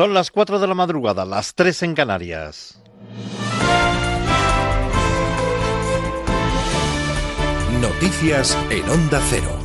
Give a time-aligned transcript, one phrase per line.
[0.00, 2.80] Son las 4 de la madrugada, las 3 en Canarias.
[7.82, 9.58] Noticias en Onda Cero.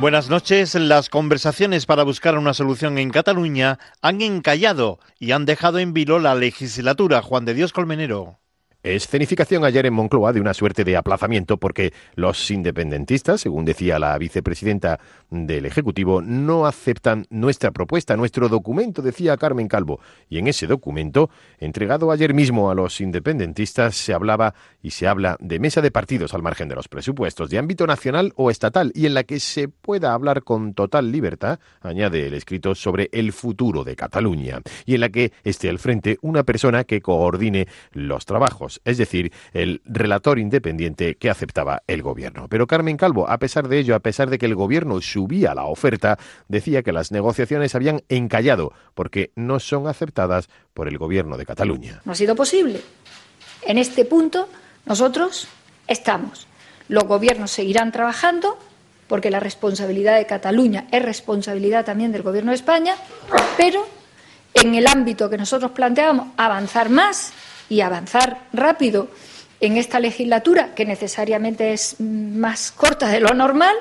[0.00, 0.74] Buenas noches.
[0.74, 6.18] Las conversaciones para buscar una solución en Cataluña han encallado y han dejado en vilo
[6.18, 7.22] la legislatura.
[7.22, 8.41] Juan de Dios Colmenero.
[8.84, 14.18] Escenificación ayer en Moncloa de una suerte de aplazamiento porque los independentistas, según decía la
[14.18, 14.98] vicepresidenta
[15.30, 20.00] del Ejecutivo, no aceptan nuestra propuesta, nuestro documento, decía Carmen Calvo.
[20.28, 24.52] Y en ese documento, entregado ayer mismo a los independentistas, se hablaba
[24.82, 28.32] y se habla de mesa de partidos al margen de los presupuestos, de ámbito nacional
[28.34, 32.74] o estatal, y en la que se pueda hablar con total libertad, añade el escrito,
[32.74, 37.00] sobre el futuro de Cataluña, y en la que esté al frente una persona que
[37.00, 42.48] coordine los trabajos es decir, el relator independiente que aceptaba el gobierno.
[42.48, 45.64] Pero Carmen Calvo, a pesar de ello, a pesar de que el gobierno subía la
[45.64, 46.18] oferta,
[46.48, 52.00] decía que las negociaciones habían encallado porque no son aceptadas por el gobierno de Cataluña.
[52.04, 52.80] No ha sido posible.
[53.62, 54.48] En este punto
[54.86, 55.48] nosotros
[55.86, 56.46] estamos.
[56.88, 58.58] Los gobiernos seguirán trabajando
[59.08, 62.94] porque la responsabilidad de Cataluña es responsabilidad también del Gobierno de España,
[63.56, 63.86] pero
[64.54, 67.32] en el ámbito que nosotros planteamos, avanzar más
[67.72, 69.08] y avanzar rápido
[69.58, 73.74] en esta legislatura, que necesariamente es más corta de lo normal,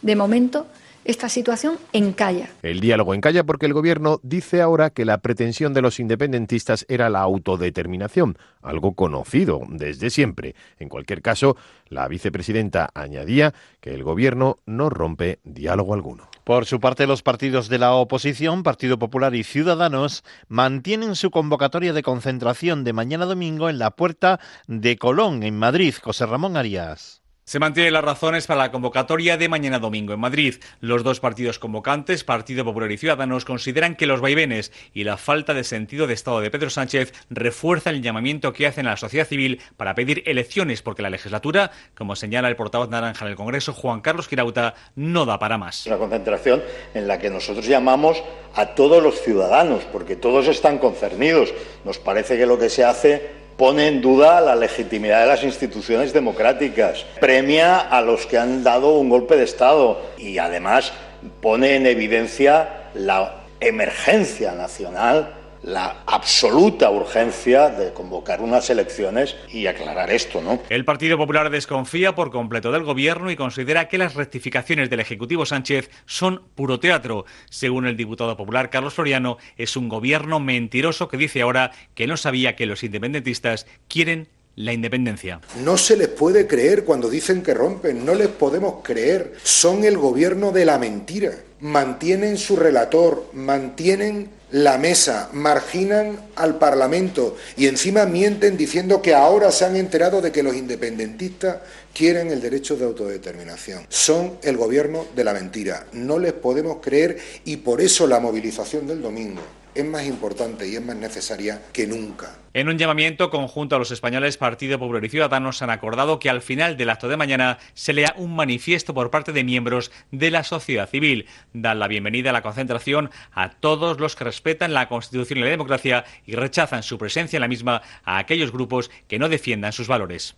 [0.00, 0.66] de momento
[1.04, 2.48] esta situación encalla.
[2.62, 7.10] El diálogo encalla porque el gobierno dice ahora que la pretensión de los independentistas era
[7.10, 10.54] la autodeterminación, algo conocido desde siempre.
[10.78, 11.58] En cualquier caso,
[11.90, 16.28] la vicepresidenta añadía que el gobierno no rompe diálogo alguno.
[16.46, 21.92] Por su parte, los partidos de la oposición, Partido Popular y Ciudadanos, mantienen su convocatoria
[21.92, 24.38] de concentración de mañana domingo en la puerta
[24.68, 25.96] de Colón, en Madrid.
[26.00, 27.20] José Ramón Arias.
[27.48, 30.56] Se mantienen las razones para la convocatoria de mañana domingo en Madrid.
[30.80, 35.54] Los dos partidos convocantes, Partido Popular y Ciudadanos, consideran que los vaivenes y la falta
[35.54, 39.28] de sentido de Estado de Pedro Sánchez refuerzan el llamamiento que hacen a la sociedad
[39.28, 44.00] civil para pedir elecciones, porque la legislatura, como señala el portavoz naranja del Congreso, Juan
[44.00, 45.86] Carlos Girauta, no da para más.
[45.86, 48.24] Una concentración en la que nosotros llamamos
[48.56, 51.54] a todos los ciudadanos, porque todos están concernidos.
[51.84, 56.12] Nos parece que lo que se hace pone en duda la legitimidad de las instituciones
[56.12, 60.92] democráticas, premia a los que han dado un golpe de Estado y además
[61.40, 70.10] pone en evidencia la emergencia nacional la absoluta urgencia de convocar unas elecciones y aclarar
[70.10, 70.60] esto, ¿no?
[70.68, 75.46] El Partido Popular desconfía por completo del gobierno y considera que las rectificaciones del Ejecutivo
[75.46, 77.24] Sánchez son puro teatro.
[77.50, 82.16] Según el diputado popular Carlos Floriano, es un gobierno mentiroso que dice ahora que no
[82.16, 85.40] sabía que los independentistas quieren la independencia.
[85.62, 89.34] No se les puede creer cuando dicen que rompen, no les podemos creer.
[89.42, 91.32] Son el gobierno de la mentira.
[91.60, 99.50] Mantienen su relator, mantienen la mesa, marginan al Parlamento y encima mienten diciendo que ahora
[99.50, 101.56] se han enterado de que los independentistas
[101.96, 103.86] quieren el derecho de autodeterminación.
[103.88, 105.86] Son el gobierno de la mentira.
[105.94, 109.40] No les podemos creer y por eso la movilización del domingo
[109.74, 112.36] es más importante y es más necesaria que nunca.
[112.52, 116.42] En un llamamiento conjunto a los españoles, Partido Popular y Ciudadanos han acordado que al
[116.42, 120.44] final del acto de mañana se lea un manifiesto por parte de miembros de la
[120.44, 121.26] sociedad civil.
[121.54, 125.48] Dan la bienvenida a la concentración a todos los que respetan la Constitución y la
[125.48, 129.88] democracia y rechazan su presencia en la misma a aquellos grupos que no defiendan sus
[129.88, 130.36] valores.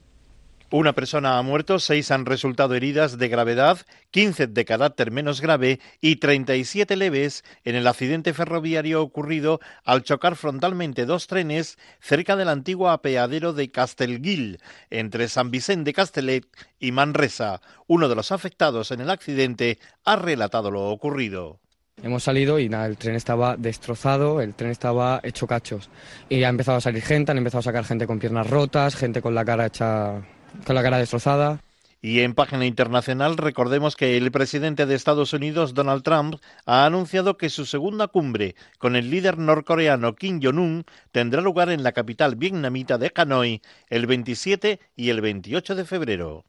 [0.70, 3.78] Una persona ha muerto, seis han resultado heridas de gravedad,
[4.10, 10.36] 15 de carácter menos grave y 37 leves en el accidente ferroviario ocurrido al chocar
[10.36, 16.44] frontalmente dos trenes cerca del antiguo apeadero de Castelguil, entre San Vicente de Castellet
[16.78, 17.62] y Manresa.
[17.86, 21.60] Uno de los afectados en el accidente ha relatado lo ocurrido.
[22.02, 25.88] Hemos salido y nada, el tren estaba destrozado, el tren estaba hecho cachos.
[26.28, 29.22] Y ha empezado a salir gente, han empezado a sacar gente con piernas rotas, gente
[29.22, 30.22] con la cara hecha
[30.64, 31.60] con la cara destrozada.
[32.00, 37.36] Y en página internacional recordemos que el presidente de Estados Unidos, Donald Trump, ha anunciado
[37.36, 42.36] que su segunda cumbre con el líder norcoreano Kim Jong-un tendrá lugar en la capital
[42.36, 46.44] vietnamita de Hanoi el 27 y el 28 de febrero.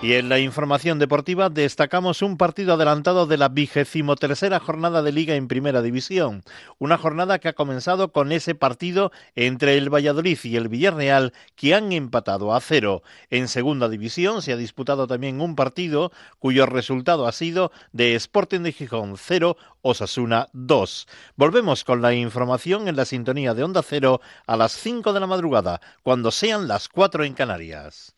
[0.00, 5.10] Y en la información deportiva destacamos un partido adelantado de la vigésimo tercera jornada de
[5.10, 6.44] Liga en Primera División.
[6.78, 11.74] Una jornada que ha comenzado con ese partido entre el Valladolid y el Villarreal que
[11.74, 13.02] han empatado a cero.
[13.28, 18.60] En Segunda División se ha disputado también un partido cuyo resultado ha sido de Sporting
[18.60, 21.08] de Gijón 0, Osasuna 2.
[21.34, 25.26] Volvemos con la información en la sintonía de Onda Cero a las 5 de la
[25.26, 28.17] madrugada, cuando sean las 4 en Canarias.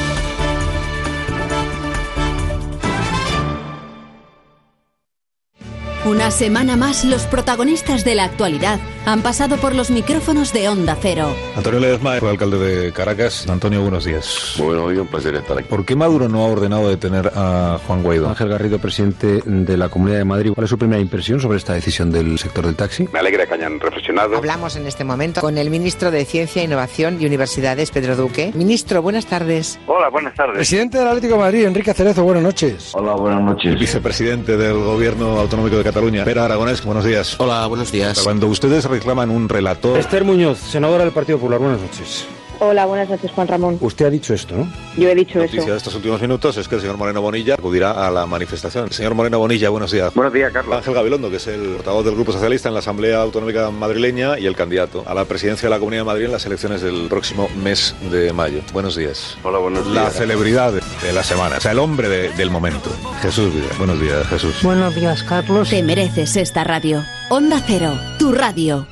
[6.03, 10.97] Una semana más, los protagonistas de la actualidad han pasado por los micrófonos de Onda
[10.99, 11.31] Cero.
[11.55, 13.47] Antonio Ledesma fue alcalde de Caracas.
[13.47, 14.55] Antonio, buenos días.
[14.57, 15.67] Bueno, hoy un placer estar aquí.
[15.67, 18.29] ¿Por qué Maduro no ha ordenado detener a Juan Guaidó?
[18.29, 20.51] Ángel Garrido, presidente de la Comunidad de Madrid.
[20.55, 23.07] ¿Cuál es su primera impresión sobre esta decisión del sector del taxi?
[23.13, 24.37] Me alegra que hayan reflexionado.
[24.37, 28.51] Hablamos en este momento con el ministro de Ciencia, Innovación y Universidades, Pedro Duque.
[28.55, 29.79] Ministro, buenas tardes.
[29.85, 30.55] Hola, buenas tardes.
[30.55, 32.91] Presidente del Atlético de Madrid, Enrique Cerezo, buenas noches.
[32.95, 33.79] Hola, buenas noches.
[33.79, 37.35] Vicepresidente del Gobierno Autonómico de Cataluña, Pera Aragonés, buenos días.
[37.39, 38.21] Hola, buenos días.
[38.23, 39.97] Cuando ustedes reclaman un relator...
[39.97, 42.25] Esther Muñoz, senadora del Partido Popular, buenas noches.
[42.63, 43.79] Hola, buenas noches, Juan Ramón.
[43.81, 44.71] Usted ha dicho esto, ¿no?
[44.95, 45.71] Yo he dicho Noticia eso.
[45.71, 48.91] de estos últimos minutos es que el señor Moreno Bonilla acudirá a la manifestación.
[48.91, 50.13] Señor Moreno Bonilla, buenos días.
[50.13, 50.77] Buenos días, Carlos.
[50.77, 54.45] Ángel Gabilondo, que es el portavoz del Grupo Socialista en la Asamblea Autonómica Madrileña y
[54.45, 57.49] el candidato a la presidencia de la Comunidad de Madrid en las elecciones del próximo
[57.63, 58.61] mes de mayo.
[58.73, 59.37] Buenos días.
[59.41, 59.95] Hola, buenos días.
[59.95, 62.91] La celebridad de la semana, o sea, el hombre de- del momento.
[63.23, 63.69] Jesús Vidal.
[63.79, 64.53] Buenos días, Jesús.
[64.61, 65.67] Buenos días, Carlos.
[65.71, 67.03] Te mereces esta radio.
[67.31, 68.85] Onda Cero, tu radio.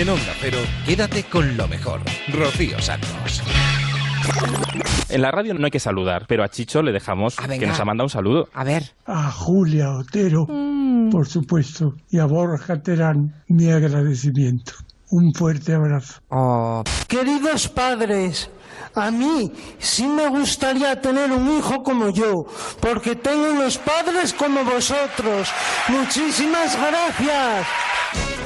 [0.00, 0.56] En Onda Cero,
[0.86, 2.00] quédate con lo mejor.
[2.32, 3.42] Rocío Santos.
[5.10, 7.78] En la radio no hay que saludar, pero a Chicho le dejamos Ah, que nos
[7.78, 8.48] ha mandado un saludo.
[8.54, 8.82] A ver.
[9.04, 10.46] A Julia Otero,
[11.10, 14.72] por supuesto, y a Borja Terán, mi agradecimiento.
[15.10, 16.22] Un fuerte abrazo.
[16.30, 16.82] Oh.
[17.06, 18.48] Queridos padres,
[18.94, 22.46] a mí sí me gustaría tener un hijo como yo,
[22.80, 25.48] porque tengo unos padres como vosotros.
[25.88, 27.66] Muchísimas gracias.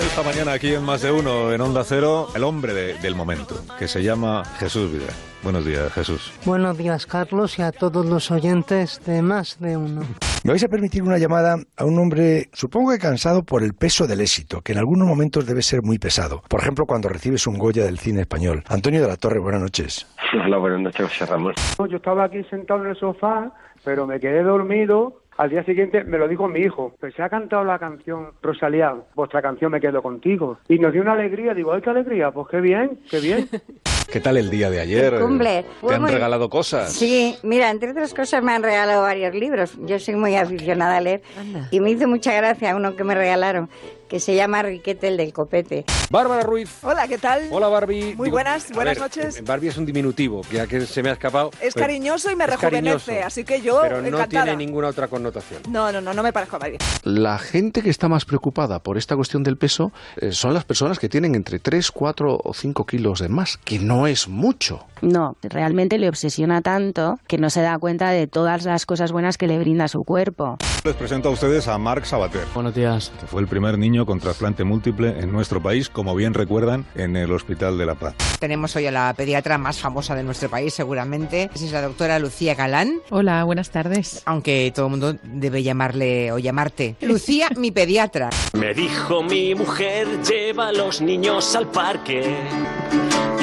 [0.00, 3.60] Esta mañana aquí en Más de Uno, en Onda Cero, el hombre de- del momento,
[3.78, 5.14] que se llama Jesús Vidal.
[5.42, 6.32] Buenos días, Jesús.
[6.44, 10.02] Buenos días, Carlos, y a todos los oyentes de más de uno.
[10.44, 14.06] Me vais a permitir una llamada a un hombre, supongo que cansado por el peso
[14.06, 16.43] del éxito, que en algunos momentos debe ser muy pesado.
[16.50, 18.62] Por ejemplo, cuando recibes un Goya del cine español.
[18.69, 20.06] Antonio de la Torre, buenas noches.
[20.44, 21.55] Hola, buenas noches, José Ramón.
[21.88, 23.52] Yo estaba aquí sentado en el sofá,
[23.87, 25.23] pero me quedé dormido.
[25.38, 26.94] Al día siguiente me lo dijo mi hijo.
[27.00, 30.58] Pues se ha cantado la canción Rosalía, vuestra canción Me quedo contigo.
[30.69, 31.55] Y nos dio una alegría.
[31.55, 32.32] Digo, ¡ay, qué alegría!
[32.32, 33.49] Pues qué bien, qué bien.
[34.10, 35.18] ¿Qué tal el día de ayer?
[35.20, 35.64] Cumple.
[35.86, 36.92] ¿Te han regalado cosas?
[36.92, 39.72] Sí, mira, entre otras cosas me han regalado varios libros.
[39.86, 41.22] Yo soy muy aficionada a leer.
[41.70, 43.68] Y me hizo mucha gracia uno que me regalaron,
[44.08, 45.84] que se llama Riquete el del copete.
[46.10, 46.70] Bárbara Ruiz.
[46.82, 47.48] Hola, ¿qué tal?
[47.50, 48.14] Hola Barbie.
[48.14, 49.42] Muy Digo, buenas, buenas ver, noches.
[49.44, 51.50] Barbie es un diminutivo, ya que se me ha escapado.
[51.60, 52.70] Es cariñoso y me rejuvenece,
[53.06, 54.44] cariñoso, así que yo Pero no encantada.
[54.44, 55.62] tiene ninguna otra connotación.
[55.68, 56.78] No, no, no, no me parezco a Barbie.
[57.02, 61.00] La gente que está más preocupada por esta cuestión del peso eh, son las personas
[61.00, 64.85] que tienen entre 3, 4 o 5 kilos de más, que no es mucho.
[65.00, 69.37] No, realmente le obsesiona tanto que no se da cuenta de todas las cosas buenas
[69.37, 70.56] que le brinda su cuerpo.
[70.85, 72.44] Les presento a ustedes a Marc Sabater.
[72.55, 73.12] Buenos días.
[73.20, 77.17] Que fue el primer niño con trasplante múltiple en nuestro país, como bien recuerdan, en
[77.17, 78.14] el Hospital de la Paz.
[78.41, 81.50] Tenemos hoy a la pediatra más famosa de nuestro país, seguramente.
[81.55, 83.00] Es la doctora Lucía Galán.
[83.11, 84.23] Hola, buenas tardes.
[84.26, 88.31] Aunque todo el mundo debe llamarle o llamarte Lucía, mi pediatra.
[88.55, 92.37] Me dijo mi mujer, lleva a los niños al parque.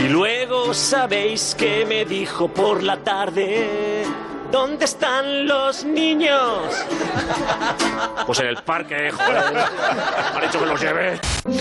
[0.03, 4.03] Y luego sabéis que me dijo por la tarde,
[4.51, 6.41] ¿dónde están los niños?
[8.25, 9.57] Pues en el parque, joder.
[9.57, 11.19] Ha dicho que los lleve.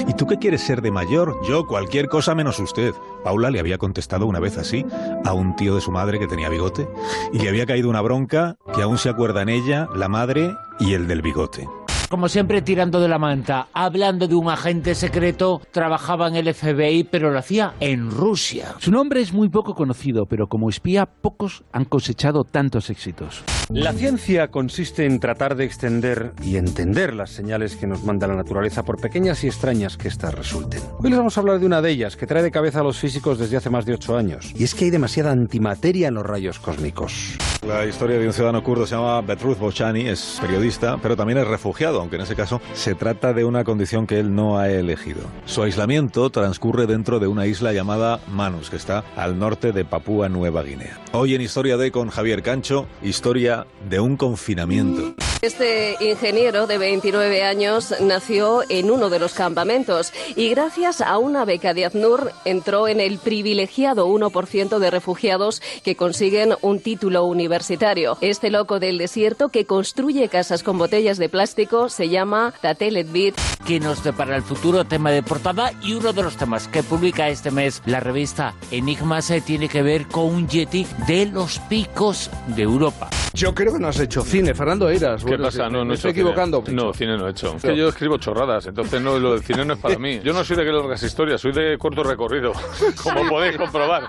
[0.08, 1.36] ¿Y tú qué quieres ser de mayor?
[1.46, 2.94] Yo cualquier cosa menos usted.
[3.22, 4.86] Paula le había contestado una vez así
[5.22, 6.88] a un tío de su madre que tenía bigote
[7.34, 11.06] y le había caído una bronca que aún se acuerdan ella, la madre y el
[11.08, 11.68] del bigote.
[12.10, 17.04] Como siempre tirando de la manta, hablando de un agente secreto, trabajaba en el FBI,
[17.04, 18.74] pero lo hacía en Rusia.
[18.78, 23.44] Su nombre es muy poco conocido, pero como espía pocos han cosechado tantos éxitos.
[23.68, 28.34] La ciencia consiste en tratar de extender y entender las señales que nos manda la
[28.34, 30.82] naturaleza, por pequeñas y extrañas que éstas resulten.
[30.98, 32.98] Hoy les vamos a hablar de una de ellas, que trae de cabeza a los
[32.98, 34.52] físicos desde hace más de ocho años.
[34.56, 37.38] Y es que hay demasiada antimateria en los rayos cósmicos.
[37.64, 41.46] La historia de un ciudadano kurdo se llama Betruz Bochani, es periodista, pero también es
[41.46, 45.20] refugiado, aunque en ese caso se trata de una condición que él no ha elegido.
[45.46, 50.28] Su aislamiento transcurre dentro de una isla llamada Manus, que está al norte de Papúa
[50.28, 50.98] Nueva Guinea.
[51.12, 55.14] Hoy en Historia de con Javier Cancho, historia de un confinamiento.
[55.42, 61.46] Este ingeniero de 29 años nació en uno de los campamentos y gracias a una
[61.46, 68.18] beca de ACNUR entró en el privilegiado 1% de refugiados que consiguen un título universitario.
[68.20, 73.34] Este loco del desierto que construye casas con botellas de plástico se llama Tatelet Beat.
[73.66, 77.28] Que nos depara el futuro tema de portada y uno de los temas que publica
[77.28, 82.30] este mes la revista Enigma se tiene que ver con un Yeti de los picos
[82.48, 83.10] de Europa.
[83.34, 85.22] Yo creo que no has hecho cine, Fernando Eiras.
[85.22, 85.68] ¿Qué Bueno, pasa?
[85.68, 86.30] No, no me he estoy hecho cine.
[86.30, 86.64] equivocando.
[86.72, 87.54] No, cine no he hecho.
[87.56, 90.20] Es que yo escribo chorradas, entonces no, lo del cine no es para mí.
[90.24, 92.52] Yo no soy de que largas historias, soy de corto recorrido,
[93.02, 94.08] como podéis comprobar.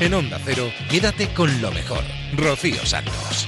[0.00, 2.02] En Onda Cero, quédate con lo mejor.
[2.36, 3.46] Rocío Santos.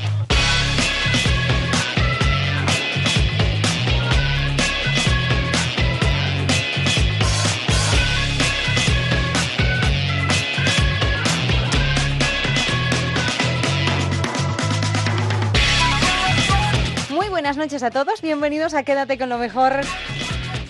[17.10, 19.80] Muy buenas noches a todos, bienvenidos a Quédate con lo mejor.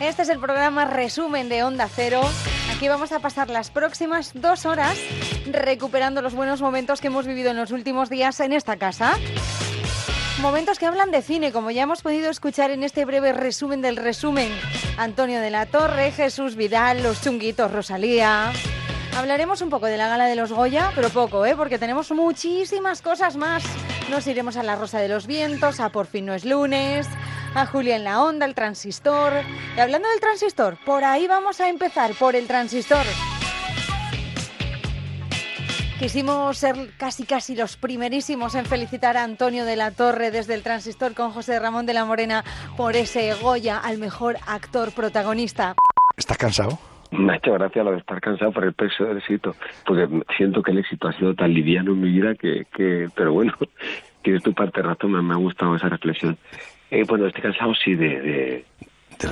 [0.00, 2.22] Este es el programa resumen de Onda Cero.
[2.76, 4.98] Aquí vamos a pasar las próximas dos horas
[5.46, 9.12] recuperando los buenos momentos que hemos vivido en los últimos días en esta casa.
[10.40, 13.96] Momentos que hablan de cine, como ya hemos podido escuchar en este breve resumen del
[13.96, 14.50] resumen.
[14.98, 18.52] Antonio de la Torre, Jesús Vidal, los chunguitos Rosalía.
[19.16, 21.54] Hablaremos un poco de la gala de los Goya, pero poco, ¿eh?
[21.54, 23.62] porque tenemos muchísimas cosas más.
[24.10, 27.06] Nos iremos a la Rosa de los Vientos, a Por fin no es lunes,
[27.54, 29.32] a Julia en la Onda, el transistor.
[29.76, 33.06] Y hablando del transistor, por ahí vamos a empezar, por el transistor.
[36.00, 40.64] Quisimos ser casi casi los primerísimos en felicitar a Antonio de la Torre desde el
[40.64, 42.44] transistor con José Ramón de la Morena
[42.76, 45.76] por ese Goya al mejor actor protagonista.
[46.16, 46.78] ¿Estás cansado?
[47.18, 49.54] Me ha hecho gracia lo de estar cansado por el peso del éxito,
[49.86, 53.32] porque siento que el éxito ha sido tan liviano en mi vida que, que pero
[53.32, 53.52] bueno,
[54.22, 56.36] tienes tu parte de razón, me, ha gustado esa reflexión.
[56.90, 58.64] Eh, bueno, estoy cansado sí de, de,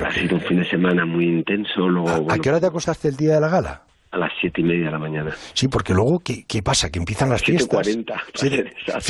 [0.05, 3.07] ha sido un fin de semana muy intenso, luego ¿A bueno, qué hora te acostaste
[3.09, 3.81] el día de la gala?
[4.13, 5.31] A las siete y media de la mañana.
[5.53, 6.89] Sí, porque luego, ¿qué, qué pasa?
[6.91, 7.87] Que empiezan las fiestas.
[7.87, 8.67] 7:40, Sí, para ser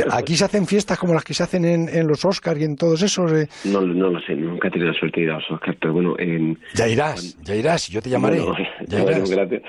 [0.07, 0.13] exacto.
[0.15, 2.75] aquí se hacen fiestas como las que se hacen en, en los Oscars y en
[2.77, 3.31] todos esos.
[3.33, 3.47] eh.
[3.65, 5.93] No, no lo sé, nunca he tenido la suerte de ir a los Oscars, pero
[5.93, 6.57] bueno, en...
[6.73, 8.39] Ya irás, ya irás, yo te llamaré.
[8.39, 8.55] Bueno,
[8.87, 9.29] ya bueno, irás.
[9.29, 9.61] gracias.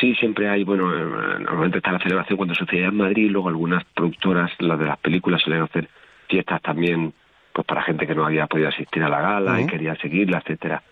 [0.00, 3.84] Sí, siempre hay, bueno, eh, normalmente está la celebración cuando sucedía en Madrid, luego algunas
[3.94, 5.88] productoras, las de las películas, suelen hacer
[6.28, 7.12] fiestas también,
[7.52, 10.82] pues para gente que no había podido asistir a la gala y quería seguirla, etcétera.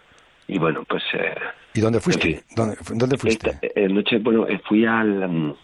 [0.47, 1.03] Y bueno, pues...
[1.15, 1.35] Eh,
[1.75, 2.43] ¿Y dónde fuiste?
[2.57, 3.51] ¿Dónde, dónde fuiste?
[3.51, 5.29] esta eh, noche, bueno, eh, fui al...
[5.29, 5.55] mm,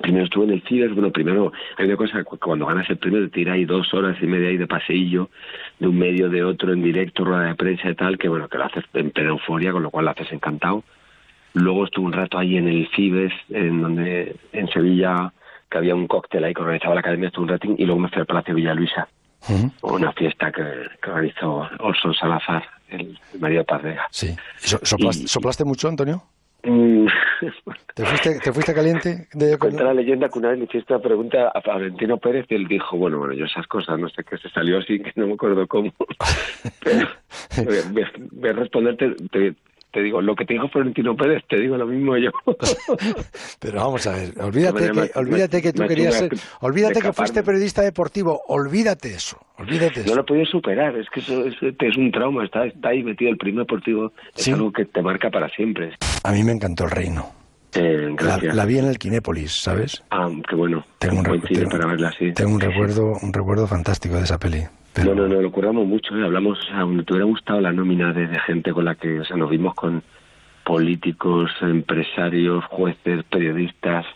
[0.00, 3.20] primero estuve en el Ciber, bueno, primero hay una cosa, cu- cuando ganas el premio
[3.20, 5.30] te tiras ahí dos horas y media ahí de paseillo,
[5.78, 8.58] de un medio, de otro, en directo, rueda de prensa y tal, que bueno, que
[8.58, 10.82] lo haces en plena euforia, con lo cual lo haces encantado.
[11.52, 15.32] Luego estuve un rato ahí en el Cibes, en donde, en Sevilla,
[15.70, 18.08] que había un cóctel ahí que organizaba la academia, estuve un ratín, y luego me
[18.08, 19.06] fui al Palacio Villa Luisa,
[19.82, 20.64] una fiesta que,
[21.00, 24.06] que organizó Orson Salazar, el, el marido de Paz Vega.
[24.10, 24.34] Sí.
[24.58, 26.22] ¿So- soplaste, soplaste mucho, Antonio?
[26.66, 27.06] Mm,
[27.94, 29.28] ¿Te fuiste, te fuiste caliente?
[29.34, 32.54] De, Cuenta la leyenda que una vez le hiciste una pregunta a Valentino Pérez y
[32.54, 35.26] él dijo, bueno, bueno, yo esas cosas no sé qué se salió así, que no
[35.26, 35.92] me acuerdo cómo.
[36.84, 37.08] Pero
[37.92, 39.54] voy a- voy a responderte, te,
[39.94, 42.30] te digo, lo que te dijo Florentino Pérez, te digo lo mismo yo.
[43.60, 47.42] Pero vamos a ver, olvídate manera que, olvídate que tú querías ser, olvídate que fuiste
[47.42, 50.14] periodista deportivo, olvídate eso, olvídate No eso.
[50.16, 53.30] lo he podido superar, es que eso es, es un trauma, está, está ahí metido
[53.30, 54.52] el primer deportivo, es Sí.
[54.52, 55.96] algo que te marca para siempre.
[56.24, 57.30] A mí me encantó el reino.
[57.76, 60.02] Eh, La, la vi en el Kinépolis, ¿sabes?
[60.10, 60.84] Ah, qué bueno.
[60.98, 62.32] Tengo un, Buen tengo- para verla así.
[62.32, 64.62] tengo un recuerdo, un recuerdo fantástico de esa peli.
[65.02, 66.24] No, no, no, lo curramos mucho, ¿eh?
[66.24, 69.24] hablamos, o sea, te hubiera gustado la nómina de, de gente con la que, o
[69.24, 70.02] sea, nos vimos con
[70.64, 74.06] políticos, empresarios, jueces, periodistas.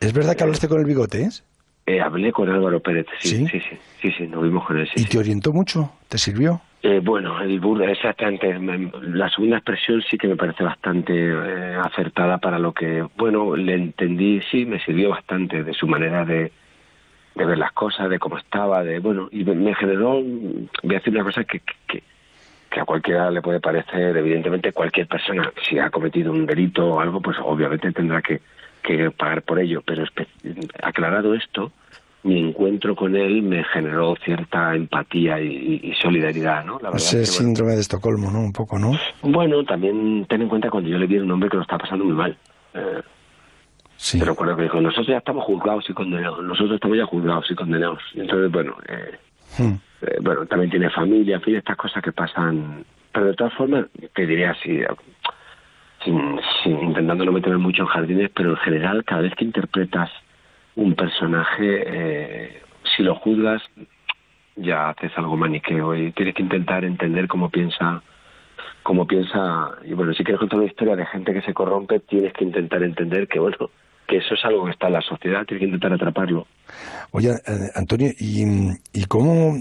[0.00, 1.44] ¿Es verdad que hablaste con el bigotes?
[1.86, 5.02] Eh, hablé con Álvaro Pérez, sí, sí, sí, sí, sí, nos vimos con él, sí.
[5.02, 5.92] ¿Y te orientó mucho?
[6.08, 6.60] ¿Te sirvió?
[6.82, 8.58] Eh, bueno, el burda, exactamente.
[8.58, 13.54] me- La segunda expresión sí que me parece bastante eh, acertada para lo que, bueno,
[13.56, 16.52] le entendí, sí, me sirvió bastante de su manera de,
[17.34, 21.14] de ver las cosas, de cómo estaba, de, bueno, y me, generó, voy a decir
[21.14, 22.02] una cosa que, que,
[22.70, 27.00] que a cualquiera le puede parecer, evidentemente, cualquier persona, si ha cometido un delito o
[27.00, 28.40] algo, pues obviamente tendrá que,
[28.82, 30.04] que pagar por ello, pero
[30.82, 31.72] aclarado esto,
[32.22, 36.74] mi encuentro con él me generó cierta empatía y, y solidaridad, ¿no?
[36.74, 38.40] La verdad Ese es que, bueno, síndrome de Estocolmo, ¿no?
[38.40, 38.92] Un poco, ¿no?
[39.22, 41.78] bueno, también ten en cuenta cuando yo le vi a un hombre que lo está
[41.78, 42.36] pasando muy mal.
[42.74, 43.00] Eh,
[44.12, 47.54] Te recuerdo que dijo, nosotros ya estamos juzgados y condenados, nosotros estamos ya juzgados y
[47.54, 48.02] condenados.
[48.14, 49.18] Entonces, bueno, eh,
[49.58, 49.74] Hmm.
[50.02, 52.84] eh, bueno, también tiene familia, en fin, estas cosas que pasan.
[53.12, 54.86] Pero de todas formas, te diría así, eh,
[56.04, 60.10] sin, sin- intentando no meterme mucho en jardines, pero en general, cada vez que interpretas
[60.76, 62.62] un personaje, eh,
[62.96, 63.62] si lo juzgas,
[64.56, 68.02] ya haces algo maniqueo y tienes que intentar entender cómo piensa
[68.82, 72.32] como piensa, y bueno, si quieres contar una historia de gente que se corrompe, tienes
[72.32, 73.56] que intentar entender que, bueno,
[74.10, 76.46] que eso es algo que está en la sociedad, tienes que intentar atraparlo.
[77.12, 78.44] Oye, eh, Antonio, ¿y,
[78.92, 79.54] y cómo,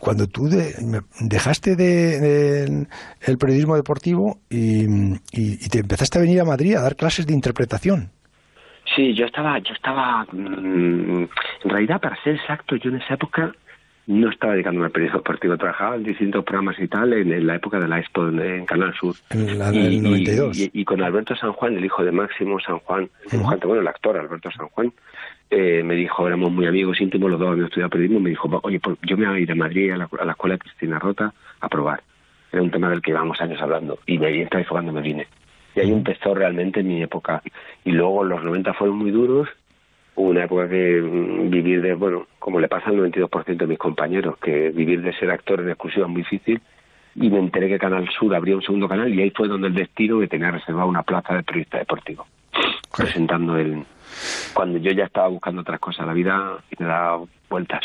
[0.00, 0.74] cuando tú de-
[1.20, 2.86] dejaste de, de-
[3.22, 7.26] el periodismo deportivo y, y- y te empezaste a venir a Madrid a dar clases
[7.26, 8.10] de interpretación?
[8.94, 11.22] Sí, yo estaba, yo estaba, mm,
[11.64, 13.52] en realidad, para ser exacto, yo en esa época
[14.20, 17.56] no estaba dedicándome al periodismo deportivo, trabajaba en distintos programas y tal, en, en la
[17.56, 19.14] época de la Expo en, en Canal Sur.
[19.30, 20.58] En la y, del y- 92.
[20.58, 23.82] Y, y con Alberto San Juan, el hijo de Máximo San Juan, el dibujante, bueno,
[23.82, 24.92] el actor Alberto San Juan,
[25.50, 28.80] eh, me dijo, éramos muy amigos íntimos, los dos habíamos estudiado periodismo, me dijo, oye,
[28.80, 30.98] pues yo me voy a ir a Madrid a la, a la escuela de Cristina
[30.98, 32.02] Rota a probar.
[32.52, 33.98] Era un tema del que llevamos años hablando.
[34.06, 35.26] Y me fue cuando me vine.
[35.74, 37.42] Y ahí empezó realmente mi época.
[37.84, 39.48] Y luego los 90 fueron muy duros.
[40.16, 44.36] Una época que mm, vivir de, bueno, como le pasa al 92% de mis compañeros,
[44.38, 46.60] que vivir de ser actor en exclusiva es muy difícil.
[47.14, 49.74] Y me enteré que Canal Sur abría un segundo canal y ahí fue donde el
[49.74, 52.26] destino me tenía reservado una plaza de periodista deportivo.
[52.96, 53.84] Presentando el...
[54.54, 57.18] Cuando yo ya estaba buscando otras cosas, la vida me da
[57.52, 57.82] vueltas.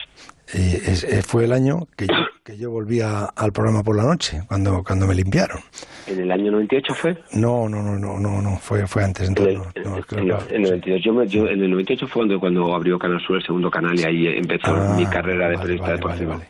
[0.54, 4.04] Es- eh, fue el año que yo, que yo volví a- al programa por la
[4.04, 5.60] noche, cuando, cuando me limpiaron.
[6.08, 7.18] ¿En el año 98 fue?
[7.34, 9.28] No, no, no, no, no, no fue, fue antes.
[9.28, 11.02] Entonces, no, no, creo En, que- en el 92.
[11.04, 14.00] Yo, me- yo- en el 98 fue cuando, cuando abrió Canal Sur el segundo canal
[14.00, 16.42] y ahí empezó Ah, mi carrera de periodista deportivo.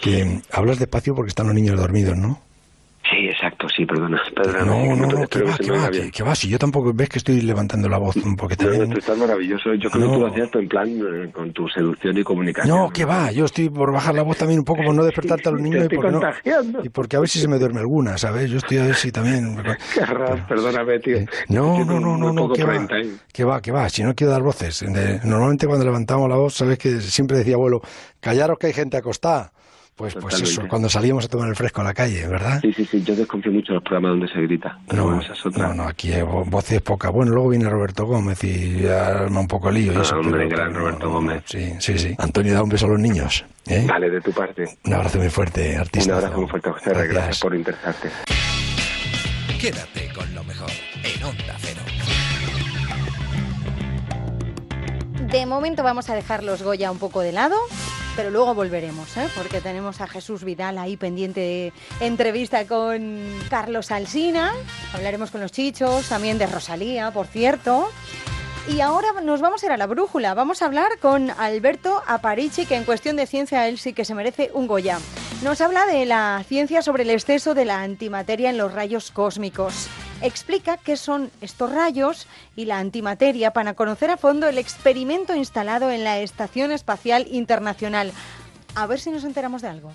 [0.00, 2.40] que mm, hablas despacio porque están los niños dormidos, ¿no?
[3.10, 4.22] Sí, exacto, sí, perdona.
[4.34, 6.34] perdona No, no, no, que va, que va, que, que va.
[6.36, 8.64] Si yo tampoco ves que estoy levantando la voz un poquito.
[8.64, 9.74] No, no, tú estás maravilloso.
[9.74, 10.10] Yo creo No.
[10.10, 12.76] que tú lo hacías en plan eh, con tu seducción y comunicación.
[12.76, 15.48] No, que va, yo estoy por bajar la voz también un poco por no despertarte
[15.48, 16.20] a los niños y porque, no,
[16.84, 18.48] y porque a ver si se me duerme alguna, ¿sabes?
[18.50, 19.56] Yo estoy a ver si también...
[19.94, 21.18] Qué raro, perdóname, tío.
[21.48, 22.86] No, no, no, no, no, que va,
[23.32, 24.84] que va, que va, si no quiero dar voces.
[25.24, 27.82] Normalmente cuando levantamos la voz, sabes que siempre decía abuelo,
[28.20, 29.51] callaros que hay gente acostada.
[29.94, 32.60] Pues, pues eso, cuando salíamos a tomar el fresco a la calle, ¿verdad?
[32.62, 34.78] Sí, sí, sí, yo desconfío mucho de los programas donde se grita.
[34.92, 35.20] No,
[35.56, 36.10] no, no, aquí
[36.46, 37.12] voces pocas.
[37.12, 40.16] Bueno, luego viene Roberto Gómez y arma un poco lío y Ah, eso.
[40.18, 41.42] hombre, pero- gran Roberto Gómez.
[41.46, 42.14] Sí, sí, sí.
[42.18, 43.44] Antonio, da un beso a los niños.
[43.66, 43.84] ¿eh?
[43.86, 44.64] Vale, de tu parte.
[44.84, 46.10] Un abrazo muy fuerte, artista.
[46.12, 46.84] Un abrazo muy fuerte, José.
[46.90, 47.12] Gracias.
[47.12, 47.40] Gracias.
[47.40, 48.08] por interesarte.
[49.60, 50.70] Quédate con lo mejor
[51.04, 51.80] en Onda Cero.
[55.30, 57.56] De momento vamos a dejar los Goya un poco de lado,
[58.16, 59.28] pero luego volveremos, ¿eh?
[59.34, 64.52] porque tenemos a Jesús Vidal ahí pendiente de entrevista con Carlos Alsina.
[64.92, 67.88] Hablaremos con los chichos, también de Rosalía, por cierto.
[68.68, 70.34] Y ahora nos vamos a ir a la brújula.
[70.34, 74.14] Vamos a hablar con Alberto Aparici, que en cuestión de ciencia él sí que se
[74.14, 74.98] merece un Goya.
[75.42, 79.88] Nos habla de la ciencia sobre el exceso de la antimateria en los rayos cósmicos.
[80.22, 85.90] Explica qué son estos rayos y la antimateria para conocer a fondo el experimento instalado
[85.90, 88.12] en la Estación Espacial Internacional.
[88.76, 89.92] A ver si nos enteramos de algo.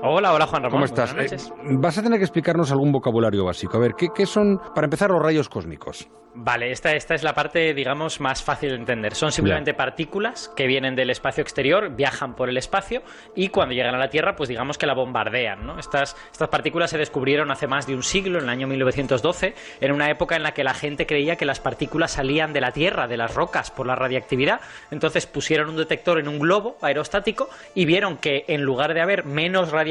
[0.00, 1.12] Hola, hola Juan Ramón, ¿Cómo estás?
[1.14, 1.36] Eh,
[1.80, 3.76] vas a tener que explicarnos algún vocabulario básico.
[3.78, 6.08] A ver, ¿qué, qué son, para empezar, los rayos cósmicos?
[6.40, 9.14] Vale, esta, esta es la parte, digamos, más fácil de entender.
[9.14, 13.02] Son simplemente partículas que vienen del espacio exterior, viajan por el espacio
[13.34, 15.66] y cuando llegan a la Tierra, pues digamos que la bombardean.
[15.66, 15.80] ¿no?
[15.80, 19.92] Estas, estas partículas se descubrieron hace más de un siglo, en el año 1912, en
[19.92, 23.08] una época en la que la gente creía que las partículas salían de la Tierra,
[23.08, 24.60] de las rocas, por la radiactividad.
[24.92, 29.24] Entonces pusieron un detector en un globo aerostático y vieron que en lugar de haber
[29.24, 29.87] menos radiactividad,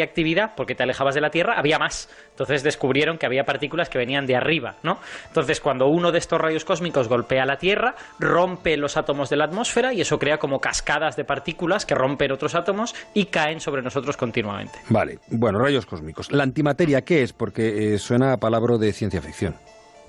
[0.56, 2.10] porque te alejabas de la Tierra, había más.
[2.32, 5.00] Entonces descubrieron que había partículas que venían de arriba, ¿no?
[5.28, 9.46] Entonces cuando uno de estos rayos cósmicos golpea la Tierra, rompe los átomos de la
[9.46, 13.82] atmósfera y eso crea como cascadas de partículas que rompen otros átomos y caen sobre
[13.82, 14.80] nosotros continuamente.
[14.90, 16.32] Vale, bueno, rayos cósmicos.
[16.32, 17.34] ¿La antimateria qué es?
[17.34, 19.56] Porque eh, suena a palabra de ciencia ficción.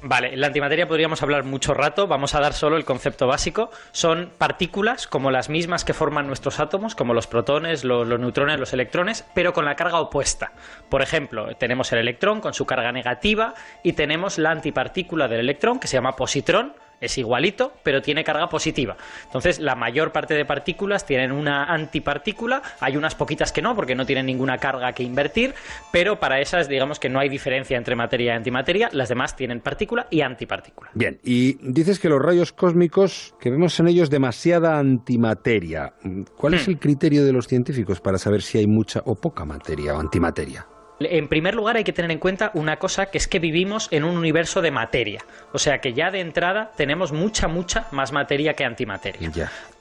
[0.00, 3.70] Vale, en la antimateria podríamos hablar mucho rato, vamos a dar solo el concepto básico.
[3.90, 8.60] Son partículas como las mismas que forman nuestros átomos, como los protones, lo- los, neutrones,
[8.60, 10.52] los electrones, pero con la carga opuesta.
[10.88, 15.80] Por ejemplo, tenemos el electrón con su carga negativa y tenemos la antipartícula del electrón
[15.80, 16.74] que se llama positrón.
[17.00, 18.96] Es igualito, pero tiene carga positiva.
[19.24, 22.62] Entonces, la mayor parte de partículas tienen una antipartícula.
[22.80, 25.54] Hay unas poquitas que no, porque no tienen ninguna carga que invertir.
[25.92, 28.88] Pero para esas, digamos que no hay diferencia entre materia y antimateria.
[28.92, 30.90] Las demás tienen partícula y antipartícula.
[30.94, 35.94] Bien, y dices que los rayos cósmicos, que vemos en ellos demasiada antimateria.
[36.36, 39.94] ¿Cuál es el criterio de los científicos para saber si hay mucha o poca materia
[39.94, 40.66] o antimateria?
[41.00, 44.04] En primer lugar hay que tener en cuenta una cosa que es que vivimos en
[44.04, 45.24] un universo de materia.
[45.52, 49.30] O sea que ya de entrada tenemos mucha, mucha más materia que antimateria.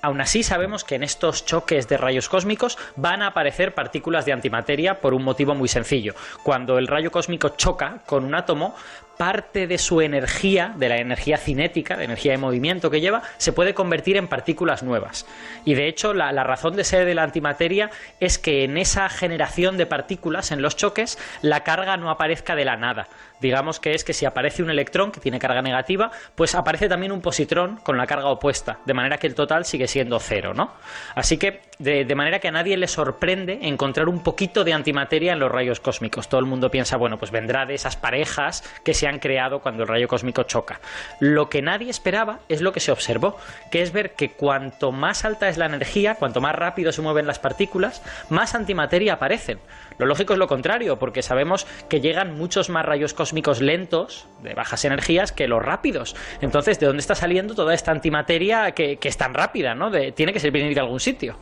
[0.02, 4.34] Aún así sabemos que en estos choques de rayos cósmicos van a aparecer partículas de
[4.34, 6.14] antimateria por un motivo muy sencillo.
[6.44, 8.76] Cuando el rayo cósmico choca con un átomo,
[9.18, 13.52] parte de su energía, de la energía cinética, de energía de movimiento que lleva, se
[13.52, 15.26] puede convertir en partículas nuevas.
[15.66, 19.78] Y de hecho, la, razón de ser de la antimateria es que en esa generación
[19.78, 23.08] de partículas, en los choques, la carga no aparezca de la nada.
[23.40, 27.12] Digamos que es que si aparece un electrón que tiene carga negativa, pues aparece también
[27.12, 30.72] un positrón con la carga opuesta, de manera que el total sigue siendo cero, ¿no?
[31.16, 35.34] Así que, de, de manera que a nadie le sorprende encontrar un poquito de antimateria
[35.34, 36.30] en los rayos cósmicos.
[36.30, 39.84] Todo el mundo piensa, bueno, pues vendrá de esas parejas que se han creado cuando
[39.84, 40.80] el rayo cósmico choca.
[41.20, 43.38] Lo que nadie esperaba es lo que se observó,
[43.72, 47.28] que es ver que cuanto más alta es la energía, cuanto más rápido se mueven
[47.28, 49.60] las partículas, más antimateria aparecen.
[49.98, 54.54] Lo lógico es lo contrario, porque sabemos que llegan muchos más rayos cósmicos lentos, de
[54.54, 56.16] bajas energías, que los rápidos.
[56.42, 59.74] Entonces, ¿de dónde está saliendo toda esta antimateria que, es tan rápida?
[59.74, 59.90] ¿no?
[60.14, 61.38] Tiene que venir de algún sitio.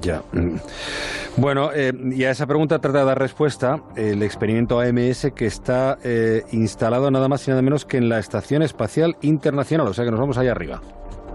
[0.00, 0.22] Ya.
[1.36, 5.98] Bueno, eh, y a esa pregunta trata de dar respuesta el experimento AMS que está
[6.02, 10.04] eh, instalado nada más y nada menos que en la Estación Espacial Internacional, o sea
[10.04, 10.80] que nos vamos allá arriba.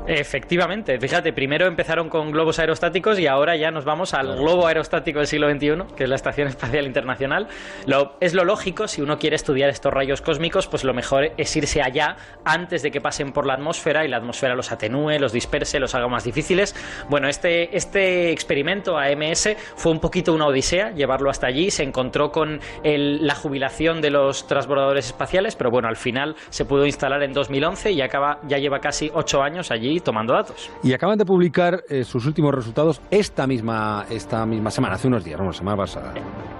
[0.07, 5.19] Efectivamente, fíjate, primero empezaron con globos aerostáticos y ahora ya nos vamos al globo aerostático
[5.19, 7.47] del siglo XXI, que es la Estación Espacial Internacional.
[7.85, 11.55] Lo, es lo lógico, si uno quiere estudiar estos rayos cósmicos, pues lo mejor es
[11.55, 15.33] irse allá antes de que pasen por la atmósfera y la atmósfera los atenúe, los
[15.33, 16.75] disperse, los haga más difíciles.
[17.07, 22.31] Bueno, este, este experimento AMS fue un poquito una odisea, llevarlo hasta allí, se encontró
[22.31, 27.21] con el, la jubilación de los transbordadores espaciales, pero bueno, al final se pudo instalar
[27.21, 30.71] en 2011 y acaba, ya lleva casi ocho años allí tomando datos.
[30.83, 35.23] Y acaban de publicar eh, sus últimos resultados esta misma, esta misma semana, hace unos
[35.23, 36.13] días, la semana pasada.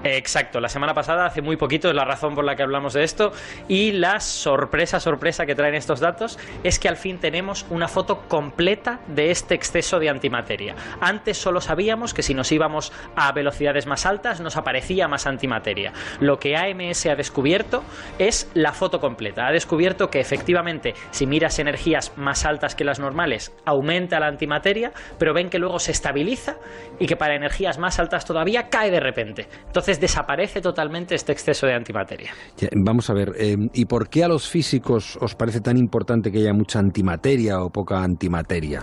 [0.04, 3.04] Exacto, la semana pasada, hace muy poquito, es la razón por la que hablamos de
[3.04, 3.32] esto.
[3.68, 8.22] Y la sorpresa, sorpresa que traen estos datos es que al fin tenemos una foto
[8.28, 10.74] completa de este exceso de antimateria.
[11.00, 15.92] Antes solo sabíamos que si nos íbamos a velocidades más altas nos aparecía más antimateria.
[16.20, 17.82] Lo que AMS ha descubierto
[18.18, 19.46] es la foto completa.
[19.46, 23.21] Ha descubierto que efectivamente, si miras energías más altas que las normales,
[23.64, 26.56] aumenta la antimateria, pero ven que luego se estabiliza
[26.98, 29.48] y que para energías más altas todavía cae de repente.
[29.66, 32.32] Entonces desaparece totalmente este exceso de antimateria.
[32.74, 36.38] Vamos a ver, eh, ¿y por qué a los físicos os parece tan importante que
[36.38, 38.82] haya mucha antimateria o poca antimateria?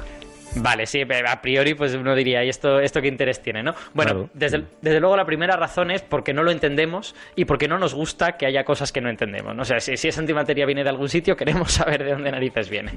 [0.55, 3.73] Vale, sí, a priori pues uno diría, ¿y esto, esto qué interés tiene, no?
[3.93, 4.29] Bueno, Claro.
[4.33, 7.93] desde, desde luego la primera razón es porque no lo entendemos y porque no nos
[7.93, 9.61] gusta que haya cosas que no entendemos, ¿no?
[9.61, 12.69] O sea, si, si esa antimateria viene de algún sitio, queremos saber de dónde narices
[12.69, 12.93] viene.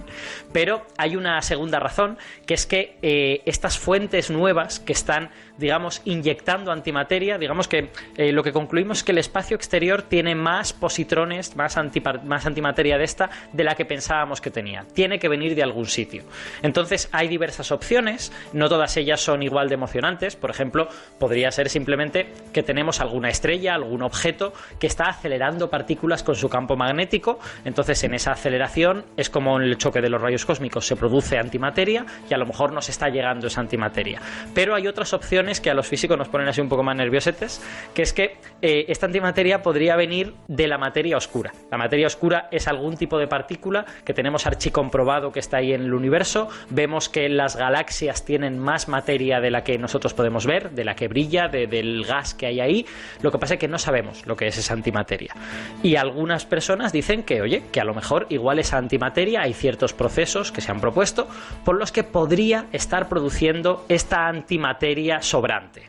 [0.52, 5.30] Pero hay una segunda razón, que es que eh, estas fuentes nuevas que están,
[5.62, 10.34] digamos, inyectando antimateria, digamos que eh, lo que concluimos es que el espacio exterior tiene
[10.34, 11.78] más positrones, más,
[12.24, 14.84] más antimateria de esta de la que pensábamos que tenía.
[14.92, 16.24] Tiene que venir de algún sitio.
[16.62, 20.34] Entonces hay diversas opciones, no todas ellas son igual de emocionantes.
[20.34, 26.24] Por ejemplo, podría ser simplemente que tenemos alguna estrella, algún objeto que está acelerando partículas
[26.24, 27.38] con su campo magnético.
[27.64, 31.38] Entonces en esa aceleración es como en el choque de los rayos cósmicos, se produce
[31.38, 34.20] antimateria y a lo mejor nos está llegando esa antimateria.
[34.54, 37.60] Pero hay otras opciones que a los físicos nos ponen así un poco más nerviosetes,
[37.94, 41.52] que es que eh, esta antimateria podría venir de la materia oscura.
[41.70, 45.82] La materia oscura es algún tipo de partícula que tenemos archicomprobado que está ahí en
[45.82, 46.48] el universo.
[46.70, 50.94] Vemos que las galaxias tienen más materia de la que nosotros podemos ver, de la
[50.94, 52.86] que brilla, de- del gas que hay ahí.
[53.20, 55.34] Lo que pasa es que no sabemos lo que es esa antimateria.
[55.82, 59.92] Y algunas personas dicen que, oye, que a lo mejor igual esa antimateria hay ciertos
[59.92, 61.28] procesos que se han propuesto
[61.64, 65.88] por los que podría estar produciendo esta antimateria sobrante.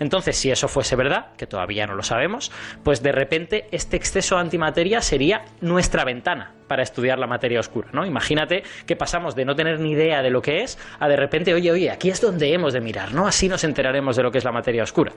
[0.00, 2.50] Entonces, si eso fuese verdad, que todavía no lo sabemos,
[2.82, 7.88] pues de repente este exceso de antimateria sería nuestra ventana para estudiar la materia oscura,
[7.92, 8.04] ¿no?
[8.04, 11.54] Imagínate que pasamos de no tener ni idea de lo que es a de repente,
[11.54, 13.28] oye, oye, aquí es donde hemos de mirar, ¿no?
[13.28, 15.12] Así nos enteraremos de lo que es la materia oscura.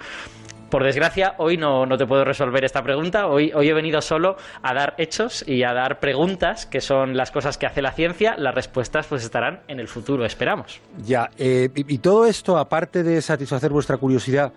[0.73, 3.27] Por desgracia, hoy no, no te puedo resolver esta pregunta.
[3.27, 7.29] Hoy, hoy he venido solo a dar hechos y a dar preguntas, que son las
[7.29, 8.33] cosas que hace la ciencia.
[8.39, 10.81] Las respuestas pues estarán en el futuro, esperamos.
[11.05, 14.51] Ya, eh, y, y todo esto, aparte de satisfacer vuestra curiosidad,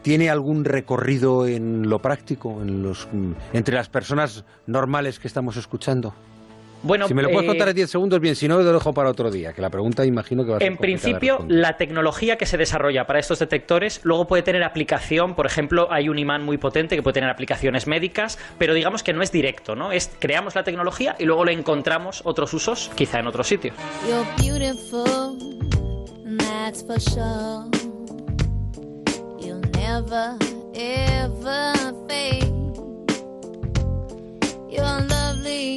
[0.00, 5.58] ¿tiene algún recorrido en lo práctico, en los, mm, entre las personas normales que estamos
[5.58, 6.14] escuchando?
[6.82, 8.92] Bueno, si me lo puedes eh, contar en 10 segundos, bien, si no, lo dejo
[8.92, 12.36] para otro día, que la pregunta imagino que va a ser En principio, la tecnología
[12.36, 15.34] que se desarrolla para estos detectores luego puede tener aplicación.
[15.34, 19.12] Por ejemplo, hay un imán muy potente que puede tener aplicaciones médicas, pero digamos que
[19.12, 19.92] no es directo, ¿no?
[19.92, 23.74] Es creamos la tecnología y luego le encontramos otros usos, quizá en otros sitios.
[24.06, 25.36] You're beautiful,
[26.24, 27.64] and that's for sure.
[29.40, 30.36] You'll never,
[30.74, 31.74] ever
[32.08, 32.52] fade.
[34.70, 35.76] You're lovely,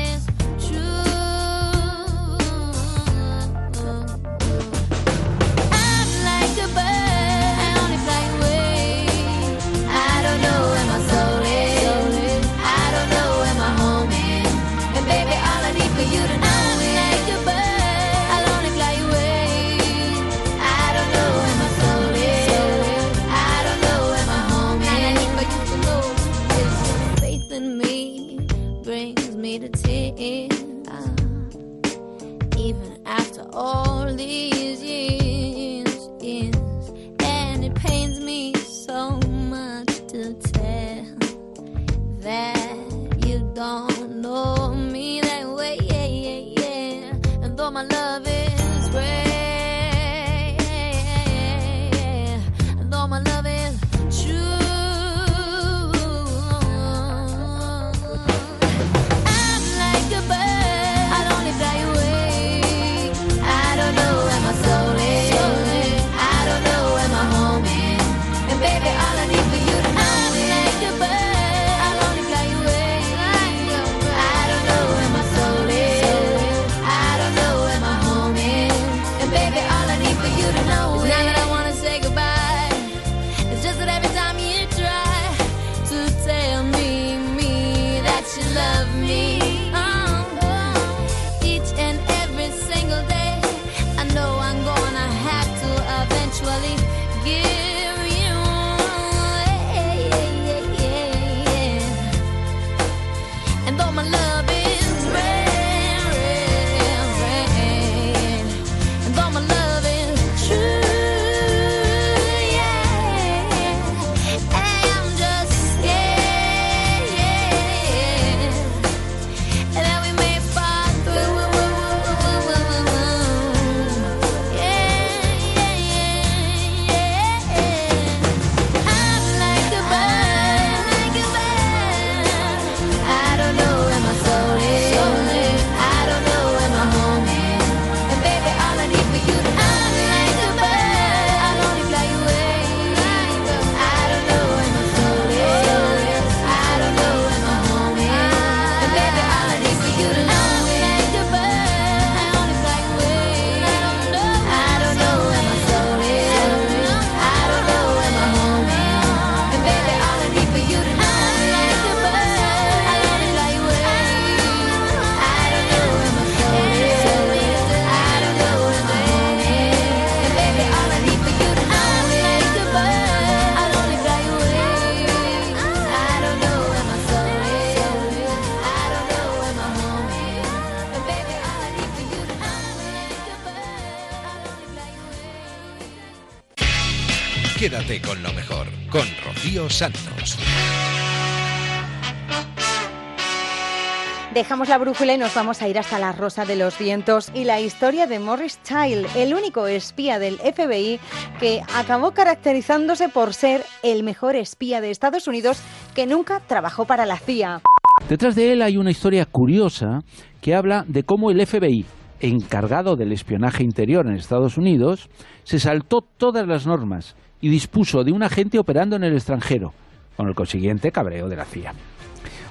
[194.61, 197.45] Dejamos la brújula y nos vamos a ir hasta la Rosa de los Vientos y
[197.45, 200.99] la historia de Morris Child, el único espía del FBI
[201.39, 205.63] que acabó caracterizándose por ser el mejor espía de Estados Unidos
[205.95, 207.61] que nunca trabajó para la CIA.
[208.07, 210.01] Detrás de él hay una historia curiosa
[210.41, 211.83] que habla de cómo el FBI,
[212.19, 215.09] encargado del espionaje interior en Estados Unidos,
[215.43, 219.73] se saltó todas las normas y dispuso de un agente operando en el extranjero,
[220.15, 221.73] con el consiguiente cabreo de la CIA.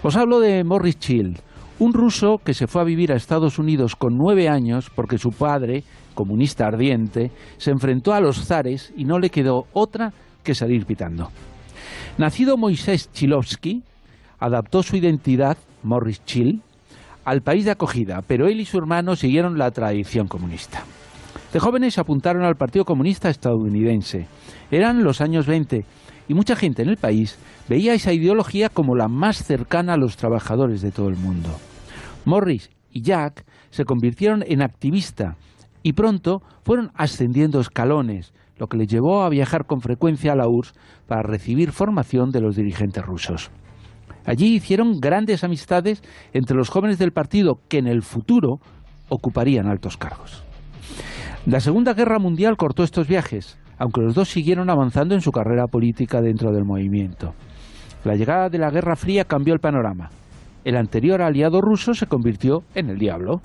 [0.02, 1.40] Os hablo de Morris Child,
[1.80, 5.32] un ruso que se fue a vivir a Estados Unidos con nueve años porque su
[5.32, 5.82] padre,
[6.14, 10.12] comunista ardiente, se enfrentó a los zares y no le quedó otra
[10.44, 11.30] que salir pitando.
[12.18, 13.82] Nacido Moisés Chilovsky,
[14.38, 16.60] adaptó su identidad, Morris Chill,
[17.24, 20.84] al país de acogida, pero él y su hermano siguieron la tradición comunista.
[21.50, 24.26] De jóvenes apuntaron al Partido Comunista estadounidense.
[24.70, 25.86] Eran los años 20
[26.28, 27.38] y mucha gente en el país
[27.70, 31.48] veía esa ideología como la más cercana a los trabajadores de todo el mundo.
[32.24, 35.36] Morris y Jack se convirtieron en activista
[35.82, 40.48] y pronto fueron ascendiendo escalones, lo que les llevó a viajar con frecuencia a la
[40.48, 40.74] URSS
[41.06, 43.50] para recibir formación de los dirigentes rusos.
[44.26, 46.02] Allí hicieron grandes amistades
[46.32, 48.60] entre los jóvenes del partido que en el futuro
[49.08, 50.42] ocuparían altos cargos.
[51.46, 55.66] La Segunda Guerra Mundial cortó estos viajes, aunque los dos siguieron avanzando en su carrera
[55.66, 57.34] política dentro del movimiento.
[58.04, 60.10] La llegada de la Guerra Fría cambió el panorama.
[60.64, 63.40] El anterior aliado ruso se convirtió en el diablo.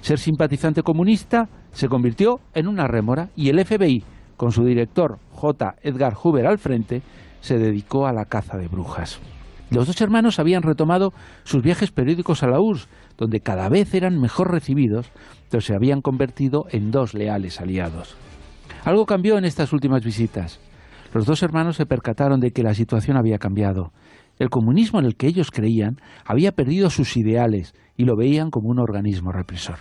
[0.00, 4.04] Ser simpatizante comunista se convirtió en una rémora y el FBI,
[4.36, 5.74] con su director J.
[5.82, 7.02] Edgar Hoover al frente,
[7.40, 9.20] se dedicó a la caza de brujas.
[9.70, 11.12] Los dos hermanos habían retomado
[11.44, 15.10] sus viajes periódicos a la URSS, donde cada vez eran mejor recibidos,
[15.48, 18.16] pero se habían convertido en dos leales aliados.
[18.84, 20.58] Algo cambió en estas últimas visitas.
[21.14, 23.92] Los dos hermanos se percataron de que la situación había cambiado.
[24.40, 28.70] El comunismo en el que ellos creían había perdido sus ideales y lo veían como
[28.70, 29.76] un organismo represor.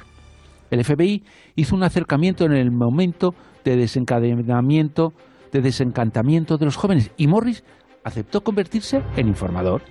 [0.69, 1.23] El FBI
[1.55, 5.13] hizo un acercamiento en el momento de desencadenamiento,
[5.53, 7.63] de desencantamiento de los jóvenes y Morris
[8.03, 9.81] aceptó convertirse en informador.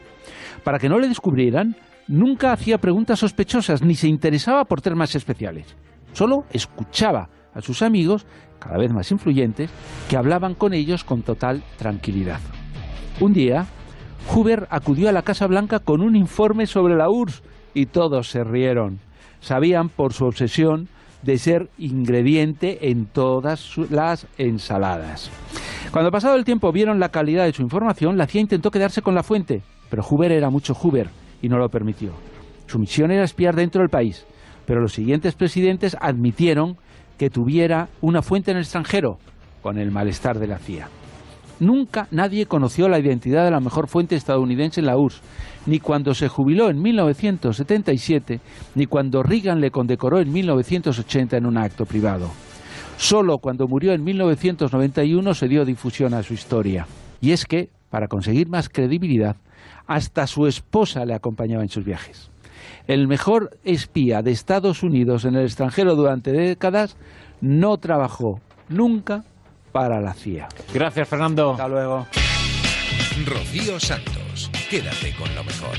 [0.65, 1.75] Para que no le descubrieran,
[2.07, 5.77] nunca hacía preguntas sospechosas ni se interesaba por temas especiales.
[6.13, 8.27] Solo escuchaba a sus amigos,
[8.59, 9.71] cada vez más influyentes,
[10.11, 12.41] que hablaban con ellos con total tranquilidad.
[13.21, 13.67] Un día,
[14.27, 17.43] Hoover acudió a la Casa Blanca con un informe sobre la URSS
[17.75, 18.99] y todos se rieron.
[19.41, 20.89] Sabían por su obsesión
[21.23, 25.31] de ser ingrediente en todas las ensaladas.
[25.91, 29.15] Cuando pasado el tiempo vieron la calidad de su información, la CIA intentó quedarse con
[29.15, 31.09] la fuente, pero Hoover era mucho Hoover
[31.41, 32.13] y no lo permitió.
[32.67, 34.27] Su misión era espiar dentro del país,
[34.67, 36.77] pero los siguientes presidentes admitieron
[37.17, 39.19] que tuviera una fuente en el extranjero,
[39.63, 40.89] con el malestar de la CIA.
[41.61, 45.21] Nunca nadie conoció la identidad de la mejor fuente estadounidense en la URSS,
[45.67, 48.41] ni cuando se jubiló en 1977,
[48.75, 52.31] ni cuando Reagan le condecoró en 1980 en un acto privado.
[52.97, 56.87] Solo cuando murió en 1991 se dio difusión a su historia.
[57.21, 59.37] Y es que, para conseguir más credibilidad,
[59.87, 62.31] hasta su esposa le acompañaba en sus viajes.
[62.87, 66.97] El mejor espía de Estados Unidos en el extranjero durante décadas
[67.41, 69.25] no trabajó nunca
[69.73, 70.49] para la CIA.
[70.73, 71.53] Gracias, Fernando.
[71.53, 72.07] Hasta luego.
[73.25, 75.77] Rocío Santos, quédate con lo mejor.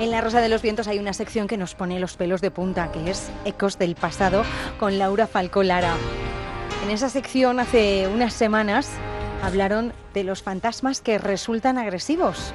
[0.00, 2.50] En La Rosa de los Vientos hay una sección que nos pone los pelos de
[2.50, 4.44] punta, que es Ecos del Pasado,
[4.78, 5.94] con Laura Falcó Lara.
[6.84, 8.90] En esa sección, hace unas semanas,
[9.42, 12.54] hablaron de los fantasmas que resultan agresivos.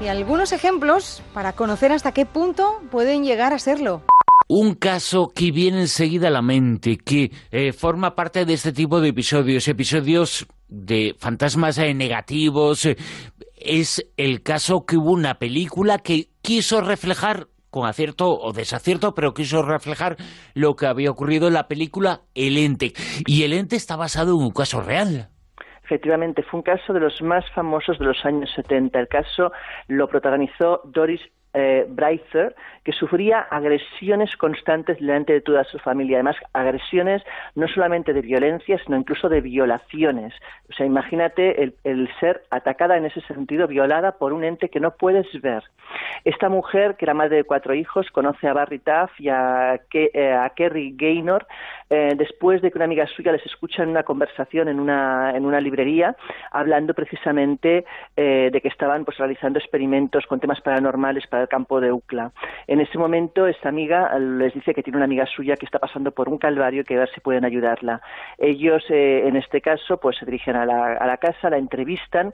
[0.00, 4.02] Y algunos ejemplos para conocer hasta qué punto pueden llegar a serlo.
[4.48, 9.00] Un caso que viene enseguida a la mente, que eh, forma parte de este tipo
[9.00, 12.84] de episodios, episodios de fantasmas eh, negativos.
[12.84, 12.96] eh,
[13.56, 19.34] es el caso que hubo una película que quiso reflejar con acierto o desacierto, pero
[19.34, 20.16] quiso reflejar
[20.54, 22.92] lo que había ocurrido en la película El Ente.
[23.26, 25.30] Y El Ente está basado en un caso real.
[25.86, 28.98] Efectivamente, fue un caso de los más famosos de los años 70.
[28.98, 29.52] El caso
[29.86, 31.20] lo protagonizó Doris
[31.54, 36.18] eh, Breither, que sufría agresiones constantes delante de toda su familia.
[36.18, 37.22] Además, agresiones
[37.54, 40.34] no solamente de violencia, sino incluso de violaciones.
[40.68, 44.80] O sea, imagínate el, el ser atacada en ese sentido, violada por un ente que
[44.80, 45.62] no puedes ver.
[46.24, 50.32] Esta mujer, que era madre de cuatro hijos, conoce a Barry Taff y a, eh,
[50.32, 51.46] a Kerry Gaynor
[51.88, 55.44] eh, después de que una amiga suya les escucha en una conversación en una, en
[55.44, 56.16] una librería
[56.50, 57.84] hablando precisamente
[58.16, 62.32] eh, de que estaban pues realizando experimentos con temas paranormales para el campo de UCLA.
[62.66, 65.78] En ese momento esta amiga eh, les dice que tiene una amiga suya que está
[65.78, 68.00] pasando por un calvario y que a ver si pueden ayudarla.
[68.38, 72.32] Ellos en este caso pues se dirigen a la, a la casa, la entrevistan,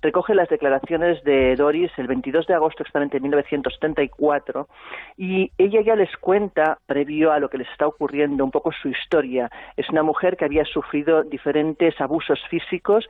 [0.00, 4.68] recogen las declaraciones de Doris el 22 de agosto exactamente de 1974
[5.16, 8.93] y ella ya les cuenta, previo a lo que les está ocurriendo, un poco su
[8.94, 9.50] historia.
[9.76, 13.06] Es una mujer que había sufrido diferentes abusos físicos,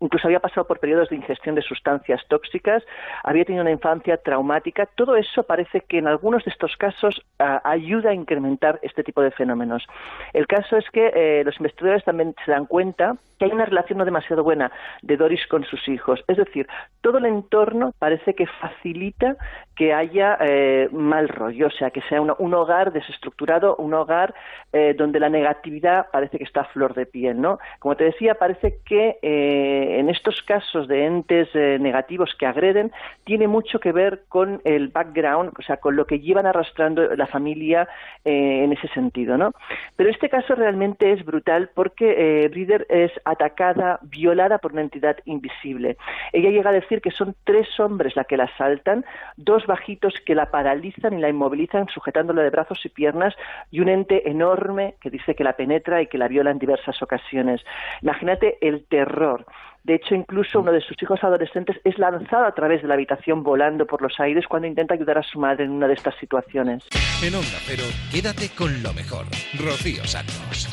[0.00, 2.84] incluso había pasado por periodos de ingestión de sustancias tóxicas,
[3.24, 4.86] había tenido una infancia traumática.
[4.94, 9.22] Todo eso parece que en algunos de estos casos ah, ayuda a incrementar este tipo
[9.22, 9.86] de fenómenos.
[10.32, 13.98] El caso es que eh, los investigadores también se dan cuenta que hay una relación
[13.98, 14.70] no demasiado buena
[15.02, 16.24] de Doris con sus hijos.
[16.26, 16.66] Es decir,
[17.00, 19.36] todo el entorno parece que facilita
[19.76, 24.34] que haya eh, mal rollo, o sea, que sea un hogar desestructurado, un hogar
[24.72, 27.58] eh, donde la negatividad parece que está a flor de piel, ¿no?
[27.78, 32.92] Como te decía, parece que eh, en estos casos de entes eh, negativos que agreden
[33.24, 37.26] tiene mucho que ver con el background, o sea, con lo que llevan arrastrando la
[37.26, 37.88] familia
[38.24, 39.52] eh, en ese sentido, ¿no?
[39.96, 45.96] Pero este caso realmente es brutal porque Breeder es atacada, violada por una entidad invisible.
[46.32, 49.04] Ella llega a decir que son tres hombres la que la asaltan,
[49.36, 53.34] dos bajitos que la paralizan y la inmovilizan sujetándola de brazos y piernas
[53.70, 57.02] y un ente enorme que dice que la penetra y que la viola en diversas
[57.02, 57.60] ocasiones.
[58.02, 59.44] Imagínate el terror.
[59.84, 63.42] De hecho, incluso uno de sus hijos adolescentes es lanzado a través de la habitación
[63.42, 66.84] volando por los aires cuando intenta ayudar a su madre en una de estas situaciones.
[67.22, 69.24] En Onda Cero, quédate con lo mejor.
[69.58, 70.68] Rocío Santos.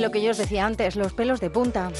[0.00, 1.90] Lo que yo os decía antes, los pelos de punta.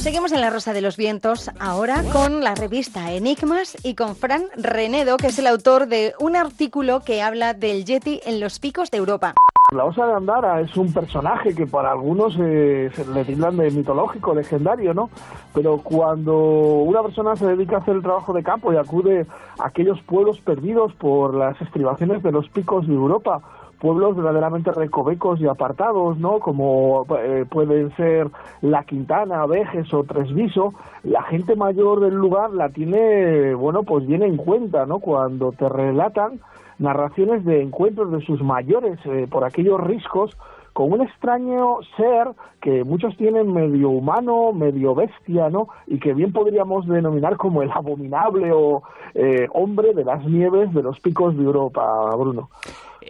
[0.00, 4.42] Seguimos en La Rosa de los Vientos, ahora con la revista Enigmas y con Fran
[4.56, 8.90] Renedo, que es el autor de un artículo que habla del Yeti en los picos
[8.90, 9.34] de Europa.
[9.72, 14.92] La osa de Andara es un personaje que para algunos eh, le de mitológico, legendario,
[14.92, 15.08] ¿no?
[15.54, 19.26] Pero cuando una persona se dedica a hacer el trabajo de campo y acude
[19.58, 23.40] a aquellos pueblos perdidos por las estribaciones de los picos de Europa,
[23.82, 26.38] pueblos verdaderamente recovecos y apartados, ¿no?
[26.38, 28.28] Como eh, pueden ser
[28.60, 30.72] La Quintana, Vejes o Tresviso,
[31.02, 35.00] la gente mayor del lugar la tiene, bueno, pues viene en cuenta, ¿no?
[35.00, 36.38] Cuando te relatan
[36.78, 40.38] narraciones de encuentros de sus mayores eh, por aquellos riscos
[40.72, 42.28] con un extraño ser
[42.60, 45.66] que muchos tienen medio humano, medio bestia, ¿no?
[45.88, 50.84] Y que bien podríamos denominar como el abominable o eh, hombre de las nieves de
[50.84, 51.82] los picos de Europa,
[52.16, 52.48] Bruno.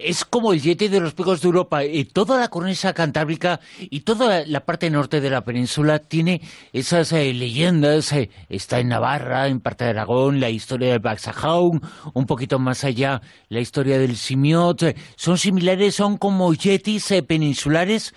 [0.05, 1.85] Es como el Yeti de los picos de Europa.
[1.85, 6.41] Y toda la cornisa cantábrica y toda la parte norte de la península tiene
[6.73, 8.13] esas eh, leyendas.
[8.13, 11.81] eh, está en Navarra, en parte de Aragón, la historia del Baxajaun,
[12.15, 14.83] un poquito más allá, la historia del Simiot.
[14.83, 18.15] eh, son similares, son como yetis eh, peninsulares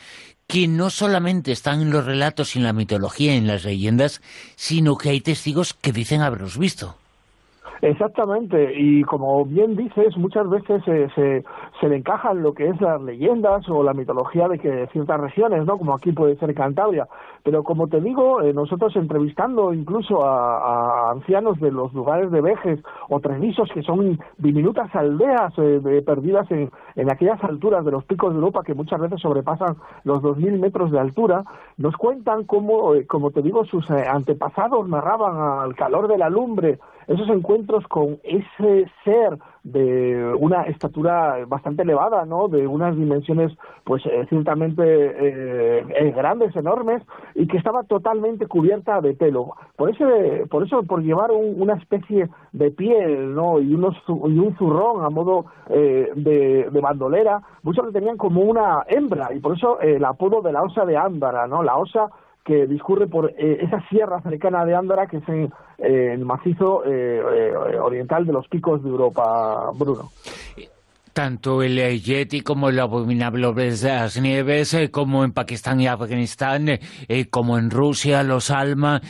[0.47, 4.21] que no solamente están en los relatos y en la mitología, en las leyendas,
[4.55, 6.97] sino que hay testigos que dicen haberlos visto.
[7.81, 11.43] Exactamente, y como bien dices, muchas veces se, se,
[11.79, 15.65] se le encajan lo que es las leyendas o la mitología de que ciertas regiones,
[15.65, 15.77] ¿no?
[15.77, 17.07] Como aquí puede ser Cantabria.
[17.43, 22.41] Pero como te digo, eh, nosotros entrevistando incluso a, a ancianos de los lugares de
[22.41, 27.91] Vejes o Trevisos, que son diminutas aldeas eh, de- perdidas en, en aquellas alturas de
[27.91, 31.43] los picos de Europa que muchas veces sobrepasan los 2.000 metros de altura,
[31.77, 36.29] nos cuentan cómo, eh, como te digo, sus eh, antepasados narraban al calor de la
[36.29, 42.47] lumbre esos encuentros con ese ser de una estatura bastante elevada, ¿no?
[42.47, 43.51] De unas dimensiones,
[43.83, 47.01] pues eh, ciertamente eh, eh, grandes, enormes,
[47.33, 49.53] y que estaba totalmente cubierta de pelo.
[49.75, 53.59] Por ese, por eso, por llevar un- una especie de piel, ¿no?
[53.59, 58.83] Y unos y un zurrón a modo eh, de, bandolera, muchos lo tenían como una
[58.87, 61.63] hembra, y por eso eh, el apodo de la osa de Ándara, ¿no?
[61.63, 62.09] La osa
[62.45, 67.51] que discurre por eh, esa sierra cercana de Ándara, que es eh, el macizo eh,
[67.81, 70.11] oriental de los picos de Europa, Bruno.
[71.11, 76.77] Tanto el Yeti como el abominable de las nieves, como en Pakistán y Afganistán,
[77.29, 79.01] como en Rusia, los Alma,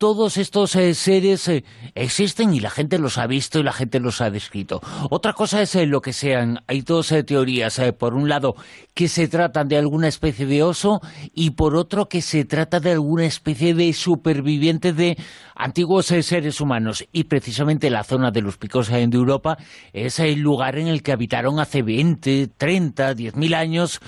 [0.00, 1.62] todos estos eh, seres eh,
[1.94, 4.80] existen y la gente los ha visto y la gente los ha descrito.
[5.10, 6.60] Otra cosa es eh, lo que sean.
[6.68, 7.78] Hay dos teorías.
[7.98, 8.54] por un lado,
[8.94, 11.02] que se tratan de alguna especie de oso
[11.34, 15.18] y por otro, que se trata de alguna especie de superviviente de
[15.54, 17.04] antiguos seres humanos.
[17.12, 19.58] Y precisamente la zona de los picos de Europa
[19.92, 24.00] es el lugar en el que habitaron hace 20, 30, 10.000 años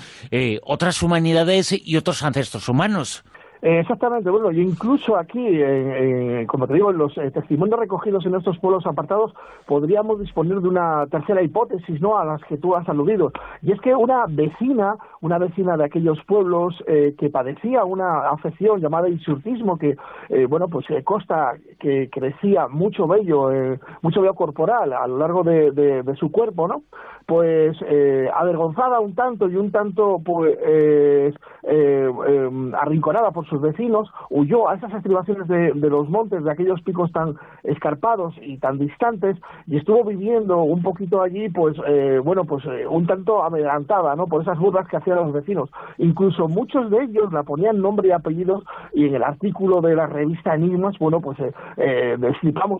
[0.63, 3.23] otras humanidades y otros ancestros humanos.
[3.65, 7.79] Eh, Exactamente, bueno, y incluso aquí, en- en- como te digo, en los eh, testimonios
[7.79, 9.33] recogidos en estos pueblos apartados,
[9.65, 13.31] podríamos disponer de una tercera hipótesis, ¿no?, a las que tú has aludido.
[13.61, 18.81] Y es que una vecina, una vecina de aquellos pueblos eh, que padecía una afección
[18.81, 19.95] llamada insurtismo, que,
[20.27, 25.17] eh, bueno, pues eh, consta que crecía mucho vello, eh, mucho vello corporal a lo
[25.19, 26.83] largo de, de- su cuerpo, ¿no?,
[27.25, 31.33] pues eh, avergonzada un tanto y un tanto pues eh,
[31.63, 36.51] eh, eh, arrinconada por sus vecinos, huyó a esas estribaciones de, de los montes, de
[36.51, 39.37] aquellos picos tan escarpados y tan distantes,
[39.67, 44.27] y estuvo viviendo un poquito allí, pues eh, bueno, pues eh, un tanto amedrentada, ¿no?
[44.27, 45.69] Por esas burlas que hacían los vecinos.
[45.97, 50.07] Incluso muchos de ellos la ponían nombre y apellidos, y en el artículo de la
[50.07, 52.17] revista Enigmas, bueno, pues eh, eh,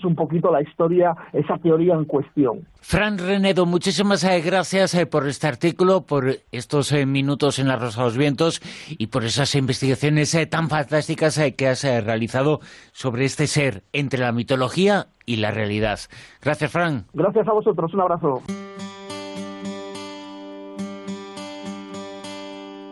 [0.03, 2.65] un poquito la historia, esa teoría en cuestión.
[2.82, 8.01] Fran Renedo, muchísimas eh, gracias eh, por este artículo, por estos minutos en la Rosa
[8.01, 12.61] de los Vientos y por esas investigaciones eh, tan fantásticas que has eh, realizado
[12.93, 15.99] sobre este ser entre la mitología y la realidad.
[16.41, 17.05] Gracias, Fran.
[17.14, 18.41] Gracias a vosotros, un abrazo.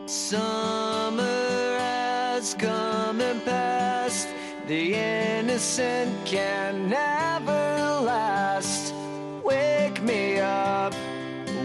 [0.05, 4.29] Summer has come and passed.
[4.67, 8.93] The innocent can never last.
[9.43, 10.93] Wake me up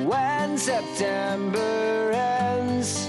[0.05, 3.09] when September ends.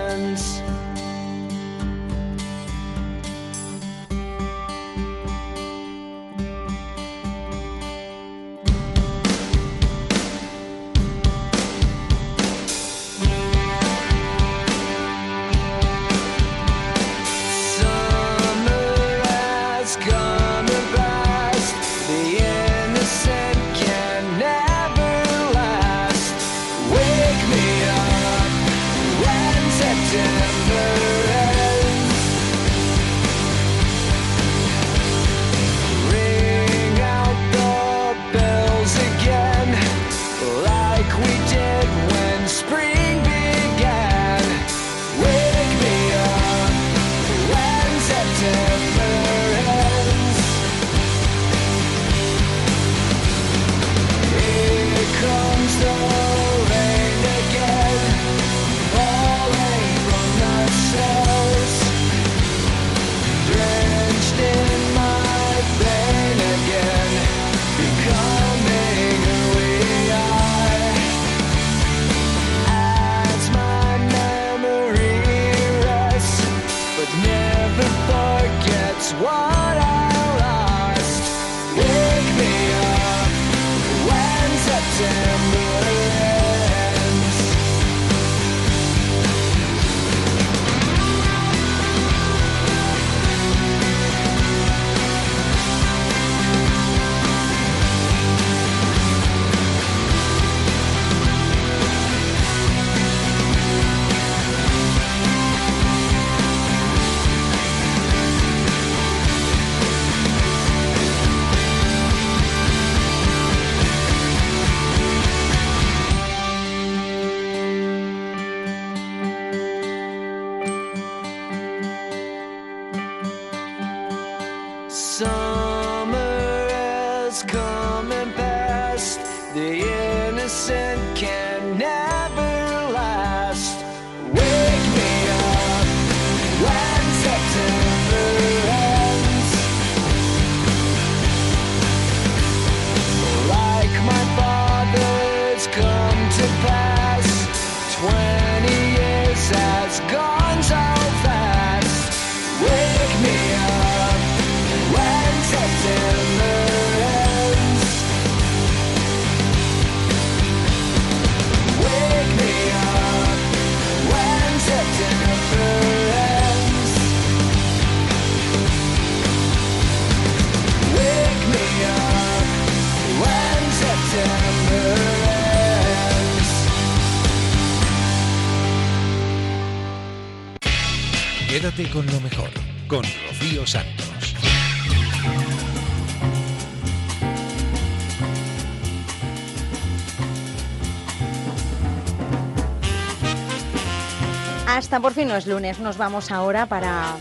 [195.41, 197.15] Es lunes, nos vamos ahora para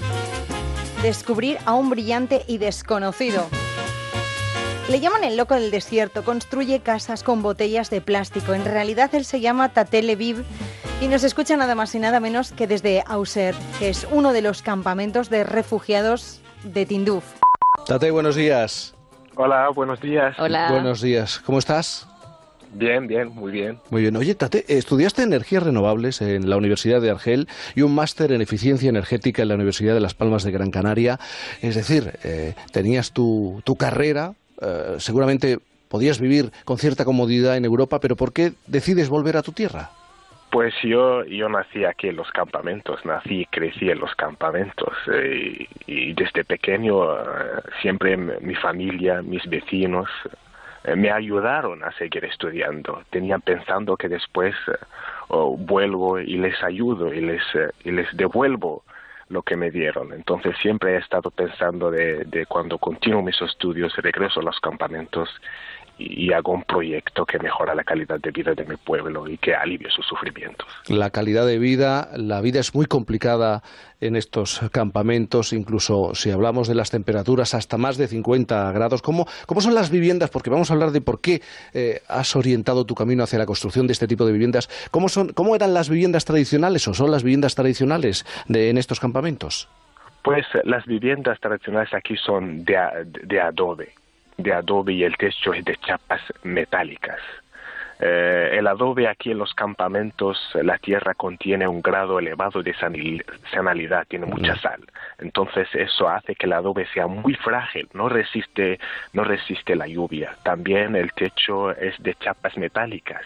[1.03, 3.49] descubrir a un brillante y desconocido.
[4.91, 8.53] Le llaman el loco del desierto, construye casas con botellas de plástico.
[8.53, 10.45] En realidad él se llama Tate Leviv
[11.01, 14.43] y nos escucha nada más y nada menos que desde Auser, que es uno de
[14.43, 17.25] los campamentos de refugiados de Tinduf.
[17.87, 18.95] Tate, buenos días.
[19.37, 20.37] Hola, buenos días.
[20.37, 21.39] Buenos días.
[21.39, 22.10] ¿Cómo estás?
[22.73, 23.79] Bien, bien, muy bien.
[23.91, 24.16] Muy bien.
[24.16, 28.89] Oye, Tate, estudiaste energías renovables en la Universidad de Argel y un máster en eficiencia
[28.89, 31.18] energética en la Universidad de Las Palmas de Gran Canaria.
[31.62, 35.59] Es decir, eh, tenías tu, tu carrera, eh, seguramente
[35.89, 39.91] podías vivir con cierta comodidad en Europa, pero ¿por qué decides volver a tu tierra?
[40.51, 45.66] Pues yo, yo nací aquí en los campamentos, nací y crecí en los campamentos eh,
[45.87, 47.23] y, desde pequeño eh,
[47.83, 50.09] siempre mi familia, mis vecinos
[50.97, 53.03] me ayudaron a seguir estudiando.
[53.11, 54.72] Tenían pensando que después eh,
[55.28, 58.85] oh, vuelvo y les ayudo y les, eh, y les devuelvo
[59.28, 60.12] lo que me dieron.
[60.12, 65.28] Entonces siempre he estado pensando de, de cuando continúo mis estudios, regreso a los campamentos
[66.01, 69.55] y, hago un proyecto que mejora la calidad de vida de mi pueblo y que
[69.55, 70.67] alivie sus sufrimientos.
[70.89, 73.63] La calidad de vida, la vida es muy complicada
[74.01, 79.03] en estos campamentos, incluso si hablamos de las temperaturas hasta más de 50 grados.
[79.03, 80.31] ¿Cómo, cómo son las viviendas?
[80.31, 81.43] Porque vamos a hablar de por qué
[81.75, 84.69] eh, has orientado tu camino hacia la construcción de este tipo de viviendas.
[84.91, 89.01] ¿Cómo, son, ¿Cómo eran las viviendas tradicionales o son las viviendas tradicionales de, en estos
[89.01, 89.69] campamentos?
[90.23, 93.95] Pues las viviendas tradicionales aquí son de adobe,
[94.43, 97.20] de adobe y el techo es de chapas metálicas.
[98.03, 103.22] Eh, el adobe aquí en los campamentos, la tierra contiene un grado elevado de sanil-
[103.53, 104.80] sanalidad, tiene mucha sal.
[105.18, 108.80] Entonces eso hace que el adobe sea muy frágil, no resiste,
[109.12, 110.34] no resiste la lluvia.
[110.43, 113.22] También el techo es de chapas metálicas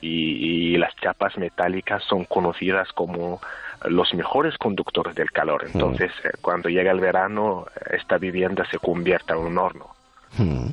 [0.00, 3.40] y, y las chapas metálicas son conocidas como
[3.84, 5.66] los mejores conductores del calor.
[5.72, 9.94] Entonces, eh, cuando llega el verano, esta vivienda se convierte en un horno.
[10.38, 10.70] Mm.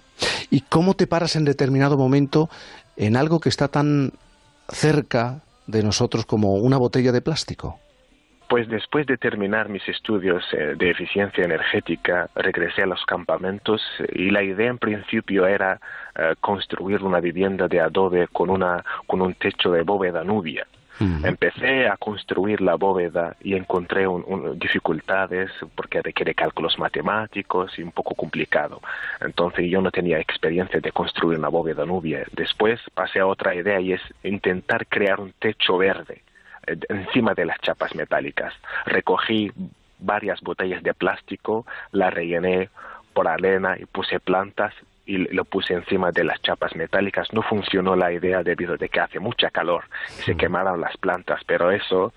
[0.49, 2.49] ¿Y cómo te paras en determinado momento
[2.97, 4.11] en algo que está tan
[4.69, 7.79] cerca de nosotros como una botella de plástico?
[8.49, 14.05] Pues después de terminar mis estudios eh, de eficiencia energética, regresé a los campamentos eh,
[14.13, 15.79] y la idea en principio era
[16.15, 20.67] eh, construir una vivienda de adobe con, una, con un techo de bóveda nubia.
[20.99, 27.83] Empecé a construir la bóveda y encontré un- un- dificultades porque requiere cálculos matemáticos y
[27.83, 28.79] un poco complicado.
[29.19, 32.23] Entonces yo no tenía experiencia de construir una bóveda nubia.
[32.33, 36.21] Después pasé a otra idea y es intentar crear un techo verde
[36.67, 38.53] eh, encima de las chapas metálicas.
[38.85, 39.51] Recogí
[39.99, 42.69] varias botellas de plástico, las rellené
[43.13, 44.73] por arena y puse plantas
[45.05, 47.31] y lo puse encima de las chapas metálicas.
[47.33, 49.83] No funcionó la idea debido a que hace mucha calor
[50.17, 52.13] y se quemaron las plantas, pero eso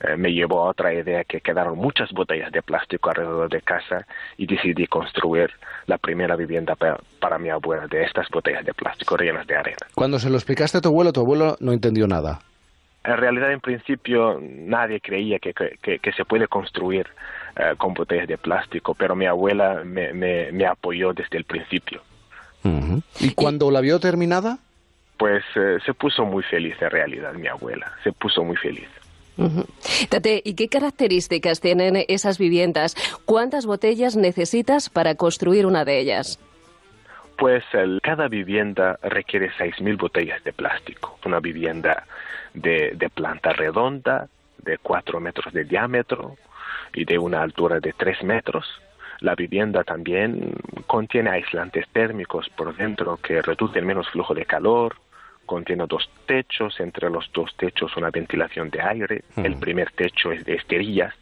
[0.00, 4.06] eh, me llevó a otra idea que quedaron muchas botellas de plástico alrededor de casa
[4.36, 5.50] y decidí construir
[5.86, 9.78] la primera vivienda pa- para mi abuela de estas botellas de plástico rellenas de arena.
[9.94, 12.38] Cuando se lo explicaste a tu abuelo, tu abuelo no entendió nada.
[13.04, 17.06] En realidad, en principio, nadie creía que, que- que- que se puede construir
[17.56, 22.02] eh, con botellas de plástico, pero mi abuela me, me- me apoyó desde el principio.
[23.20, 24.58] ¿Y cuando la vio terminada?
[25.16, 28.88] Pues eh, se puso muy feliz en realidad, mi abuela, se puso muy feliz.
[29.36, 29.64] Ujú.
[30.08, 32.96] Tate, ¿y qué características tienen esas viviendas?
[33.24, 36.38] ¿Cuántas botellas necesitas para construir una de ellas?
[37.36, 41.18] Pues el- cada vivienda requiere 6.000 botellas de plástico.
[41.24, 42.04] Una vivienda
[42.54, 46.36] de, de planta redonda, de 4 metros de diámetro
[46.92, 48.66] y de una altura de 3 metros.
[49.20, 50.52] La vivienda también
[50.86, 54.94] contiene aislantes térmicos por dentro que reducen menos flujo de calor,
[55.44, 59.24] contiene dos techos, entre los dos techos una ventilación de aire.
[59.36, 61.14] El primer techo es de esterillas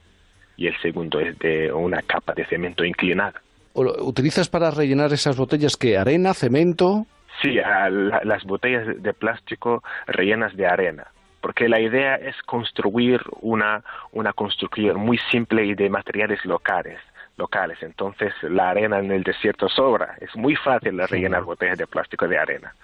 [0.56, 3.40] y el segundo es de una capa de cemento inclinada.
[3.74, 7.06] ¿Utilizas para rellenar esas botellas que arena, cemento?
[7.42, 11.06] Sí, a la- las botellas de plástico rellenas de arena,
[11.42, 13.82] porque la idea es construir una,
[14.12, 16.98] una construcción muy simple y de materiales locales.
[17.36, 17.78] Locales.
[17.82, 20.16] Entonces, la arena en el desierto sobra.
[20.20, 22.74] Es muy fácil rellenar botellas de plástico de arena.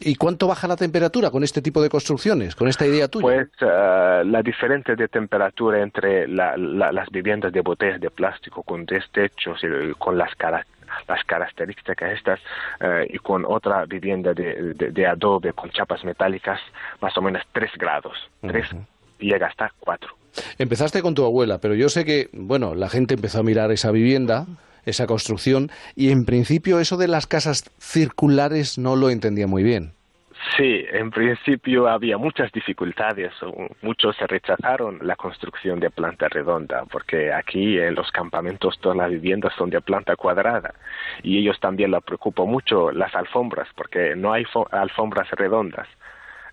[0.00, 3.22] ¿Y cuánto baja la temperatura con este tipo de construcciones, con esta idea tuya?
[3.22, 8.62] Pues eh, la diferencia de temperatura entre la- la- las viviendas de botellas de plástico
[8.62, 10.64] con tres techos y con las, cara-
[11.08, 12.40] las características estas
[12.80, 16.60] eh, y con otra vivienda de, de- de adobe con chapas metálicas,
[17.02, 18.16] más o menos 3 grados.
[18.40, 18.76] 3 y
[19.18, 20.10] llega hasta 4.
[20.58, 23.90] Empezaste con tu abuela, pero yo sé que, bueno, la gente empezó a mirar esa
[23.90, 24.46] vivienda,
[24.84, 29.92] esa construcción, y en principio eso de las casas circulares no lo entendía muy bien.
[30.56, 33.32] Sí, en principio había muchas dificultades.
[33.82, 39.10] Muchos se rechazaron la construcción de planta redonda, porque aquí en los campamentos todas las
[39.10, 40.74] viviendas son de planta cuadrada.
[41.22, 45.88] Y ellos también les preocupa mucho las alfombras, porque no hay fo- alfombras redondas.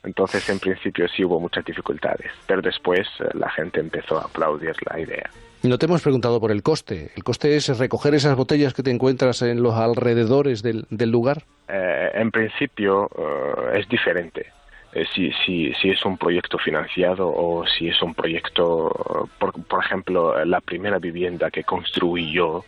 [0.04, 4.76] Entonces, en principio sí hubo muchas dificultades, pero después eh, la gente empezó a aplaudir
[4.90, 5.30] la idea.
[5.64, 7.12] No te hemos preguntado por el coste.
[7.16, 11.44] ¿El coste es recoger esas botellas que te encuentras en los alrededores del, del lugar?
[11.70, 14.48] Eh, en principio eh, es diferente.
[14.92, 19.54] Eh, si, si, si es un proyecto financiado o si es un proyecto, eh, por,
[19.64, 22.64] por ejemplo, la primera vivienda que construí yo,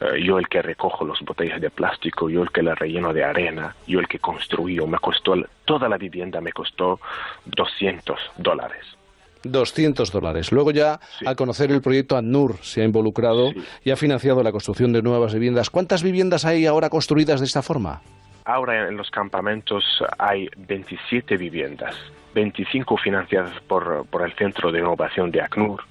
[0.00, 3.24] eh, yo el que recojo las botellas de plástico, yo el que la relleno de
[3.24, 5.34] arena, yo el que construí, me costó,
[5.64, 7.00] toda la vivienda me costó
[7.46, 8.96] 200 dólares.
[9.42, 10.52] 200 dólares.
[10.52, 13.52] Luego ya, al conocer el proyecto ANUR, se ha involucrado
[13.84, 15.70] y ha financiado la construcción de nuevas viviendas.
[15.70, 18.02] ¿Cuántas viviendas hay ahora construidas de esta forma?
[18.44, 19.84] Ahora en los campamentos
[20.18, 21.94] hay 27 viviendas,
[22.34, 25.82] 25 financiadas por, por el Centro de Innovación de ACNUR,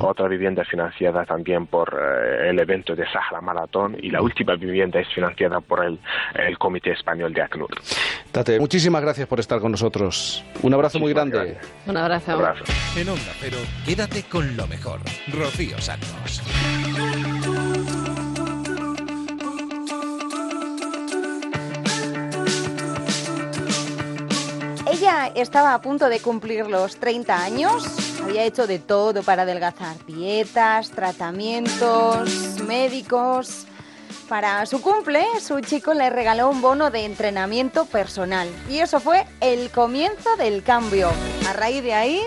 [0.00, 5.00] otra vivienda financiada también por eh, el evento de Sahara Maratón y la última vivienda
[5.00, 5.98] es financiada por el,
[6.34, 7.70] el Comité Español de ACNUR.
[8.32, 10.44] Tate, muchísimas gracias por estar con nosotros.
[10.62, 11.58] Un abrazo muy grande.
[11.86, 12.32] Un abrazo.
[12.96, 15.00] En Onda Cero, quédate con lo mejor.
[15.32, 16.42] Rocío Santos.
[24.90, 27.84] Ella estaba a punto de cumplir los 30 años,
[28.28, 33.64] había hecho de todo para adelgazar, dietas, tratamientos, médicos.
[34.28, 39.24] Para su cumple, su chico le regaló un bono de entrenamiento personal y eso fue
[39.40, 41.08] el comienzo del cambio.
[41.48, 42.20] A raíz de ahí,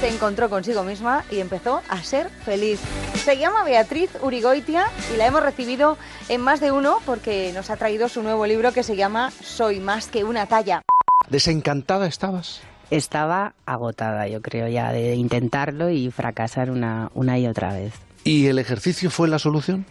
[0.00, 2.80] se encontró consigo misma y empezó a ser feliz.
[3.22, 5.98] Se llama Beatriz Urigoitia y la hemos recibido
[6.30, 9.78] en más de uno porque nos ha traído su nuevo libro que se llama Soy
[9.78, 10.80] más que una talla.
[11.28, 12.62] ¿Desencantada estabas?
[12.92, 17.94] Estaba agotada, yo creo, ya de intentarlo y fracasar una, una y otra vez.
[18.22, 19.86] ¿Y el ejercicio fue la solución?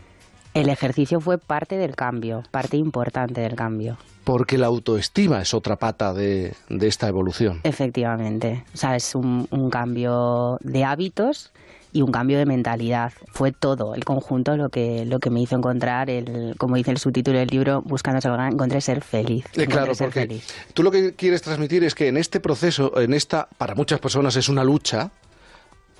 [0.54, 3.98] El ejercicio fue parte del cambio, parte importante del cambio.
[4.24, 7.62] Porque la autoestima es otra pata de, de esta evolución.
[7.64, 8.64] Efectivamente.
[8.76, 11.51] O sea, es un, un cambio de hábitos
[11.94, 13.14] y un cambio de mentalidad.
[13.32, 16.98] Fue todo, el conjunto, lo que, lo que me hizo encontrar, el, como dice el
[16.98, 19.46] subtítulo del libro, Buscando ser gran, encontré ser feliz.
[19.56, 20.48] Eh, claro, ser porque feliz.
[20.74, 24.36] tú lo que quieres transmitir es que en este proceso, en esta, para muchas personas
[24.36, 25.12] es una lucha,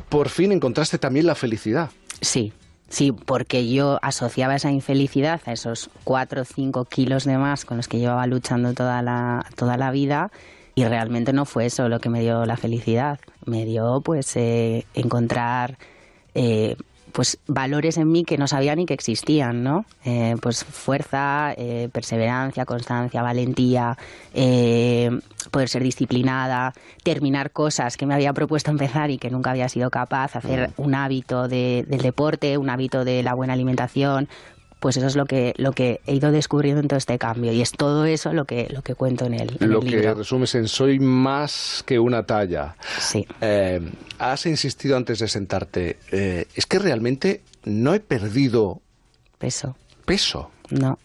[0.10, 1.90] por fin encontraste también la felicidad.
[2.22, 2.54] Sí,
[2.90, 7.78] sí, porque yo asociaba esa infelicidad a esos 4 o 5 kilos de más con
[7.78, 10.32] los que llevaba luchando toda la, toda la vida
[10.76, 13.20] y realmente no fue eso lo que me dio la felicidad.
[13.46, 15.78] Me dio pues eh, encontrar
[16.34, 16.76] eh,
[17.12, 19.84] pues valores en mí que no sabía ni que existían, ¿no?
[20.06, 23.98] Eh, pues fuerza, eh, perseverancia, constancia, valentía,
[24.34, 25.10] eh,
[25.52, 29.90] poder ser disciplinada, terminar cosas que me había propuesto empezar y que nunca había sido
[29.90, 34.30] capaz, hacer un hábito de- del deporte, un hábito de la buena alimentación.
[34.82, 37.54] Pues eso es lo que, lo que he ido descubriendo en todo este cambio.
[37.54, 40.14] Y es todo eso lo que, lo que cuento en el, en Lo el que
[40.14, 42.76] resumes en soy más que una talla.
[43.00, 43.28] Sí.
[43.42, 43.80] Eh,
[44.18, 46.00] has insistido antes de sentarte.
[46.12, 48.82] eh, es que realmente no he perdido
[49.38, 49.76] peso.
[50.06, 50.50] Peso.
[50.72, 50.98] No.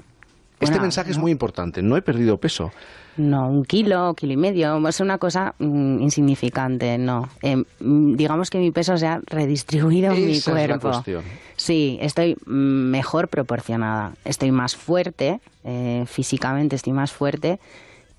[0.58, 1.82] Este Bueno, mensaje es muy importante.
[1.82, 2.72] No he perdido peso.
[3.16, 7.28] No, un kilo, kilo y medio, es una cosa mm, insignificante, no.
[7.42, 10.90] Eh, mm, digamos que mi peso se ha redistribuido en mi Esa es la cuerpo.
[10.90, 11.22] cuestión.
[11.56, 12.50] Sí, estoy mm,
[12.90, 17.58] mejor proporcionada, estoy más fuerte, eh, físicamente estoy más fuerte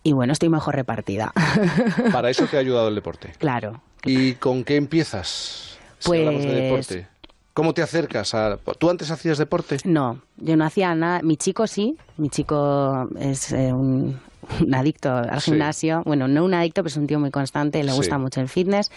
[0.04, 1.32] y bueno, estoy mejor repartida.
[2.12, 3.34] Para eso te ha ayudado el deporte.
[3.38, 3.82] claro.
[4.04, 5.78] ¿Y con qué empiezas?
[6.00, 7.08] Si hablamos de Pues- deporte.
[7.54, 8.58] ¿Cómo te acercas a...?
[8.78, 9.78] ¿Tú antes hacías deporte?
[9.84, 11.22] No, yo no hacía nada.
[11.24, 14.20] Mi chico sí, mi chico es eh, un,
[14.62, 15.52] un adicto al Sí.
[15.52, 16.04] gimnasio.
[16.06, 17.98] Bueno, no un adicto, pero es un tío muy constante, le Sí.
[17.98, 18.92] gusta mucho el fitness.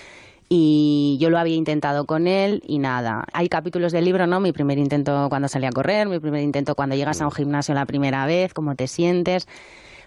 [0.49, 3.25] Y yo lo había intentado con él y nada.
[3.33, 4.41] Hay capítulos del libro, ¿no?
[4.41, 7.73] Mi primer intento cuando salí a correr, mi primer intento cuando llegas a un gimnasio
[7.73, 9.47] la primera vez, cómo te sientes.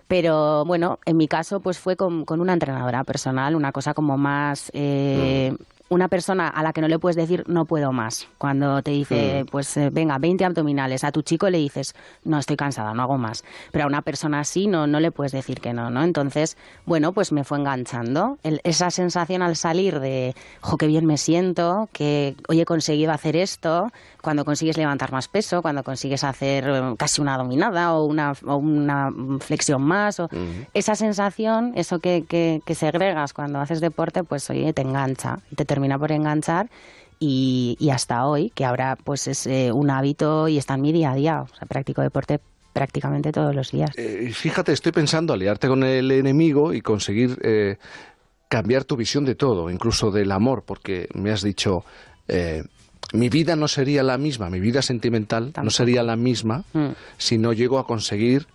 [0.10, 4.18] Pero bueno, en mi caso pues fue con, con una entrenadora personal, una cosa como
[4.18, 4.70] más...
[4.74, 5.56] eh,
[5.90, 8.28] Una persona a la que no le puedes decir no puedo más.
[8.38, 9.48] Cuando te dice, Mm.
[9.52, 13.18] pues eh, venga, 20 abdominales, a tu chico le dices, no estoy cansada, no hago
[13.18, 13.44] más.
[13.72, 16.04] Pero a una persona así no, no le puedes decir que no, ¿no?
[16.04, 18.38] Entonces, bueno, pues me fue enganchando.
[18.44, 23.12] El- esa sensación al salir de, jo, qué bien me siento, que hoy he conseguido
[23.12, 28.06] hacer esto, cuando consigues levantar más peso, cuando consigues hacer eh, casi una dominada o
[28.06, 29.12] una, o una
[29.42, 30.30] flexión más, o
[30.74, 35.66] esa sensación, eso que, que, que segregas cuando haces deporte, pues oye, te engancha, te
[35.74, 36.70] termina por enganchar
[37.20, 40.92] y, y hasta hoy, que ahora pues es eh, un hábito y está en mi
[40.92, 42.40] día a día, o sea, practico deporte
[42.74, 43.92] prácticamente todos los días.
[43.98, 47.78] Eh, fíjate, estoy pensando aliarte con el enemigo y conseguir eh,
[48.50, 51.86] cambiar tu visión de todo, incluso del amor, porque me has dicho,
[52.28, 52.64] eh,
[53.14, 56.90] mi vida no sería la misma, mi vida sentimental no sería la misma Mm.
[57.18, 58.48] si no llego a conseguir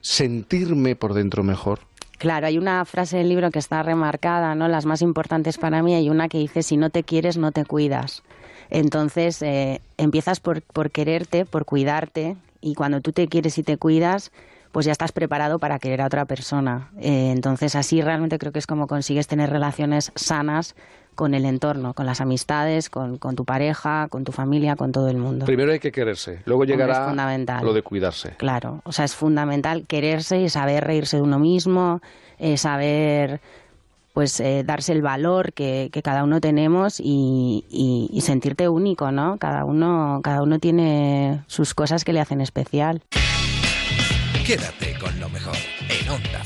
[0.00, 1.80] sentirme por dentro mejor.
[2.18, 4.68] Claro, hay una frase del libro que está remarcada, ¿no?
[4.68, 7.64] Las más importantes para mí, hay una que dice, si no te quieres, no te
[7.64, 8.22] cuidas.
[8.70, 13.76] Entonces, eh, empiezas por, por quererte, por cuidarte, y cuando tú te quieres y te
[13.76, 14.32] cuidas,
[14.72, 16.90] pues ya estás preparado para querer a otra persona.
[16.98, 20.74] Eh, entonces, así realmente creo que es como consigues tener relaciones sanas
[21.14, 25.08] con el entorno, con las amistades, con, con tu pareja, con tu familia, con todo
[25.08, 25.46] el mundo.
[25.46, 27.64] Primero hay que quererse, luego llegará fundamental.
[27.64, 28.30] lo de cuidarse.
[28.36, 32.00] Claro, o sea, es fundamental quererse y saber reírse de uno mismo,
[32.38, 33.40] eh, saber
[34.12, 39.10] pues eh, darse el valor que, que cada uno tenemos y, y- y sentirte único,
[39.10, 39.38] ¿no?
[39.38, 43.02] Cada uno, cada uno tiene sus cosas que le hacen especial.
[44.46, 45.56] Quédate con lo mejor
[45.88, 46.44] en Onda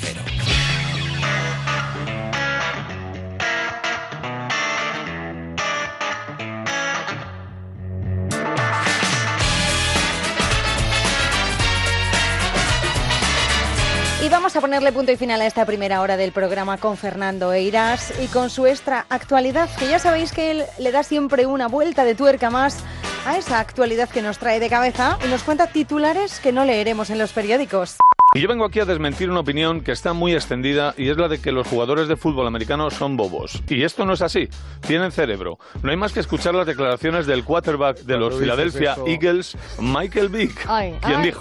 [14.29, 17.51] Y vamos a ponerle punto y final a esta primera hora del programa con Fernando
[17.55, 21.67] Eiras y con su extra actualidad, que ya sabéis que él le da siempre una
[21.67, 22.85] vuelta de tuerca más
[23.25, 27.09] a esa actualidad que nos trae de cabeza y nos cuenta titulares que no leeremos
[27.09, 27.97] en los periódicos.
[28.35, 31.29] Y yo vengo aquí a desmentir una opinión que está muy extendida y es la
[31.29, 33.63] de que los jugadores de fútbol americano son bobos.
[33.67, 34.51] Y esto no es así.
[34.87, 35.59] Tienen cerebro.
[35.83, 40.67] No hay más que escuchar las declaraciones del quarterback de los Philadelphia Eagles, Michael Vick,
[40.69, 41.33] Ay, quien ay.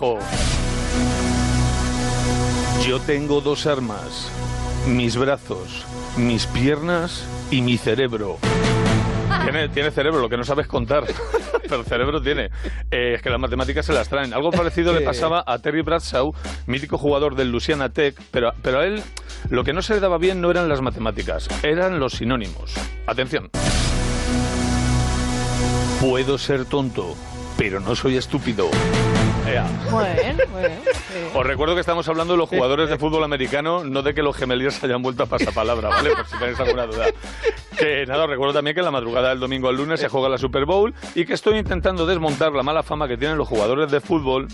[2.87, 4.31] Yo tengo dos armas:
[4.87, 5.85] mis brazos,
[6.15, 8.37] mis piernas y mi cerebro.
[9.43, 11.03] Tiene, tiene cerebro, lo que no sabes contar,
[11.69, 12.45] pero cerebro tiene.
[12.89, 14.33] Eh, es que las matemáticas se las traen.
[14.33, 16.33] Algo parecido le pasaba a Terry Bradshaw,
[16.65, 19.03] mítico jugador del Louisiana Tech, pero, pero a él
[19.49, 22.73] lo que no se le daba bien no eran las matemáticas, eran los sinónimos.
[23.05, 23.49] Atención.
[25.99, 27.17] Puedo ser tonto,
[27.57, 28.69] pero no soy estúpido.
[29.47, 29.65] Ea.
[29.91, 30.75] Bueno, bueno.
[31.33, 34.35] Os recuerdo que estamos hablando de los jugadores de fútbol americano, no de que los
[34.35, 36.11] gemeliers hayan vuelto a pasapalabra, ¿vale?
[36.15, 37.05] Por si tenéis alguna duda.
[37.77, 40.27] Que nada, os recuerdo también que en la madrugada del domingo al lunes se juega
[40.29, 43.89] la Super Bowl y que estoy intentando desmontar la mala fama que tienen los jugadores
[43.91, 44.47] de fútbol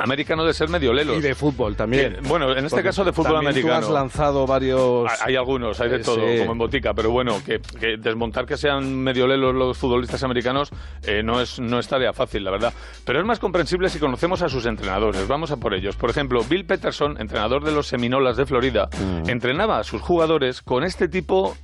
[0.00, 1.16] americano de ser medio lelos.
[1.16, 2.18] Y de fútbol también.
[2.22, 3.80] Que, bueno, en este Porque caso de fútbol también americano.
[3.80, 5.10] Tú has lanzado varios.
[5.22, 6.38] Hay algunos, hay de Eh, todo, sí.
[6.38, 10.70] como en botica, pero bueno, que, que desmontar que sean medio lelos los futbolistas americanos
[11.02, 12.72] eh, no, es, no es tarea fácil, la verdad.
[13.04, 15.26] Pero es más comprensible si conocemos a sus entrenadores.
[15.26, 15.96] Vamos a por ellos.
[15.96, 19.28] Por ejemplo, Bill Peterson, entrenador de los Seminolas de Florida, Mm.
[19.30, 21.56] entrenaba a sus jugadores con este tipo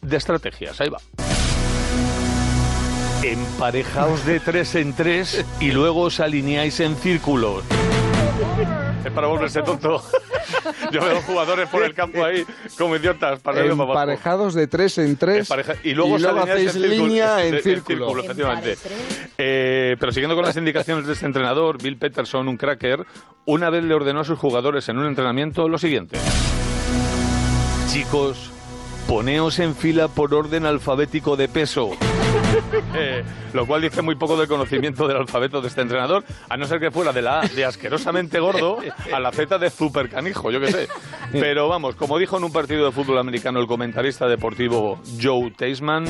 [0.00, 0.80] de estrategias.
[0.80, 0.98] Ahí va.
[3.24, 7.62] Emparejaos de tres en tres y luego os alineáis en círculos.
[9.04, 10.00] Es para volverse tonto.
[10.92, 12.44] Yo veo jugadores por el campo ahí
[12.78, 13.68] como idiotas para y.
[13.70, 15.48] Emparejados de tres en tres.
[15.48, 17.06] Pareja- y luego, os alineáis hacéis en círculo.
[17.06, 18.18] línea en En círculo.
[18.20, 18.76] efectivamente.
[19.38, 23.04] Eh, pero siguiendo con las indicaciones de este entrenador, Bill Peterson, un cracker,
[23.46, 26.18] una vez le ordenó a sus jugadores en un entrenamiento lo siguiente.
[27.88, 28.51] Chicos,
[29.12, 31.90] poneos en fila por orden alfabético de peso.
[32.94, 36.66] Eh, lo cual dice muy poco del conocimiento del alfabeto de este entrenador, a no
[36.66, 38.78] ser que fuera de la A de asquerosamente gordo
[39.12, 40.88] a la Z de super canijo, yo qué sé.
[41.32, 46.04] Pero vamos, como dijo en un partido de fútbol americano el comentarista deportivo Joe Teisman,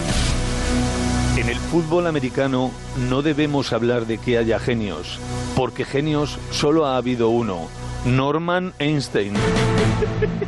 [1.36, 2.72] en el fútbol americano
[3.08, 5.20] no debemos hablar de que haya genios,
[5.56, 7.68] porque genios solo ha habido uno,
[8.04, 9.34] Norman Einstein.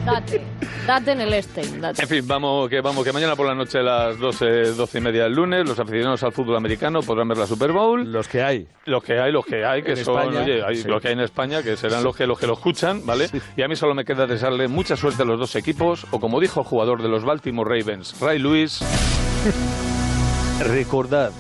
[0.05, 0.43] Date,
[0.87, 2.03] date en el Stein, date.
[2.03, 5.01] En fin, vamos que vamos que mañana por la noche a las 12, 12 y
[5.01, 8.11] media del lunes, los aficionados al fútbol americano podrán ver la Super Bowl.
[8.13, 8.67] Los que hay.
[8.87, 10.89] Los que hay, los que hay, que En son, España, oye, hay- sí.
[10.89, 13.29] los que hay en España, que serán los que los que lo escuchan, ¿vale?
[13.57, 16.41] Y a mí solo me queda desearle mucha suerte a los dos equipos, o como
[16.41, 18.81] dijo el jugador de los Baltimore Ravens, Ray Lewis,
[20.67, 21.31] recordad,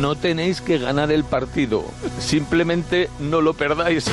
[0.00, 1.84] no tenéis que ganar el partido,
[2.18, 4.06] simplemente no lo perdáis.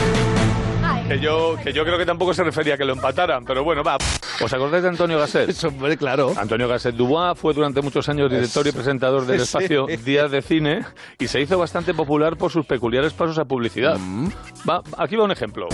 [1.09, 3.83] Que yo, que yo creo que tampoco se refería a que lo empataran, pero bueno,
[3.83, 3.97] va.
[4.41, 5.51] ¿Os acordáis de Antonio Gasset?
[5.63, 6.33] Hombre, claro.
[6.37, 9.43] Antonio Gasset Dubois fue durante muchos años director y presentador del Sí.
[9.43, 10.85] espacio Días de Cine
[11.17, 13.97] y se hizo bastante popular por sus peculiares pasos a publicidad.
[14.69, 15.67] Va, aquí va un ejemplo.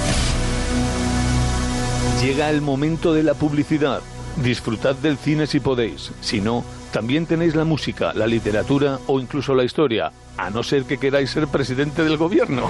[2.21, 3.99] Llega el momento de la publicidad.
[4.37, 6.11] Disfrutad del cine si podéis.
[6.21, 6.63] Si no,
[6.93, 11.29] también tenéis la música, la literatura o incluso la historia, a no ser que queráis
[11.29, 12.69] ser presidente del gobierno.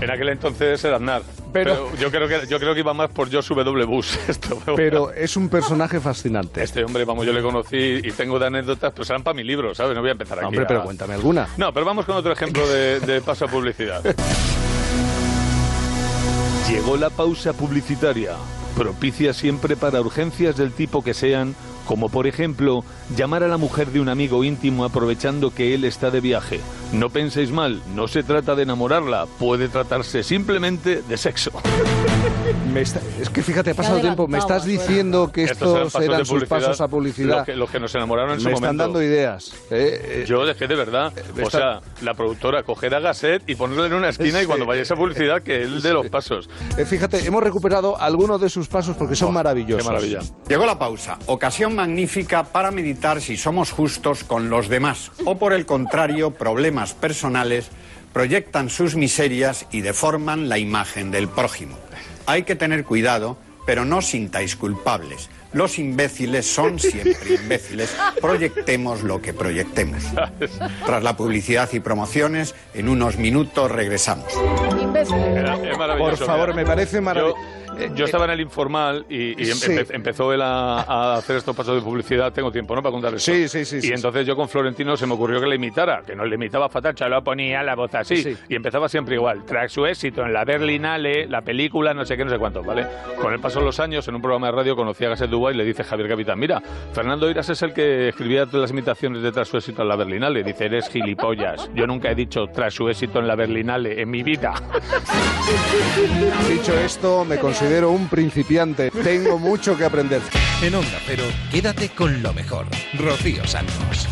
[0.00, 1.22] En aquel entonces era Aznar.
[1.52, 3.84] Pero, yo creo que yo creo que iba más por George W.
[3.84, 4.16] Bush.
[4.28, 6.62] Esto, Pero es un personaje fascinante.
[6.62, 9.74] este hombre, vamos, yo le conocí y tengo de anécdotas, pero serán para mi libro,
[9.74, 9.94] ¿sabes?
[9.94, 10.46] No voy a empezar aquí.
[10.46, 11.48] Hombre, a- pero cuéntame alguna.
[11.56, 14.02] No, pero vamos con otro ejemplo de, de paso a publicidad.
[16.68, 18.36] Llegó la pausa publicitaria,
[18.76, 22.84] propicia siempre para urgencias del tipo que sean, como por ejemplo,
[23.16, 26.60] llamar a la mujer de un amigo íntimo aprovechando que él está de viaje.
[26.92, 31.50] No penséis mal, no se trata de enamorarla, puede tratarse simplemente de sexo.
[32.72, 34.28] Me está- es que fíjate, ha pasado tiempo.
[34.28, 37.38] Me estás diciendo que Estos eran estos sus pasos a publicidad.
[37.38, 38.82] Los que, los que nos enamoraron en Me su están momento.
[38.84, 39.52] dando ideas.
[39.70, 40.24] eh, eh.
[40.26, 41.12] Yo dejé de verdad.
[41.34, 44.42] me O está- sea, la productora coger a Gasset y ponerle en una esquina y
[44.42, 44.46] Sí.
[44.46, 46.48] cuando vaya esa publicidad que él de los pasos.
[46.78, 49.82] Eh, fíjate, hemos recuperado algunos de sus pasos porque son maravillosos.
[49.82, 50.20] qué maravilla.
[50.48, 55.52] Llegó la pausa, ocasión magnífica para meditar si somos justos con los demás o por
[55.54, 57.70] el contrario, problemas personales
[58.12, 61.76] proyectan sus miserias y deforman la imagen del prójimo.
[62.26, 65.30] Hay que tener cuidado, pero no sintáis culpables.
[65.52, 67.94] Los imbéciles son siempre imbéciles.
[68.20, 70.04] Proyectemos lo que proyectemos.
[70.86, 74.32] Tras la publicidad y promociones, en unos minutos regresamos.
[74.34, 76.56] Era- es maravilloso, Por favor, mira.
[76.56, 77.38] me parece maravilloso.
[77.88, 79.72] Yo, yo estaba en el informal y, y em- Sí.
[79.72, 82.32] empe- empezó él a, a hacer estos pasos de publicidad.
[82.32, 82.82] Tengo tiempo, ¿no?
[82.82, 83.32] Para contar esto.
[83.32, 86.02] Sí, sí, sí, Y sí, entonces yo con Florentino se me ocurrió que le imitara,
[86.06, 88.16] que no le imitaba fatal, lo ponía la voz así.
[88.22, 88.36] Sí.
[88.48, 89.44] Y empezaba siempre igual.
[89.44, 92.86] Tras su éxito en la Berlinale, la película, no sé qué, no sé cuánto, ¿vale?
[93.20, 95.54] Con el paso de los años, en un programa de radio conocí a Gasset Dubois
[95.54, 96.60] y le dice Javier Capitán, mira,
[96.92, 100.42] Fernando Iras es el que escribía las imitaciones de tras su éxito en la Berlinale.
[100.42, 101.70] Dice, eres gilipollas.
[101.74, 104.54] Yo nunca he dicho tras su éxito en la Berlinale en mi vida.
[106.48, 108.90] Dicho esto, me considero un principiante.
[108.90, 110.20] Tengo mucho que aprender.
[110.60, 112.66] En Onda Cero, quédate con lo mejor.
[112.98, 114.08] Rocío Santos.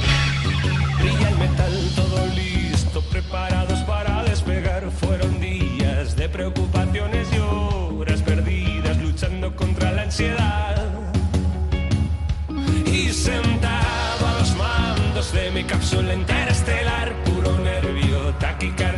[1.01, 4.89] Brilla el metal, todo listo, preparados para despegar.
[4.93, 10.89] Fueron días de preocupaciones y horas perdidas luchando contra la ansiedad.
[12.87, 18.98] Y sentado a los mandos de mi cápsula interestelar, puro nervio, taquicardia,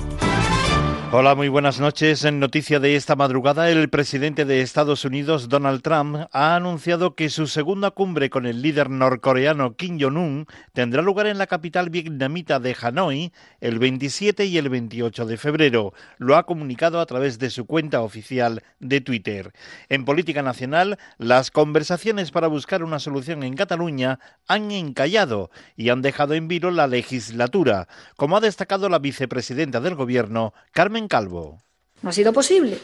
[1.13, 2.23] Hola, muy buenas noches.
[2.23, 7.29] En noticia de esta madrugada, el presidente de Estados Unidos, Donald Trump, ha anunciado que
[7.29, 12.61] su segunda cumbre con el líder norcoreano Kim Jong-un tendrá lugar en la capital vietnamita
[12.61, 15.93] de Hanoi el 27 y el 28 de febrero.
[16.17, 19.51] Lo ha comunicado a través de su cuenta oficial de Twitter.
[19.89, 26.01] En política nacional, las conversaciones para buscar una solución en Cataluña han encallado y han
[26.01, 31.63] dejado en vilo la legislatura, como ha destacado la vicepresidenta del Gobierno, Carmen Calvo.
[32.01, 32.79] No ha sido posible.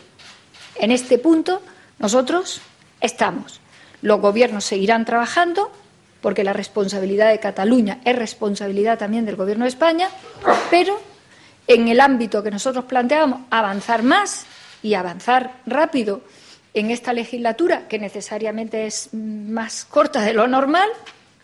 [0.76, 1.62] En este punto
[2.00, 2.62] nosotros
[3.02, 3.60] estamos.
[4.02, 5.72] Los gobiernos seguirán trabajando
[6.22, 10.10] porque la responsabilidad de Cataluña es responsabilidad también del Gobierno de España,
[10.70, 11.00] pero
[11.68, 14.46] en el ámbito que nosotros planteábamos, avanzar más
[14.82, 16.22] y avanzar rápido
[16.74, 20.90] en esta legislatura, que necesariamente es más corta de lo normal,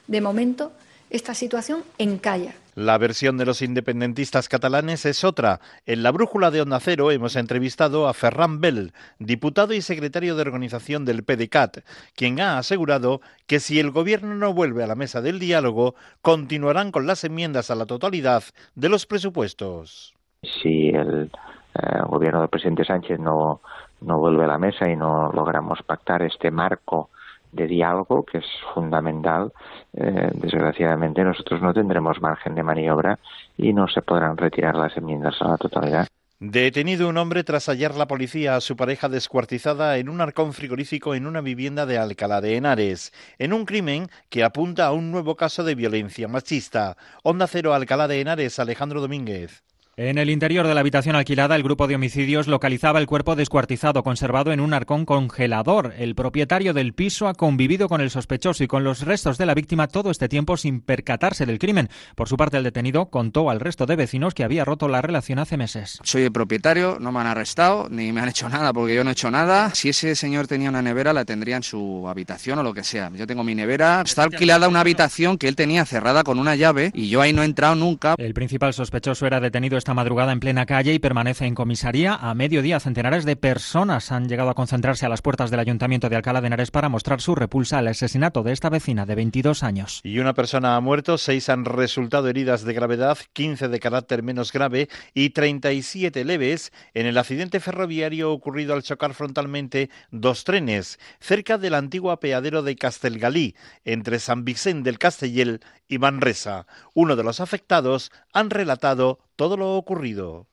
[0.07, 0.71] de momento
[1.09, 2.53] esta situación encalla.
[2.75, 5.59] La versión de los independentistas catalanes es otra.
[5.85, 10.41] En la brújula de Onda Cero hemos entrevistado a Ferran Bell, diputado y secretario de
[10.41, 11.79] organización del PDCAT,
[12.15, 15.93] quien ha asegurado que si el gobierno no vuelve a la mesa del diálogo,
[16.23, 18.43] continuarán con las enmiendas a la totalidad
[18.73, 20.15] de los presupuestos.
[20.41, 21.29] Si el
[21.75, 23.61] eh, gobierno del presidente Sánchez no,
[24.01, 27.11] no vuelve a la mesa y no logramos pactar este marco
[27.53, 29.53] de diálogo que es fundamental,
[29.93, 33.19] eh, desgraciadamente nosotros no tendremos margen de maniobra
[33.57, 36.07] y no se podrán retirar las enmiendas a la totalidad.
[36.45, 41.15] Detenido un hombre tras hallar la policía a su pareja descuartizada en un arcón frigorífico
[41.15, 45.37] en una vivienda de Alcalá de Henares, en un crimen que apunta a un nuevo
[45.37, 46.97] caso de violencia machista.
[47.23, 49.63] Onda Cero Alcalá de Henares, Alejandro Domínguez.
[49.95, 54.01] En el interior de la habitación alquilada, el grupo de homicidios localizaba el cuerpo descuartizado
[54.01, 55.93] conservado en un arcón congelador.
[55.99, 59.53] El propietario del piso ha convivido con el sospechoso y con los restos de la
[59.53, 61.89] víctima todo este tiempo sin percatarse del crimen.
[62.15, 65.37] Por su parte, el detenido contó al resto de vecinos que había roto la relación
[65.37, 65.99] hace meses.
[66.01, 69.11] Soy el propietario, no me han arrestado ni me han hecho nada porque yo no
[69.11, 69.75] he hecho nada.
[69.75, 73.11] Si ese señor tenía una nevera, la tendría en su habitación o lo que sea.
[73.13, 74.01] Yo tengo mi nevera.
[74.03, 77.43] Está alquilada una habitación que él tenía cerrada con una llave y yo ahí no
[77.43, 78.15] he entrado nunca.
[78.17, 82.15] El principal sospechoso era detenido esta madrugada en plena calle y permanece en comisaría.
[82.15, 86.15] A mediodía, centenares de personas han llegado a concentrarse a las puertas del Ayuntamiento de
[86.15, 89.99] Alcalá de Henares para mostrar su repulsa al asesinato de esta vecina de 22 años.
[90.01, 94.53] Y una persona ha muerto, seis han resultado heridas de gravedad, 15 de carácter menos
[94.53, 101.57] grave y 37 leves en el accidente ferroviario ocurrido al chocar frontalmente dos trenes cerca
[101.57, 105.59] del antiguo apeadero de Castelgalí, entre San Vicente del Castellel
[105.89, 106.67] y Manresa.
[106.93, 110.47] Uno de los afectados han relatado todo lo ocurrido.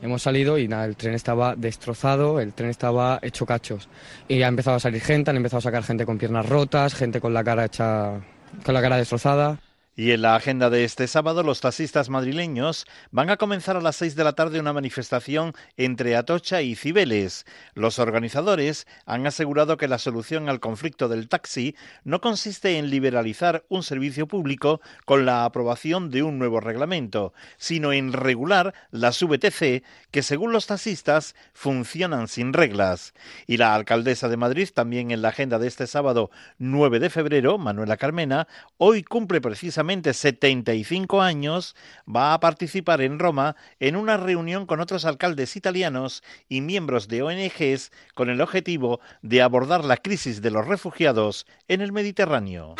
[0.00, 3.88] Hemos salido y nada, el tren estaba destrozado, el tren estaba hecho cachos.
[4.26, 7.20] Y ha empezado a salir gente, han empezado a sacar gente con piernas rotas, gente
[7.20, 8.20] con la cara hecha,
[8.64, 9.60] con la cara destrozada.
[9.94, 13.96] Y en la agenda de este sábado, los taxistas madrileños van a comenzar a las
[13.96, 17.44] seis de la tarde una manifestación entre Atocha y Cibeles.
[17.74, 23.66] Los organizadores han asegurado que la solución al conflicto del taxi no consiste en liberalizar
[23.68, 29.82] un servicio público con la aprobación de un nuevo reglamento, sino en regular las VTC
[30.10, 33.12] que, según los taxistas, funcionan sin reglas.
[33.46, 37.58] Y la alcaldesa de Madrid, también en la agenda de este sábado 9 de febrero,
[37.58, 39.81] Manuela Carmena, hoy cumple precisamente
[40.12, 41.76] 75 años,
[42.08, 47.22] va a participar en Roma en una reunión con otros alcaldes italianos y miembros de
[47.22, 52.74] ONGs con el objetivo de abordar la crisis de los refugiados en el Mediterráneo.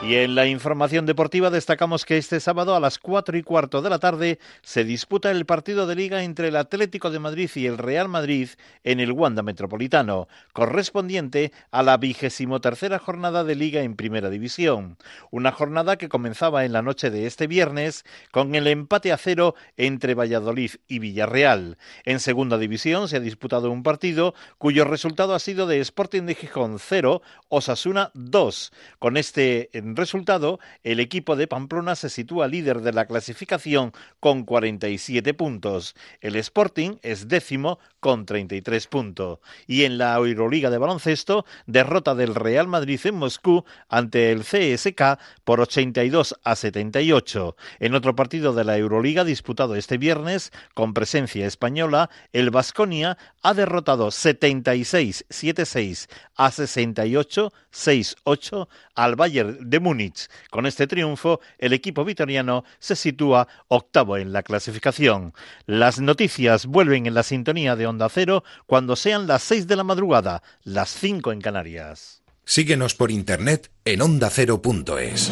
[0.00, 3.90] Y en la información deportiva destacamos que este sábado a las cuatro y cuarto de
[3.90, 7.78] la tarde se disputa el partido de liga entre el Atlético de Madrid y el
[7.78, 8.48] Real Madrid
[8.84, 14.98] en el Wanda Metropolitano, correspondiente a la vigésimo tercera jornada de liga en Primera División.
[15.32, 19.56] Una jornada que comenzaba en la noche de este viernes con el empate a cero
[19.76, 21.76] entre Valladolid y Villarreal.
[22.04, 26.36] En Segunda División se ha disputado un partido cuyo resultado ha sido de Sporting de
[26.36, 28.72] Gijón 0, Osasuna 2.
[29.00, 35.34] Con este resultado, el equipo de Pamplona se sitúa líder de la clasificación con 47
[35.34, 35.94] puntos.
[36.20, 39.38] El Sporting es décimo con 33 puntos.
[39.66, 45.18] Y en la Euroliga de baloncesto, derrota del Real Madrid en Moscú ante el CSK
[45.44, 47.56] por 82 a 78.
[47.80, 53.54] En otro partido de la Euroliga disputado este viernes con presencia española, el Vasconia ha
[53.54, 60.28] derrotado 76-76 a 68-68 al Bayern de Múnich.
[60.50, 65.34] Con este triunfo, el equipo vitoriano se sitúa octavo en la clasificación.
[65.66, 69.84] Las noticias vuelven en la sintonía de Onda Cero cuando sean las 6 de la
[69.84, 72.22] madrugada, las 5 en Canarias.
[72.44, 75.30] Síguenos por internet en ondacero.es.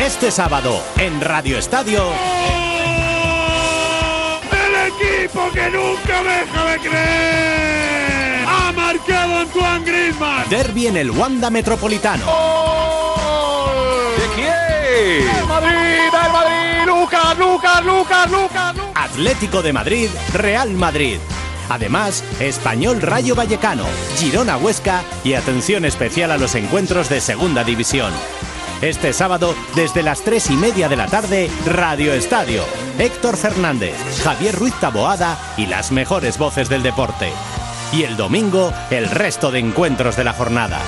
[0.00, 2.04] Este sábado en Radio Estadio.
[4.52, 8.25] El equipo que nunca deja de creer.
[8.76, 10.48] Marcado Antoine Griezmann.
[10.50, 12.24] Derby en el Wanda Metropolitano.
[14.18, 15.36] ¿De quién?
[15.36, 16.12] ¡El Madrid!
[16.24, 16.86] ¡El Madrid!
[16.86, 18.76] ¡Lucas, Lucas, Lucas, Lucas!
[18.76, 18.92] Lucas.
[18.94, 21.18] Atlético de Madrid, Real Madrid.
[21.68, 23.86] Además, Español Rayo Vallecano,
[24.18, 28.12] Girona Huesca y atención especial a los encuentros de Segunda División.
[28.82, 32.62] Este sábado, desde las tres y media de la tarde, Radio Estadio.
[32.98, 37.32] Héctor Fernández, Javier Ruiz Taboada y las mejores voces del deporte
[37.92, 40.80] y el domingo el resto de encuentros de la jornada.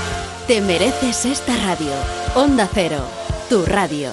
[0.46, 1.92] Te mereces esta radio.
[2.34, 3.04] Onda Cero,
[3.48, 4.12] tu radio.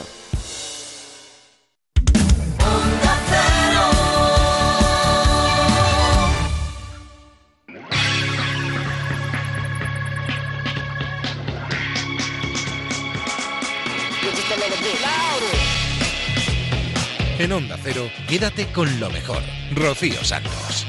[17.37, 19.43] En Onda Cero, quédate con lo mejor.
[19.73, 20.87] Rocío Santos.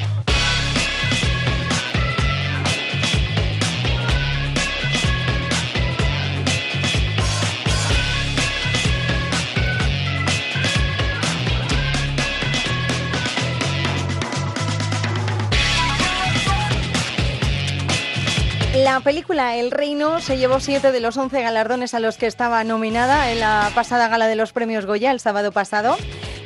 [18.87, 22.63] La película El Reino se llevó siete de los 11 galardones a los que estaba
[22.63, 25.97] nominada en la pasada gala de los premios Goya el sábado pasado.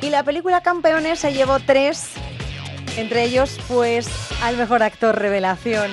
[0.01, 2.07] Y la película Campeones se llevó tres,
[2.97, 4.09] entre ellos pues
[4.41, 5.91] al mejor actor revelación.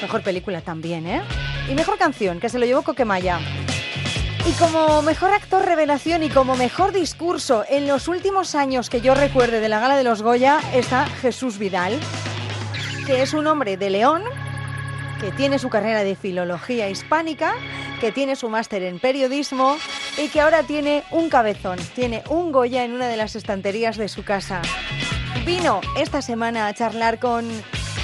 [0.00, 1.20] Mejor película también, ¿eh?
[1.68, 3.38] Y mejor canción, que se lo llevó Coquemaya.
[4.48, 9.14] Y como mejor actor revelación y como mejor discurso en los últimos años que yo
[9.14, 12.00] recuerde de la gala de los Goya está Jesús Vidal,
[13.06, 14.22] que es un hombre de León
[15.20, 17.54] que tiene su carrera de filología hispánica,
[18.00, 19.76] que tiene su máster en periodismo
[20.16, 24.08] y que ahora tiene un cabezón, tiene un Goya en una de las estanterías de
[24.08, 24.62] su casa.
[25.44, 27.46] Vino esta semana a charlar con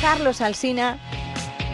[0.03, 0.99] Carlos Alsina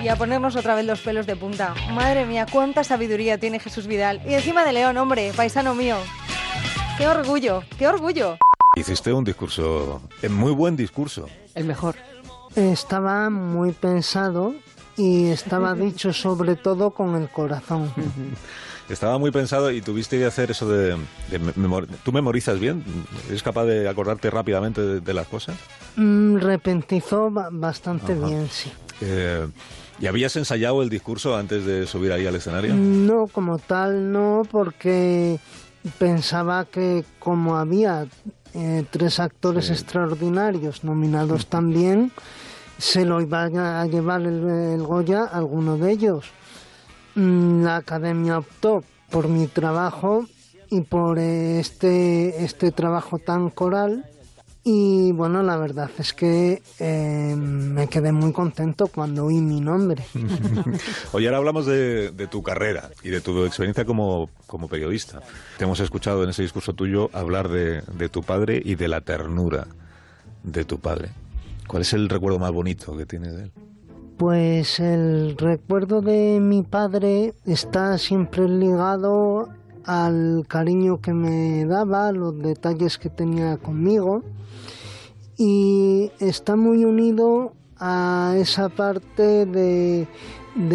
[0.00, 1.74] y a ponernos otra vez los pelos de punta.
[1.90, 4.22] Madre mía, cuánta sabiduría tiene Jesús Vidal.
[4.24, 5.96] Y encima de León, hombre, paisano mío.
[6.98, 8.38] Qué orgullo, qué orgullo.
[8.76, 11.26] Hiciste un discurso, un muy buen discurso.
[11.54, 11.96] El mejor.
[12.54, 14.54] Estaba muy pensado
[14.96, 17.90] y estaba dicho sobre todo con el corazón.
[18.88, 20.96] Estaba muy pensado y tuviste que hacer eso de...
[21.30, 22.84] de memor- ¿Tú memorizas bien?
[23.28, 25.56] ¿Eres capaz de acordarte rápidamente de, de las cosas?
[25.96, 28.26] Mm, repentizó ba- bastante Ajá.
[28.26, 28.70] bien, sí.
[29.00, 29.46] Eh,
[30.00, 32.74] ¿Y habías ensayado el discurso antes de subir ahí al escenario?
[32.74, 35.38] No, como tal, no, porque
[35.98, 38.06] pensaba que como había
[38.52, 42.10] eh, tres actores extraordinarios nominados también,
[42.78, 46.26] se lo iba a llevar el, Goya alguno de ellos.
[47.14, 50.26] Mm, La academia optó por mi trabajo
[50.70, 54.06] y por este, este trabajo tan coral.
[54.64, 60.04] Y bueno, la verdad es que eh, me quedé muy contento cuando oí mi nombre.
[61.12, 65.20] Oye, ahora hablamos de, de tu carrera y de tu experiencia como, como periodista.
[65.58, 69.00] Te hemos escuchado en ese discurso tuyo hablar de, de tu padre y de la
[69.00, 69.66] ternura
[70.44, 71.10] de tu padre.
[71.66, 73.52] ¿Cuál es el recuerdo más bonito que tienes de él?
[74.18, 79.48] Pues el recuerdo de mi padre está siempre ligado
[79.84, 84.22] al cariño que me daba, los detalles que tenía conmigo
[85.36, 90.06] y está muy unido a esa parte de,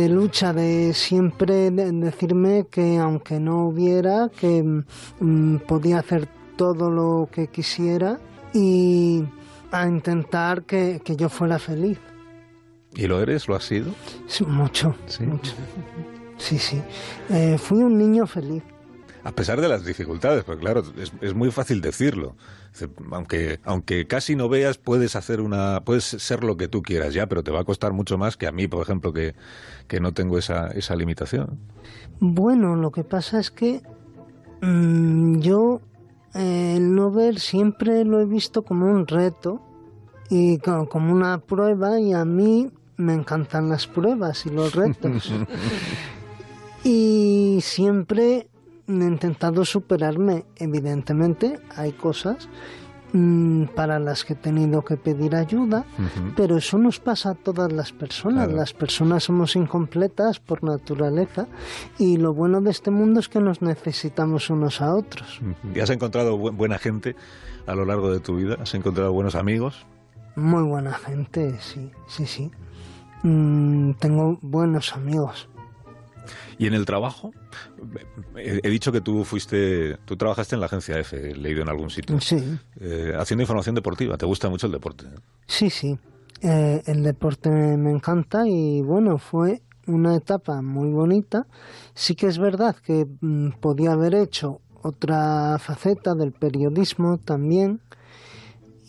[0.09, 4.84] lucha, de siempre de- decirme que aunque no hubiera, que
[5.22, 6.27] mm, podía hacer
[6.57, 8.19] todo lo que quisiera
[8.53, 9.23] y
[9.72, 11.99] a intentar que, que yo fuera feliz.
[12.95, 13.48] ¿Y lo eres?
[13.48, 13.94] ¿Lo has sido?
[14.27, 15.53] Sí, mucho, mucho.
[16.38, 16.81] Sí, sí.
[17.30, 18.64] Eh, fui un niño feliz.
[19.23, 22.35] A pesar de las dificultades, porque claro, es, es muy fácil decirlo.
[23.11, 27.27] Aunque, aunque casi no veas, puedes hacer una, puedes ser lo que tú quieras ya,
[27.27, 29.35] pero te va a costar mucho más que a mí, por ejemplo, que,
[29.88, 31.60] que no tengo esa, esa limitación.
[32.19, 33.81] Bueno, lo que pasa es que
[34.61, 35.81] mm, yo
[36.38, 39.61] el no ver siempre lo he visto como un reto
[40.30, 45.31] y co- como una prueba y a mí me encantan las pruebas y los retos.
[46.84, 48.47] y siempre
[48.88, 50.45] he intentado superarme.
[50.55, 52.47] Evidentemente hay cosas
[53.75, 55.85] para las que he tenido que pedir ayuda,
[56.35, 58.45] pero eso nos pasa a todas las personas.
[58.45, 58.57] Claro.
[58.59, 61.47] Las personas somos incompletas por naturaleza
[61.97, 65.39] y lo bueno de este mundo es que nos necesitamos unos a otros.
[65.73, 67.15] ¿Y has encontrado bu- buena gente
[67.65, 68.57] a lo largo de tu vida?
[68.61, 69.85] ¿Has encontrado buenos amigos?
[70.35, 72.51] Muy buena gente, sí, sí, sí.
[73.23, 75.49] Mm, tengo buenos amigos.
[76.59, 77.31] ¿Y en el trabajo?
[78.35, 81.69] He, he dicho que tú fuiste, tú trabajaste en la agencia F, he leído en
[81.69, 82.19] algún sitio.
[82.19, 82.41] Sí.
[82.79, 84.17] Eh, haciendo información deportiva.
[84.17, 85.05] ¿Te gusta mucho el deporte?
[85.45, 85.97] Sí, sí.
[86.41, 91.47] Eh, el deporte me, me encanta y bueno, fue una etapa muy bonita.
[91.93, 97.81] Sí que es verdad que mm, podía haber hecho otra faceta del periodismo también.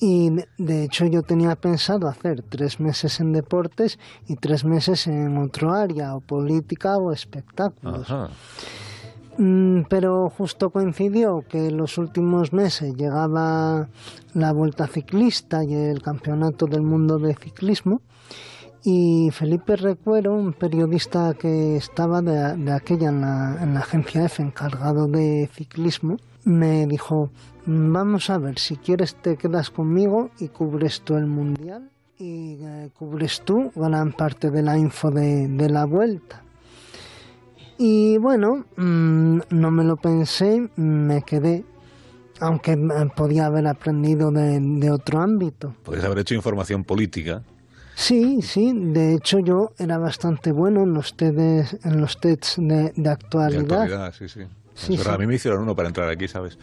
[0.01, 3.99] Y de- hecho yo tenía pensado hacer tres meses en deportes
[4.29, 8.09] y tres meses en otro área, o política o espectáculos.
[8.11, 8.31] Ajá.
[9.39, 13.89] Mm, pero justo coincidió que los últimos meses llegaba
[14.35, 18.01] la vuelta ciclista y el campeonato del mundo de ciclismo
[18.85, 24.25] y Felipe Recuero, un periodista que estaba de, de aquella en la, en la agencia
[24.25, 26.17] F encargado de ciclismo,
[26.49, 27.31] me dijo,
[27.67, 32.57] "Mm, vamos a ver, si quieres te quedas conmigo y cubres tú el mundial y
[32.61, 36.43] eh, cubres tú gran parte de la info de, de la vuelta.
[37.79, 41.65] Y bueno, mm, no me lo pensé, me quedé,
[42.41, 42.79] aunque eh,
[43.15, 45.75] podía haber aprendido de, de otro ámbito.
[45.85, 47.43] Podrías haber hecho información política.
[47.95, 52.65] Sí, sí, de hecho yo era bastante bueno en los tests, en los tests de,
[52.65, 53.61] de De actualidad.
[53.83, 54.41] actualidad, sí, sí.
[55.07, 56.59] A mí me hicieron uno para entrar aquí, ¿sabes?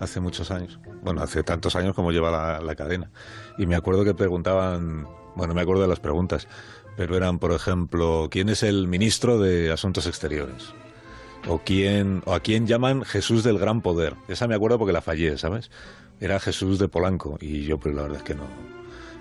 [0.00, 0.78] Hace muchos años.
[1.02, 3.10] Bueno, hace tantos años como lleva la, la cadena.
[3.58, 6.48] Y me acuerdo que preguntaban, bueno, me acuerdo de las preguntas,
[6.96, 10.72] pero eran, por ejemplo, ¿quién es el ministro de Asuntos Exteriores?
[11.46, 14.14] O quién, o a quién llaman Jesús del Gran Poder.
[14.26, 15.70] Esa me acuerdo porque la fallé, ¿sabes?
[16.20, 18.44] Era Jesús de Polanco y yo, pues la verdad es que no,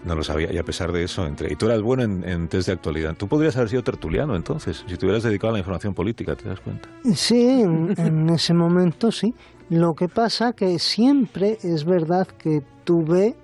[0.06, 0.52] no lo sabía.
[0.52, 1.52] Y a pesar de eso entré.
[1.52, 3.15] Y tú eras bueno en, en test de actualidad.
[3.15, 6.48] Tú podrías haber sido tertuliano entonces, si te hubieras dedicado a la información política, ¿te
[6.48, 6.90] das cuenta?
[7.15, 9.34] Sí, en, en ese momento sí.
[9.69, 13.36] Lo que pasa que siempre es verdad que tuve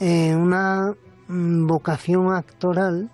[0.00, 0.94] eh, una
[1.28, 3.10] mm, vocación actoral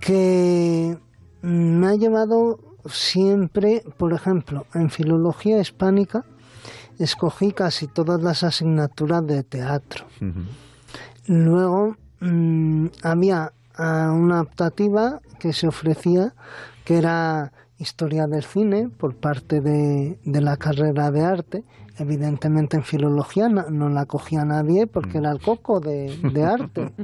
[0.00, 0.96] que
[1.42, 6.24] me ha llevado siempre, por ejemplo, en filología hispánica,
[6.98, 10.06] escogí casi todas las asignaturas de teatro.
[11.28, 16.34] Luego mm, había ah, una optativa que se ofrecía
[16.84, 21.64] que era historia del cine por parte de, de la carrera de arte.
[21.98, 26.92] Evidentemente en filología no, no la cogía nadie porque era el coco de, de arte.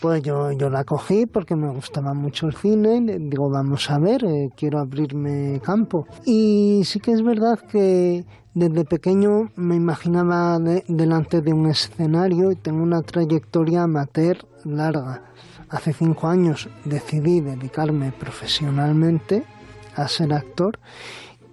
[0.00, 4.24] Pues yo, yo la cogí porque me gustaba mucho el cine digo, vamos a ver,
[4.24, 6.06] eh, quiero abrirme campo.
[6.24, 8.24] Y sí que es verdad que
[8.58, 15.22] desde pequeño me imaginaba de- delante de un escenario y tengo una trayectoria amateur larga.
[15.70, 19.44] Hace cinco años decidí dedicarme profesionalmente
[19.94, 20.78] a ser actor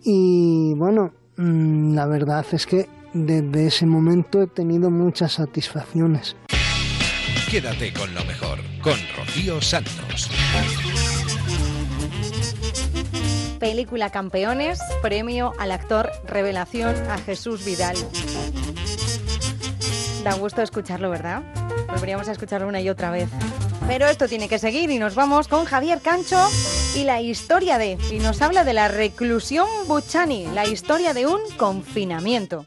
[0.03, 6.35] y bueno, mm, la verdad es que desde ese momento he tenido muchas satisfacciones.
[7.49, 10.29] Quédate con lo mejor, con Rocío Santos.
[13.59, 17.95] Película Campeones, premio al actor revelación a Jesús Vidal.
[20.23, 21.43] Da gusto escucharlo, ¿verdad?
[21.87, 23.29] Volveríamos a escucharlo una y otra vez.
[23.87, 26.39] Pero esto tiene que seguir y nos vamos con Javier Cancho
[26.95, 27.97] y la historia de...
[28.11, 32.65] Y nos habla de la reclusión Buchani, la historia de un confinamiento.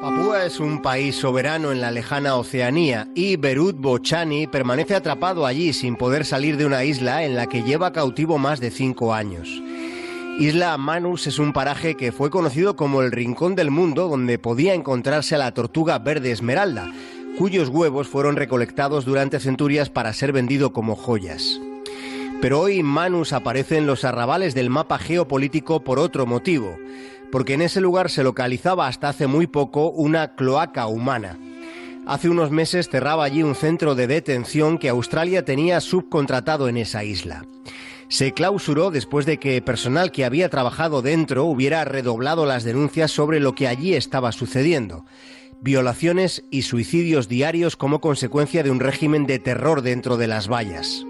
[0.00, 5.72] Papúa es un país soberano en la lejana Oceanía y Berut Bochani permanece atrapado allí
[5.72, 9.48] sin poder salir de una isla en la que lleva cautivo más de cinco años.
[10.38, 14.74] Isla Manus es un paraje que fue conocido como el rincón del mundo donde podía
[14.74, 16.92] encontrarse la tortuga verde esmeralda,
[17.38, 21.58] cuyos huevos fueron recolectados durante centurias para ser vendido como joyas.
[22.42, 26.76] Pero hoy Manus aparece en los arrabales del mapa geopolítico por otro motivo,
[27.32, 31.38] porque en ese lugar se localizaba hasta hace muy poco una cloaca humana.
[32.06, 37.04] Hace unos meses cerraba allí un centro de detención que Australia tenía subcontratado en esa
[37.04, 37.46] isla.
[38.08, 43.40] Se clausuró después de que personal que había trabajado dentro hubiera redoblado las denuncias sobre
[43.40, 45.04] lo que allí estaba sucediendo.
[45.60, 51.04] Violaciones y suicidios diarios como consecuencia de un régimen de terror dentro de las vallas.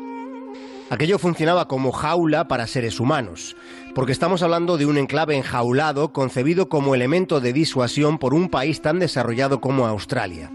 [0.89, 3.57] Aquello funcionaba como jaula para seres humanos,
[3.95, 8.81] porque estamos hablando de un enclave enjaulado concebido como elemento de disuasión por un país
[8.83, 10.51] tan desarrollado como Australia.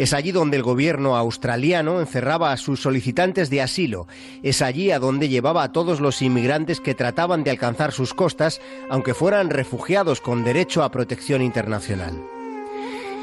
[0.00, 4.08] Es allí donde el gobierno australiano encerraba a sus solicitantes de asilo.
[4.42, 8.62] Es allí a donde llevaba a todos los inmigrantes que trataban de alcanzar sus costas,
[8.88, 12.14] aunque fueran refugiados con derecho a protección internacional.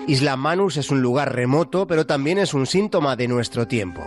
[0.06, 4.04] Isla Manus es un lugar remoto, pero también es un síntoma de nuestro tiempo.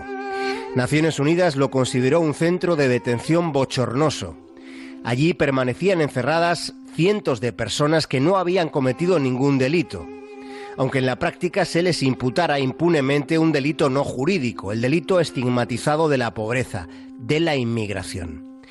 [0.76, 4.36] Naciones Unidas lo consideró un centro de detención bochornoso.
[5.02, 10.06] Allí permanecían encerradas cientos de personas que no habían cometido ningún delito
[10.80, 16.08] aunque en la práctica se les imputara impunemente un delito no jurídico, el delito estigmatizado
[16.08, 16.88] de la pobreza,
[17.18, 18.62] de la inmigración.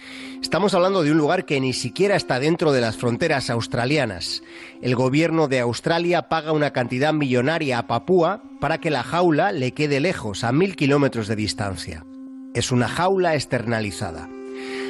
[0.42, 4.42] Estamos hablando de un lugar que ni siquiera está dentro de las fronteras australianas.
[4.82, 9.76] El gobierno de Australia paga una cantidad millonaria a Papúa para que la jaula le
[9.76, 12.08] quede lejos, a mil kilómetros de distancia.
[12.56, 14.28] Es una jaula externalizada.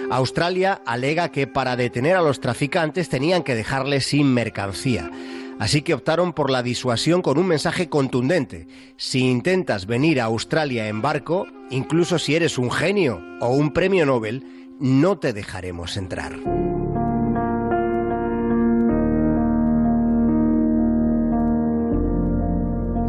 [0.09, 5.11] Australia alega que para detener a los traficantes tenían que dejarles sin mercancía.
[5.59, 8.65] Así que optaron por la disuasión con un mensaje contundente.
[8.95, 14.05] Si intentas venir a Australia en barco, incluso si eres un genio o un premio
[14.05, 14.45] Nobel,
[14.79, 16.33] no te dejaremos entrar.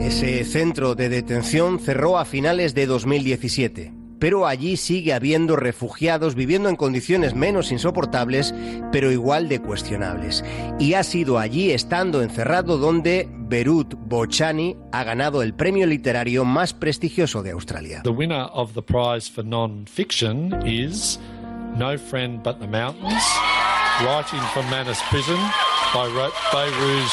[0.01, 6.68] Ese centro de detención cerró a finales de 2017 pero allí sigue habiendo refugiados viviendo
[6.68, 8.55] en condiciones menos insoportables,
[8.92, 10.44] pero igual de cuestionables.
[10.78, 16.72] Y ha sido allí, estando encerrado, donde Berut Bochani ha ganado el premio literario más
[16.72, 18.02] prestigioso de Australia.
[18.05, 21.18] The winner of the prize for non-fiction is
[21.76, 23.24] No Friend But the Mountains
[24.05, 25.38] Writing from Manus Prison
[25.94, 27.10] by Ro- Beiruz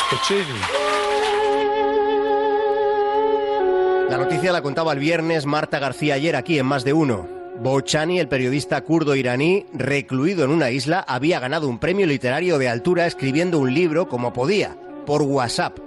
[4.09, 7.27] La noticia la contaba el viernes Marta García ayer aquí en Más de Uno.
[7.61, 12.69] Bochani, el periodista kurdo iraní, recluido en una isla, había ganado un premio literario de
[12.69, 15.77] altura escribiendo un libro como podía, por WhatsApp.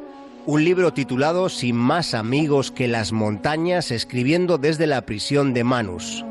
[0.44, 6.22] Un libro titulado Sin más amigos que las montañas, escribiendo desde la prisión de Manus.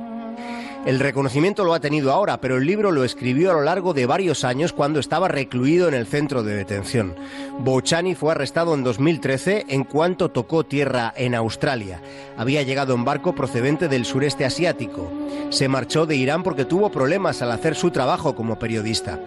[0.85, 4.05] El reconocimiento lo ha tenido ahora, pero el libro lo escribió a lo largo de
[4.05, 7.15] varios años cuando estaba recluido en el centro de detención.
[7.59, 12.01] Bochani fue arrestado en 2013 en cuanto tocó tierra en Australia.
[12.37, 15.11] Había llegado en barco procedente del sureste asiático.
[15.49, 19.19] Se marchó de Irán porque tuvo problemas al hacer su trabajo como periodista.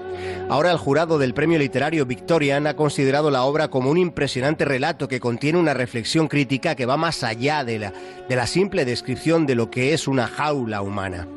[0.48, 5.06] Ahora el jurado del premio literario Victorian ha considerado la obra como un impresionante relato
[5.06, 7.92] que contiene una reflexión crítica que va más allá de la,
[8.26, 11.28] de la simple descripción de lo que es una jaula humana.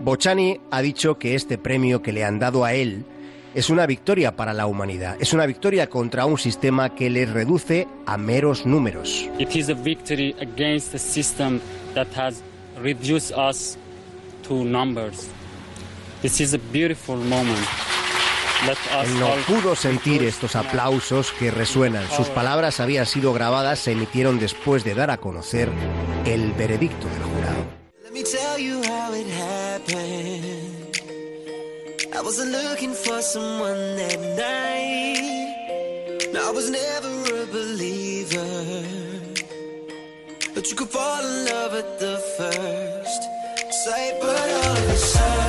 [0.00, 3.04] Bochani ha dicho que este premio que le han dado a él
[3.54, 7.88] es una victoria para la humanidad, es una victoria contra un sistema que les reduce
[8.04, 9.28] a meros números.
[9.38, 11.60] It is a victory against a system
[11.94, 12.42] that has
[12.82, 13.78] reduced us
[14.46, 15.28] to numbers.
[16.20, 17.66] This is a beautiful moment.
[19.04, 22.04] Él no pudo sentir estos aplausos que resuenan.
[22.10, 25.70] Sus palabras habían sido grabadas, se emitieron después de dar a conocer
[26.24, 27.85] el veredicto del jurado.
[28.16, 31.00] Let me tell you how it happened.
[32.14, 36.34] I wasn't looking for someone that night.
[36.34, 38.86] I was never a believer.
[40.54, 43.22] But you could fall in love at the first
[43.84, 44.14] sight.
[44.22, 45.45] But all of a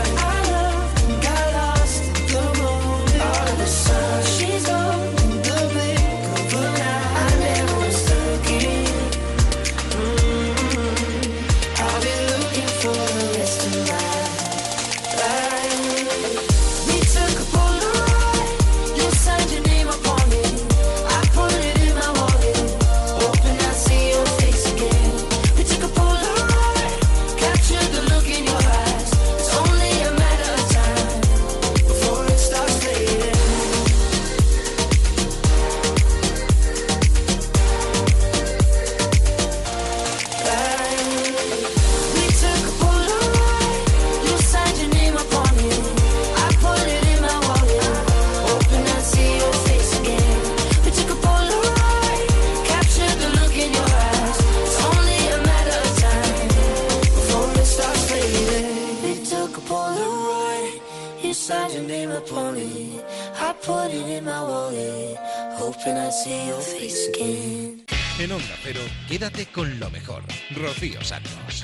[68.20, 70.24] En Onda Cero, quédate con lo mejor.
[70.56, 71.64] Rocío Santos.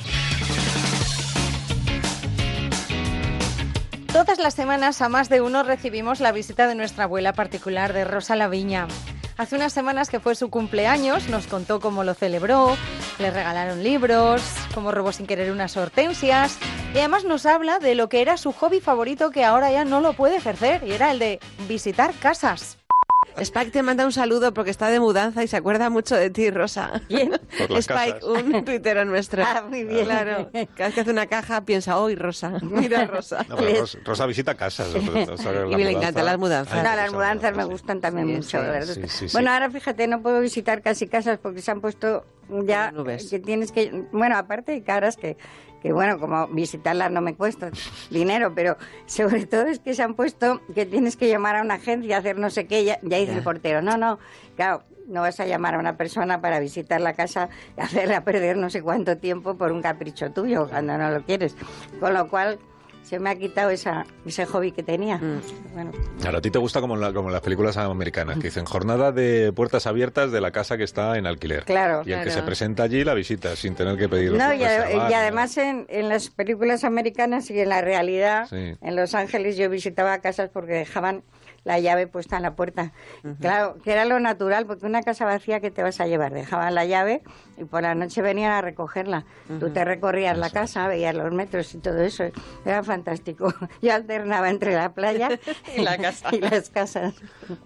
[4.12, 8.06] Todas las semanas a más de uno recibimos la visita de nuestra abuela particular de
[8.06, 8.88] Rosa Laviña.
[9.36, 12.78] Hace unas semanas que fue su cumpleaños, nos contó cómo lo celebró,
[13.18, 14.44] le regalaron libros,
[14.76, 16.60] cómo robó sin querer unas hortensias
[16.94, 20.02] y además nos habla de lo que era su hobby favorito que ahora ya no
[20.02, 22.78] lo puede ejercer y era el de visitar casas.
[23.38, 26.50] Spike te manda un saludo porque está de mudanza y se acuerda mucho de ti,
[26.52, 27.02] Rosa.
[27.08, 27.32] ¿Quién?
[27.70, 29.44] Spike, un tuitero nuestro.
[29.46, 30.06] Ah, muy bien.
[30.06, 30.50] Claro.
[30.52, 33.46] Cada vez que hace una caja piensa, hoy Rosa, mira Rosa.
[33.50, 34.88] No, pero Rosa, Rosa visita casas.
[34.94, 36.74] o sea, la Y me mudanza- encantan las mudanzas.
[36.78, 37.70] Ay, No, las mudanzas me sí.
[37.70, 38.94] gustan también Sí, mucho, sí, verdad.
[38.94, 39.34] sí, sí, sí.
[39.34, 42.26] Bueno, ahora fíjate, no puedo visitar casi casas porque se han puesto
[42.66, 42.94] ya
[43.30, 45.38] que tienes que, bueno, aparte de caras que,
[45.84, 47.70] que bueno, como visitarlas no me cuesta
[48.10, 51.76] dinero, pero sobre todo es que se han puesto que tienes que llamar a una
[51.76, 53.38] agencia, hacer no sé qué, ya, ya dice Ya.
[53.38, 54.18] el portero, no, no,
[54.56, 58.56] claro, no vas a llamar a una persona para visitar la casa y hacerla perder
[58.58, 61.56] no sé cuánto tiempo por un capricho tuyo cuando no lo quieres.
[62.00, 62.58] Con lo cual
[63.04, 65.18] se me ha quitado esa, ese hobby que tenía.
[65.18, 65.42] Mm.
[65.74, 65.92] Bueno,
[66.26, 69.12] Ahora, a ti te gusta como en, la- como las películas americanas, que dicen jornada
[69.12, 71.66] de puertas abiertas de la casa que está en alquiler.
[71.66, 72.04] Claro.
[72.06, 75.12] Y el que se presenta allí la visita sin tener que pedir No, y, reservar,
[75.12, 78.76] y además en, en las películas americanas y en la realidad, Sí.
[78.82, 81.24] en Los Ángeles yo visitaba casas porque dejaban
[81.64, 82.92] la llave puesta en la puerta.
[83.40, 86.76] Claro, que era lo natural, porque una casa vacía que te vas a llevar, dejaban
[86.76, 87.22] la llave
[87.58, 89.26] y por la noche venían a recogerla.
[89.60, 92.26] Tú te recorrías la casa, veías los metros y todo eso.
[92.66, 93.54] Era fantástico.
[93.82, 95.30] Yo alternaba entre la playa
[95.78, 96.30] Y la casa.
[96.34, 97.14] y las casas.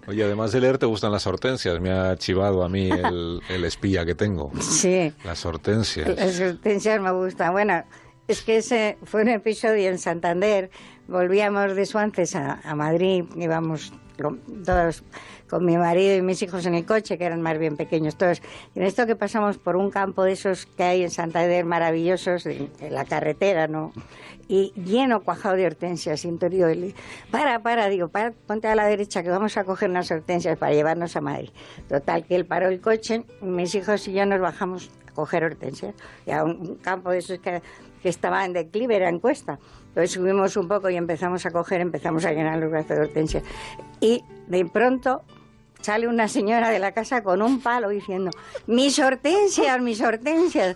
[0.08, 1.80] Oye, además de leer, te gustan las hortensias.
[1.80, 4.52] Me ha chivado a mí el, el espía que tengo.
[4.62, 5.14] Sí.
[5.24, 6.08] Las hortensias.
[6.10, 7.52] Las hortensias me gustan.
[7.52, 7.84] Bueno,
[8.28, 10.70] es que ese fue un episodio en Santander.
[11.08, 15.04] Volvíamos de Suances a, a Madrid, íbamos con, todos,
[15.50, 18.42] con mi marido y mis hijos en el coche, que eran más bien pequeños todos.
[18.76, 22.46] Y en esto que pasamos por un campo de esos que hay en Santander maravillosos,
[22.46, 23.94] en, la carretera, ¿no?
[24.50, 26.24] Y lleno, cuajado de hortensias.
[26.26, 26.32] Y
[27.32, 30.74] para, para, digo, para, ponte a la derecha que vamos a coger unas hortensias para
[30.74, 31.50] llevarnos a Madrid.
[31.88, 35.96] Total, que él paró el coche, mis hijos y yo nos bajamos a coger hortensias.
[36.26, 37.62] Y a un campo de esos que,
[38.10, 39.60] estaba en declive, era en cuesta.
[39.88, 43.44] Entonces subimos un poco y empezamos a coger, empezamos a llenar los brazos de hortensias.
[44.00, 45.24] Y de pronto
[45.82, 48.32] sale una señora de la casa con un palo diciendo,
[48.68, 50.76] mis hortensias, mis hortensias.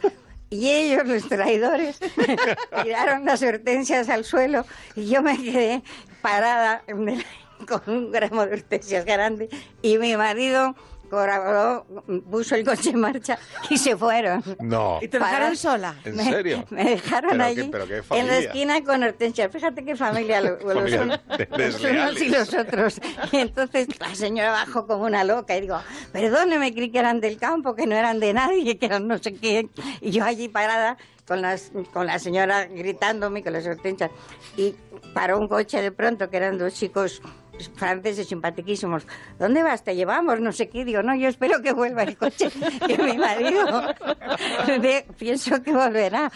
[0.49, 1.99] Y ellos, los traidores,
[2.83, 5.81] tiraron las hortensias al suelo y yo me quedé
[6.21, 6.83] parada
[7.67, 9.49] con un gramo de hortensias grande
[9.81, 10.75] y mi marido
[11.11, 11.85] colaboró,
[12.31, 13.37] puso el coche en marcha
[13.69, 14.41] y se fueron.
[14.59, 14.97] No.
[15.01, 15.95] ¿Y te dejaron sola?
[16.05, 16.65] ¿En Me- serio?
[16.69, 19.51] Me dejaron Pero allí qué- pero qué en la esquina con hortensias.
[19.51, 22.11] Fíjate qué familia lo- los, Familia unos, de- los desleales.
[22.11, 23.01] unos y los otros.
[23.31, 25.79] Y entonces la señora bajó como una loca y digo,
[26.13, 29.33] perdóneme, creí que eran del campo, que no eran de nadie, que eran no sé
[29.35, 29.69] quién.
[29.99, 30.97] Y yo allí parada
[31.27, 34.11] con, las, con la señora gritándome con las hortensias.
[34.57, 34.75] Y
[35.13, 37.21] paró un coche de pronto, que eran dos chicos
[37.69, 39.05] franceses simpaticísimos.
[39.39, 39.83] ¿Dónde vas?
[39.83, 40.85] Te llevamos, no sé qué.
[40.85, 42.49] Digo, no, yo espero que vuelva el coche,
[42.87, 43.93] que mi marido
[44.81, 46.31] de- pienso que volverá,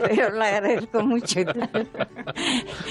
[0.00, 1.40] pero lo agradezco mucho.
[1.40, 1.88] y tal.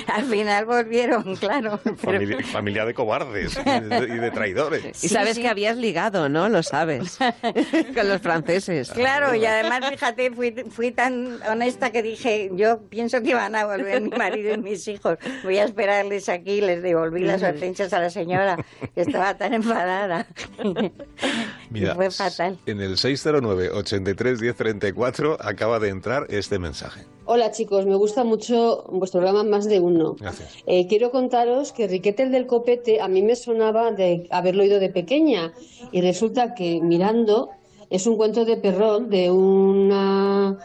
[0.08, 1.80] Al final volvieron, claro.
[1.84, 5.04] pero- Familia, familia de cobardes y de, y de traidores.
[5.04, 6.50] Y sabes que habías ligado, ¿no?
[6.50, 7.18] Lo sabes.
[7.96, 8.92] Con los franceses.
[8.92, 13.66] Claro, y además, fíjate, fui, fui tan honesta que dije, yo pienso que van a
[13.66, 15.18] volver mi marido y mis hijos.
[15.44, 18.66] Voy a esperarles aquí, les devolví las hortensias a la señora,
[18.96, 20.28] que estaba tan enfadada.
[21.70, 22.58] Mira, fue fatal.
[22.66, 27.06] en el 609 83 1034 acaba de entrar este mensaje.
[27.26, 30.16] Hola chicos, me gusta mucho vuestro programa Más de Uno.
[30.18, 30.64] Gracias.
[30.66, 34.80] Eh, quiero contaros que Riquete el del Copete a mí me sonaba de haberlo oído
[34.80, 35.52] de pequeña
[35.92, 37.50] y resulta que mirando
[37.90, 40.58] es un cuento de Perrón de una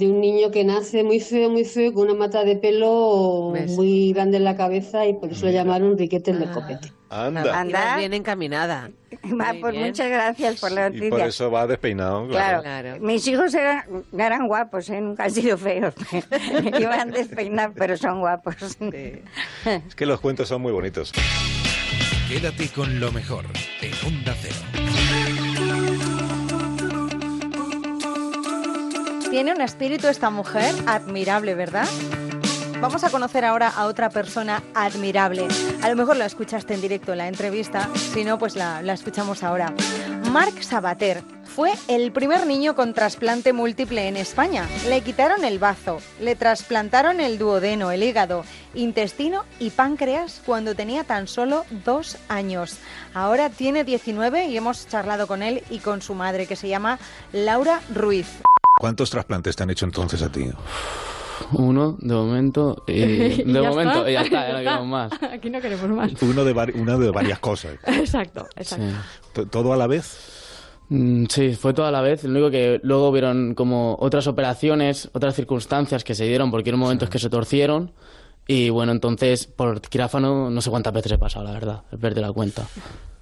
[0.00, 3.70] de un niño que nace muy feo, muy feo, con una mata de pelo ¿Ves?
[3.72, 6.92] muy grande en la cabeza y por eso le llamaron Riquete el del Copete.
[7.10, 7.60] Anda.
[7.60, 7.96] Anda.
[7.98, 8.90] bien encaminada.
[9.38, 11.10] Va, pues muchas gracias por la Y noticia.
[11.10, 12.28] por eso va despeinado.
[12.28, 13.00] Claro, Claro.
[13.00, 13.82] mis hijos eran,
[14.16, 15.00] eran guapos, ¿eh?
[15.00, 15.92] nunca han sido feos.
[16.80, 18.54] Iban despeinados, pero son guapos.
[18.60, 21.12] Es que los cuentos son muy bonitos.
[22.28, 23.44] Quédate con lo mejor
[23.82, 24.56] en Onda Cero.
[29.30, 31.86] Tiene un espíritu esta mujer admirable, ¿verdad?
[32.80, 35.46] Vamos a conocer ahora a otra persona admirable.
[35.82, 39.44] A lo mejor la escuchaste en directo en la entrevista, si no, pues la, escuchamos
[39.44, 39.72] ahora.
[40.32, 44.66] Marc Sabater fue el primer niño con trasplante múltiple en España.
[44.88, 48.44] Le quitaron el bazo, le trasplantaron el duodeno, el hígado,
[48.74, 52.78] intestino y páncreas cuando tenía tan solo dos años.
[53.14, 56.98] Ahora tiene 19 y hemos charlado con él y con su madre, que se llama
[57.32, 58.40] Laura Ruiz.
[58.80, 60.46] ¿Cuántos trasplantes te han hecho entonces a ti?
[61.52, 64.10] Uno, de momento, y Y de ya momento, está.
[64.10, 65.12] y ya está, ya no queremos más.
[65.22, 66.22] Aquí no queremos más.
[66.22, 67.74] Uno de, una de varias cosas.
[67.86, 69.46] Exacto, exacto.
[69.50, 70.16] ¿Todo a la vez?
[70.88, 72.24] Mm, Sí, fue toda la vez.
[72.24, 76.78] Lo único que luego vieron como otras operaciones, otras circunstancias que se dieron, porque hubo
[76.78, 77.92] momentos que se torcieron.
[78.52, 82.26] Y bueno, entonces por quirófano no sé cuántas veces he pasado, la verdad, he perdido
[82.26, 82.66] la cuenta.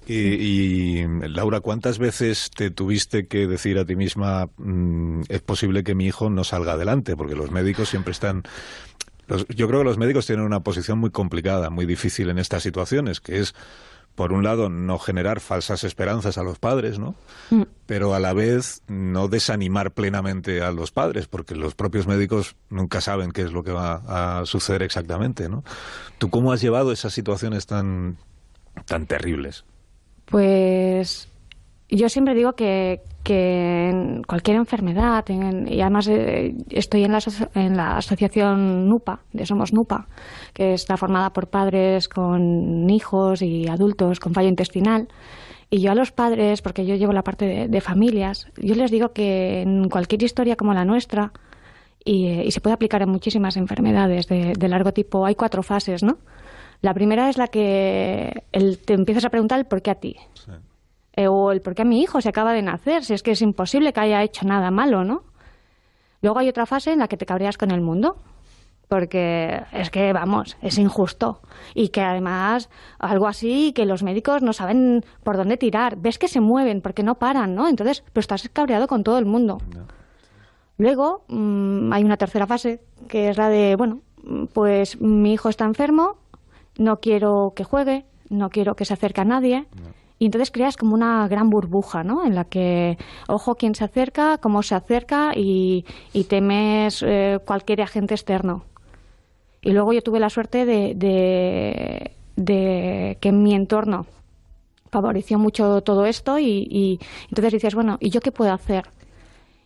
[0.07, 5.83] Y, y, Laura, ¿cuántas veces te tuviste que decir a ti misma mm, es posible
[5.83, 7.15] que mi hijo no salga adelante?
[7.15, 8.41] Porque los médicos siempre están...
[9.27, 12.63] los- yo creo que los médicos tienen una posición muy complicada, muy difícil en estas
[12.63, 13.53] situaciones, que es,
[14.15, 17.15] por un lado, no generar falsas esperanzas a los padres, ¿no?
[17.51, 17.63] Mm.
[17.85, 22.99] Pero a la vez no desanimar plenamente a los padres, porque los propios médicos nunca
[23.01, 25.63] saben qué es lo que va a suceder exactamente, ¿no?
[26.17, 28.17] ¿Tú cómo has llevado esas situaciones tan,
[28.85, 29.63] tan terribles?
[30.25, 31.29] Pues
[31.89, 37.19] yo siempre digo que, que en cualquier enfermedad, en- y además eh, estoy en la,
[37.55, 40.07] en la asociación NUPA, de Somos NUPA,
[40.53, 45.07] que está formada por padres con hijos y adultos con fallo intestinal.
[45.69, 49.09] Y yo a los padres, porque yo llevo la parte de, familias, yo les digo
[49.09, 51.31] que en cualquier historia como la nuestra,
[52.03, 56.17] y, eh, se puede aplicar en muchísimas enfermedades de, largo tipo, hay cuatro fases, ¿no?
[56.81, 60.15] La primera es la que el- te empiezas a preguntar el por qué a ti.
[61.19, 63.41] Eh, o el por qué mi hijo se acaba de nacer, si es que es
[63.41, 65.23] imposible que haya hecho nada malo, ¿no?
[66.21, 68.15] Luego hay otra fase en la que te cabreas con el mundo,
[68.87, 71.41] porque es que, vamos, es injusto.
[71.75, 72.69] Y que además,
[72.99, 75.97] algo así, que los médicos no saben por dónde tirar.
[75.97, 77.67] Ves que se mueven porque no paran, ¿no?
[77.67, 79.57] Entonces, pero estás cabreado con todo el mundo.
[80.77, 82.79] Luego mm, hay una tercera fase,
[83.09, 83.99] que es la de, bueno,
[84.53, 86.15] pues mi hijo está enfermo,
[86.77, 89.67] no quiero que juegue, no quiero que se acerque a nadie.
[90.19, 92.25] Y entonces creas como una gran burbuja, ¿no?
[92.25, 92.97] En la que,
[93.29, 98.65] ojo, quién se acerca, cómo se acerca y, y temes eh, cualquier agente externo.
[99.61, 100.93] Y luego yo tuve la suerte de,
[102.35, 104.05] de, que mi entorno
[104.91, 108.89] favoreció mucho todo esto y, y entonces dices, bueno, ¿y yo qué puedo hacer?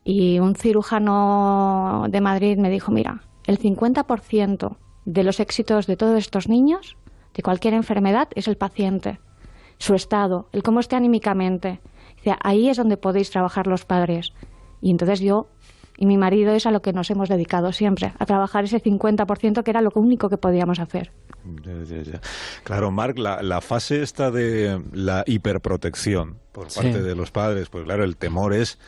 [0.03, 4.75] Y un cirujano de Madrid me dijo, mira, el 50%
[5.05, 6.97] de los éxitos de todos estos niños,
[7.34, 9.19] de cualquier enfermedad, es el paciente,
[9.84, 11.81] su estado, el cómo esté anímicamente.
[12.15, 14.31] Dice, ahí es donde podéis trabajar los padres.
[14.81, 15.47] Y entonces yo
[15.97, 19.61] y mi marido es a lo que nos hemos dedicado siempre, a trabajar ese 50%
[19.61, 21.11] que era lo único que podíamos hacer.
[21.64, 22.22] Ya, ya, ya.
[22.64, 26.80] Claro, Marc, la, la fase esta de la hiperprotección por Sí.
[26.80, 28.80] parte de los padres, pues claro, el temor es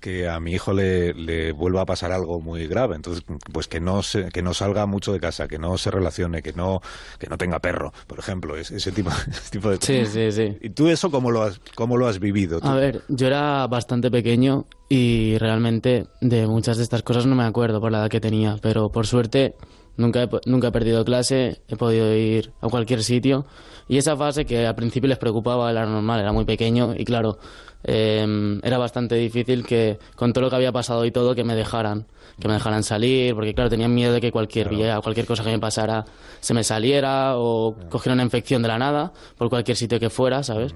[0.00, 3.80] que a mi hijo le, le vuelva a pasar algo muy grave, entonces pues que
[3.80, 6.80] no se, que no salga mucho de casa, que no se relacione, que no
[7.18, 10.12] que no tenga perro, por ejemplo, es- ese tipo ese tipo de Sí, cosas.
[10.12, 10.58] sí, sí.
[10.60, 12.60] ¿Y tú eso cómo lo has cómo lo has vivido?
[12.60, 12.66] tú?
[12.68, 17.44] A ver, yo era bastante pequeño y realmente de muchas de estas cosas no me
[17.44, 19.54] acuerdo por la edad que tenía, pero por suerte
[19.96, 23.46] nunca he, nunca he perdido clase, he podido ir a cualquier sitio
[23.88, 27.38] y esa fase que al principio les preocupaba era normal, era muy pequeño y claro,
[27.84, 31.54] eh, era bastante difícil que con todo lo que había pasado y todo que me
[31.54, 32.06] dejaran,
[32.40, 34.68] que me dejaran salir, porque claro, tenían miedo de que cualquier
[35.02, 36.04] cualquier cosa que me pasara
[36.40, 40.42] se me saliera o cogiera una infección de la nada por cualquier sitio que fuera,
[40.42, 40.74] ¿sabes?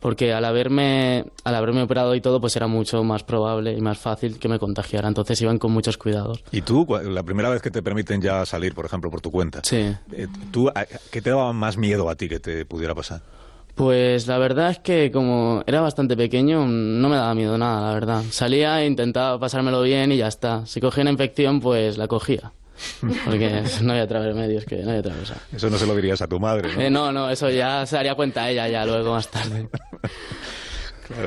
[0.00, 3.98] porque al haberme al haberme operado y todo pues era mucho más probable y más
[3.98, 7.70] fácil que me contagiara entonces iban con muchos cuidados ¿Y tú, la primera vez que
[7.70, 9.60] te permiten ya salir, por ejemplo, por tu cuenta?
[9.64, 9.94] Sí.
[10.12, 10.70] eh, ¿Tú,
[11.10, 13.22] qué te daba más miedo a ti que te pudiera pasar?
[13.78, 17.94] Pues la verdad es que como era bastante pequeño no me daba miedo nada la
[17.94, 18.22] verdad.
[18.30, 20.66] Salía e intentaba pasármelo bien y ya está.
[20.66, 22.52] Si cogía una infección pues la cogía.
[23.24, 25.36] Porque no había otra remedio es que no había otra cosa.
[25.54, 26.80] Eso no se lo dirías a tu madre, ¿no?
[26.80, 29.68] Eh, no no eso ya se daría cuenta ella ya luego más tarde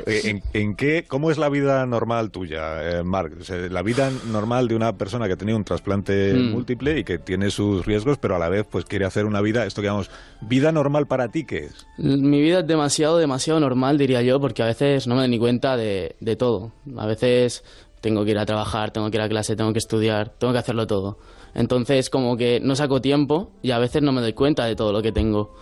[0.05, 3.33] ¿En, en qué, ¿Cómo es la vida normal tuya, eh, Marc?
[3.41, 6.51] O sea, la vida normal de una persona que ha tenido un trasplante Mm.
[6.51, 9.65] múltiple y que tiene sus riesgos, pero a la vez pues quiere hacer una vida,
[9.65, 11.87] esto que llamamos, vida normal para ti, ¿qué es?
[11.97, 15.39] Mi vida es demasiado, demasiado normal, diría yo, porque a veces no me doy ni
[15.39, 16.71] cuenta de, de todo.
[16.97, 17.63] A veces
[18.01, 20.59] tengo que ir a trabajar, tengo que ir a clase, tengo que estudiar, tengo que
[20.59, 21.17] hacerlo todo.
[21.53, 24.93] Entonces, como que no saco tiempo y a veces no me doy cuenta de todo
[24.93, 25.53] lo que tengo,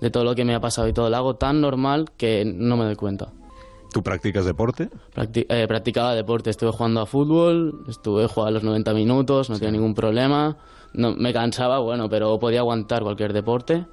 [0.00, 1.08] de todo lo que me ha pasado y todo.
[1.10, 3.32] Lo hago tan normal que no me doy cuenta.
[3.92, 4.90] ¿Tú practicas deporte?
[5.14, 9.72] Practi- eh, practicaba deporte, estuve jugando a fútbol, estuve jugando los 90 minutos, no tenía
[9.72, 10.56] ningún problema.
[10.92, 13.86] No, me cansaba, bueno, pero podía aguantar cualquier deporte.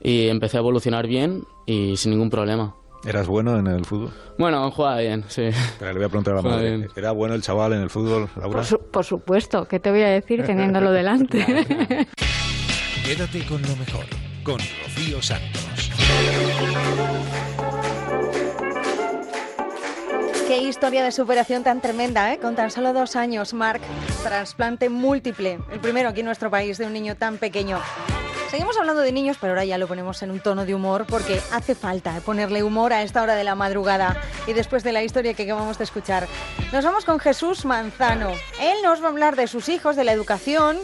[0.00, 2.74] Y empecé a evolucionar bien y sin ningún problema.
[3.04, 4.10] ¿Eras bueno en el fútbol?
[4.38, 5.48] Bueno, jugaba bien, sí.
[5.78, 6.76] Pero le voy a preguntar a la madre.
[6.76, 6.88] bien.
[6.96, 8.56] ¿Era bueno el chaval en el fútbol, Laura?
[8.56, 11.44] Por, su- por supuesto, ¿qué te voy a decir teniéndolo delante?
[13.04, 14.04] Quédate con lo mejor,
[14.42, 15.90] con Rocío Santos.
[20.60, 22.38] Historia de superación tan tremenda, ¿eh?
[22.38, 23.82] Con tan solo dos años, Marc.
[24.22, 25.58] Trasplante múltiple.
[25.70, 27.80] El primero aquí en nuestro país de un niño tan pequeño.
[28.50, 31.40] Seguimos hablando de niños, pero ahora ya lo ponemos en un tono de humor porque
[31.52, 35.34] hace falta ponerle humor a esta hora de la madrugada y después de la historia
[35.34, 36.26] que acabamos de escuchar.
[36.72, 38.30] Nos vamos con Jesús Manzano.
[38.60, 40.78] Él nos va a hablar de sus hijos, de la educación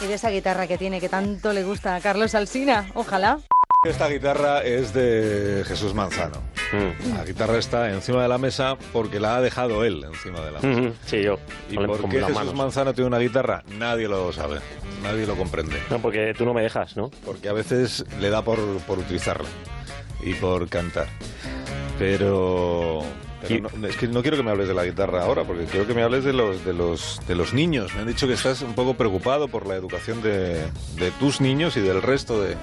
[0.00, 2.90] y de esa guitarra que tiene que tanto le gusta a Carlos Alsina.
[2.94, 3.38] Ojalá.
[3.84, 6.38] Esta guitarra es de Jesús Manzano.
[6.72, 7.16] Mm.
[7.16, 10.60] La guitarra está encima de la mesa porque la ha dejado él encima de la
[10.60, 10.80] mesa.
[10.80, 11.36] Ujú, Sí, yo.
[11.68, 12.54] ¿Y por qué Jesús manos.
[12.54, 13.64] Manzano tiene una guitarra?
[13.76, 14.60] Nadie lo sabe,
[15.02, 15.82] nadie lo comprende.
[15.90, 17.10] No, porque tú no me dejas, ¿no?
[17.24, 19.48] Porque a veces le da por, por utilizarla
[20.22, 21.08] y por cantar.
[22.02, 23.02] Pero,
[23.40, 25.86] pero no- es que no quiero que me hables de la guitarra ahora, porque quiero
[25.86, 27.94] que me hables de los, de los, de los niños.
[27.94, 30.64] Me han dicho que estás un poco preocupado por la educación de,
[30.96, 32.56] de tus niños y del resto de,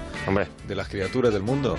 [0.68, 1.76] de las criaturas del mundo.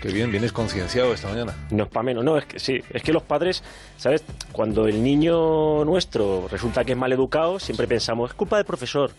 [0.00, 1.54] Qué bien, vienes concienciado esta mañana.
[1.70, 3.62] No es para menos, no, es que sí, es que los padres,
[3.98, 4.24] ¿sabes?
[4.52, 9.10] Cuando el niño nuestro resulta que es mal educado, siempre pensamos, es culpa del profesor.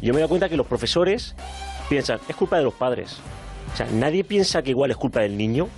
[0.00, 1.34] Yo me doy cuenta que los profesores
[1.88, 3.16] piensan, es culpa de los padres.
[3.72, 5.68] O sea, nadie piensa que igual es culpa del niño.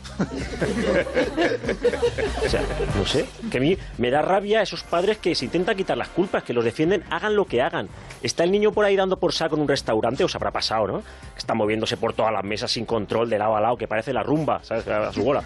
[2.44, 2.62] o sea,
[2.96, 6.08] no sé, que a mí me da rabia esos padres que se intentan quitar las
[6.08, 7.88] culpas, que los defienden, hagan lo que hagan.
[8.22, 11.02] Está el niño por ahí dando por saco en un restaurante, os habrá pasado, ¿no?
[11.36, 14.24] Está moviéndose por todas las mesas sin control, de lado a lado, que parece la
[14.24, 14.88] rumba, ¿sabes?
[14.88, 15.44] A su bola.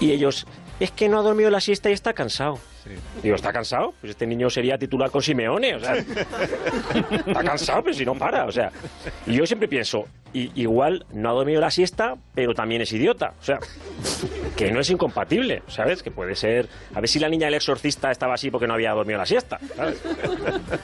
[0.00, 0.46] Y ellos
[0.80, 2.58] es que no ha dormido la siesta y está cansado.
[3.22, 3.94] Digo, ¿está cansado?
[4.00, 5.94] Pues este niño sería titular con Simeone, o sea,
[7.26, 8.70] está cansado, pero si no para, o sea.
[9.26, 13.42] Y yo siempre pienso, igual no ha dormido la siesta, pero también es idiota, o
[13.42, 13.58] sea,
[14.56, 16.02] que no es incompatible, ¿sabes?
[16.02, 18.92] Que puede ser, a ver si la niña del exorcista estaba así porque no había
[18.92, 20.02] dormido la siesta, ¿sabes?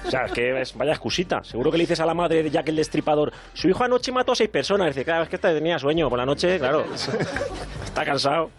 [0.07, 1.43] O sea, es que es, vaya excusita.
[1.45, 4.33] Seguro que le dices a la madre de Jack el Destripador, su hijo anoche mató
[4.33, 4.89] a seis personas.
[4.89, 6.85] Dice, claro, es que esta tenía sueño por la noche, claro.
[7.85, 8.51] Está cansado.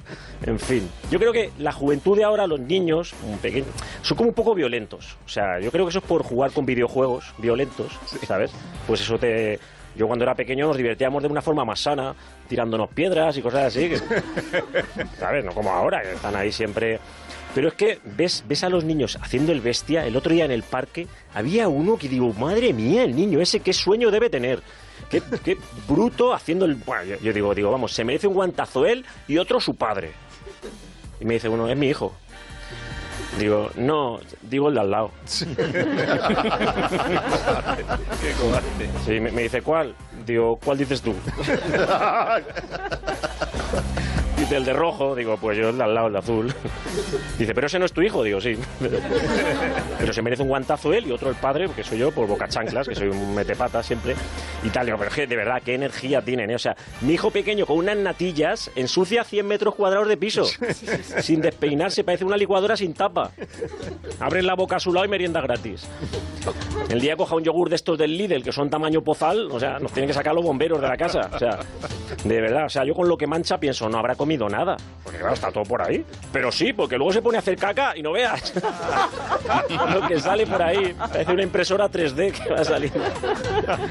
[0.46, 0.90] En fin.
[1.10, 3.66] Yo creo que la juventud de ahora, los niños, pequeño,
[4.02, 5.18] son como un poco violentos.
[5.26, 7.92] O sea, yo creo que eso es por jugar con videojuegos violentos,
[8.28, 8.52] ¿sabes?
[8.88, 9.60] Pues eso te...
[9.94, 12.16] Yo cuando era pequeño nos divertíamos de una forma más sana,
[12.48, 13.90] tirándonos piedras y cosas así.
[13.90, 13.98] que-
[15.20, 15.44] ¿Sabes?
[15.44, 17.00] No como ahora, que están ahí siempre...
[17.54, 20.06] Pero es que ves, ves a los niños haciendo el bestia.
[20.08, 23.60] El otro día en el parque había uno que digo, madre mía, el niño ese,
[23.60, 24.62] qué sueño debe tener.
[25.10, 25.58] Qué, qué
[25.90, 26.76] bruto haciendo el...
[26.76, 30.12] Bueno, yo, yo digo, digo, vamos, se merece un guantazo él y otro su padre.
[31.20, 32.16] Y me dice uno, es mi hijo.
[33.40, 35.12] Digo, no, digo el de al lado.
[35.46, 35.56] Qué
[38.40, 38.90] cobarde.
[39.06, 39.96] Sí, me, me dice, ¿cuál?
[40.26, 41.14] Digo, ¿cuál dices tú?
[44.52, 45.16] Dice, el de rojo.
[45.16, 46.54] Digo, pues yo el de al lado, el de azul.
[47.40, 48.22] Dice, pero ese no es tu hijo.
[48.22, 48.58] Digo, sí.
[50.00, 52.48] Pero se merece un guantazo él y otro el padre, porque soy yo, por boca
[52.48, 54.16] chanclas, que soy un metepata siempre.
[54.64, 56.56] Y tal, digo, pero es que de verdad, qué energía tienen, ¿eh?
[56.56, 60.46] O sea, mi hijo pequeño con unas natillas ensucia 100 metros cuadrados de piso.
[61.20, 63.32] Sin despeinarse, parece una licuadora sin tapa.
[64.20, 65.88] Abren la boca a su lado y merienda gratis.
[66.90, 69.78] El día coja un yogur de estos del Lidl, que son tamaño pozal, o sea,
[69.78, 71.30] nos tienen que sacar los bomberos de la casa.
[71.32, 71.60] O sea,
[72.24, 74.78] de verdad, o sea, yo con lo que mancha pienso, no habrá comido nada.
[75.04, 76.06] Porque claro, está todo por ahí.
[76.32, 78.54] Pero sí, porque luego se pone a hacer caca y no veas.
[79.94, 80.94] lo que sale por ahí.
[80.94, 82.92] Parece una impresora 3D que va a salir.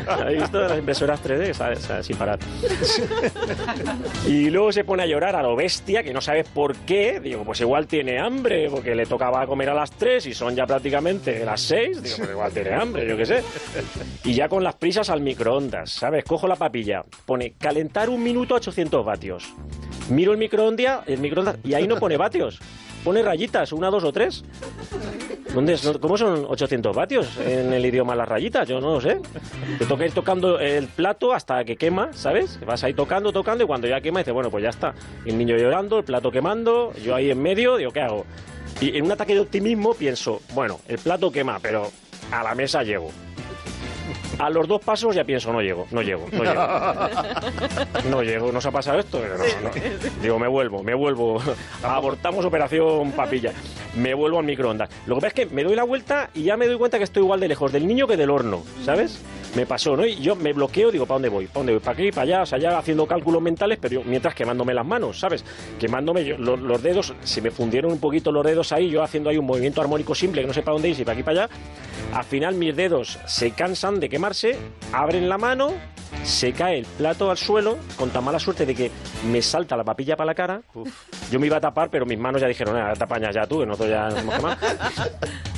[0.06, 1.52] ¿Habéis visto las impresoras 3D?
[1.52, 1.78] ¿Sabes?
[1.80, 2.38] O sea, sin parar.
[4.26, 7.20] Y luego se pone a llorar a lo bestia, que no sabes por qué.
[7.20, 10.66] Digo, pues igual tiene hambre, porque le tocaba comer a las 3 y son ya
[10.66, 12.02] prácticamente las 6.
[12.02, 13.42] Digo, pues igual tiene hambre, yo qué sé.
[14.24, 16.24] Y ya con las prisas al microondas, ¿sabes?
[16.24, 19.52] Cojo la papilla, pone calentar un minuto a 800 vatios.
[20.10, 22.58] Miro el microondas, el microondas y ahí no pone vatios.
[23.04, 24.44] Pone rayitas, una, dos o tres.
[25.54, 25.88] ¿Dónde es?
[26.00, 28.68] ¿Cómo son 800 vatios en el idioma las rayitas?
[28.68, 29.20] Yo no lo sé.
[29.78, 32.58] Te toca ir tocando el plato hasta que quema, ¿sabes?
[32.66, 34.94] Vas ahí tocando, tocando y cuando ya quema dices, bueno, pues ya está.
[35.24, 38.26] El niño llorando, el plato quemando, yo ahí en medio, digo, ¿qué hago?
[38.80, 41.90] Y en un ataque de optimismo pienso, bueno, el plato quema, pero
[42.30, 43.10] a la mesa llego.
[44.38, 46.60] A los dos pasos ya pienso, no llego, no llego, no llego.
[48.10, 49.20] No llego, ¿nos ha pasado esto?
[49.20, 49.70] No, no.
[50.22, 51.40] Digo, me vuelvo, me vuelvo.
[51.82, 53.52] Abortamos operación papilla.
[53.96, 54.88] Me vuelvo al microondas.
[55.06, 57.04] Lo que pasa es que me doy la vuelta y ya me doy cuenta que
[57.04, 59.20] estoy igual de lejos del niño que del horno, ¿sabes?
[59.56, 60.06] Me pasó, ¿no?
[60.06, 61.46] Y yo me bloqueo, digo, ¿para dónde voy?
[61.46, 61.80] ¿Para dónde voy?
[61.80, 62.10] ¿Para aquí?
[62.12, 62.42] ¿Para allá?
[62.42, 65.44] O sea, ya haciendo cálculos mentales, pero yo, mientras quemándome las manos, ¿sabes?
[65.78, 69.28] Quemándome yo- los, los dedos, se me fundieron un poquito los dedos ahí, yo haciendo
[69.28, 71.44] ahí un movimiento armónico simple que no sé para dónde ir, si para aquí para
[71.44, 71.54] allá.
[72.14, 74.56] Al final mis dedos se cansan de quemarse,
[74.92, 75.72] abren la mano,
[76.22, 78.90] se cae el plato al suelo, con tan mala suerte de que
[79.30, 80.62] me salta la papilla para la cara.
[81.30, 83.60] Yo me iba a tapar, pero mis manos ya dijeron, nada, te apañas ya tú,
[83.60, 84.56] que nosotros ya nos hemos quemado.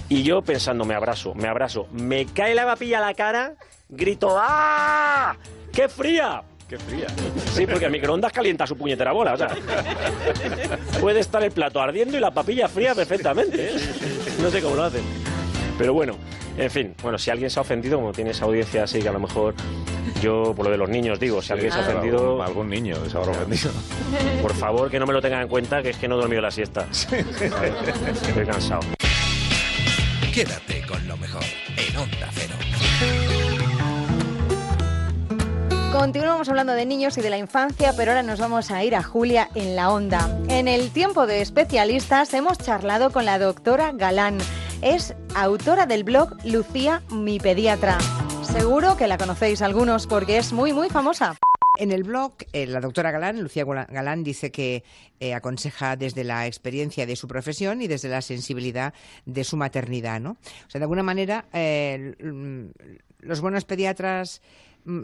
[0.09, 3.55] Y yo pensando, me abrazo, me abrazo, me cae la papilla a la cara,
[3.93, 5.37] grito, ¡ah!
[5.73, 6.43] ¡Qué fría!
[6.69, 7.07] Qué fría.
[7.53, 9.49] Sí, porque el microondas calienta su puñetera bola, o sea.
[11.01, 13.81] Puede estar el plato ardiendo y la papilla fría perfectamente, ¿eh?
[14.41, 15.03] No sé cómo lo hacen.
[15.77, 16.17] Pero bueno,
[16.57, 19.13] en fin, bueno, si alguien se ha ofendido, como tiene esa audiencia así, que a
[19.13, 19.55] lo mejor
[20.23, 22.97] yo, por lo de los niños, digo, si alguien se ha Algún- ofendido, Algún niño
[23.11, 23.71] se habrá ofendido.
[24.43, 26.41] por favor, que no me lo tengan en cuenta, que es que no he dormido
[26.41, 26.87] la siesta.
[26.91, 28.81] Estoy cansado.
[30.33, 31.02] Quédate con
[35.93, 39.03] Continuamos hablando de niños y de la infancia, pero ahora nos vamos a ir a
[39.03, 40.41] Julia en la onda.
[40.49, 44.39] En el tiempo de especialistas hemos charlado con la doctora Galán.
[44.81, 47.99] Es autora del blog Lucía, mi pediatra.
[48.43, 51.37] Seguro que la conocéis algunos porque es muy, muy famosa.
[51.79, 54.85] En el blog, eh, la doctora Galán, Lucía Galán, dice que
[55.21, 58.95] eh, aconseja desde la experiencia de su profesión y desde la sensibilidad
[59.27, 60.33] de su maternidad, ¿no?
[60.67, 62.67] O sea, de alguna manera, eh, mm,
[63.21, 64.43] los buenos pediatras,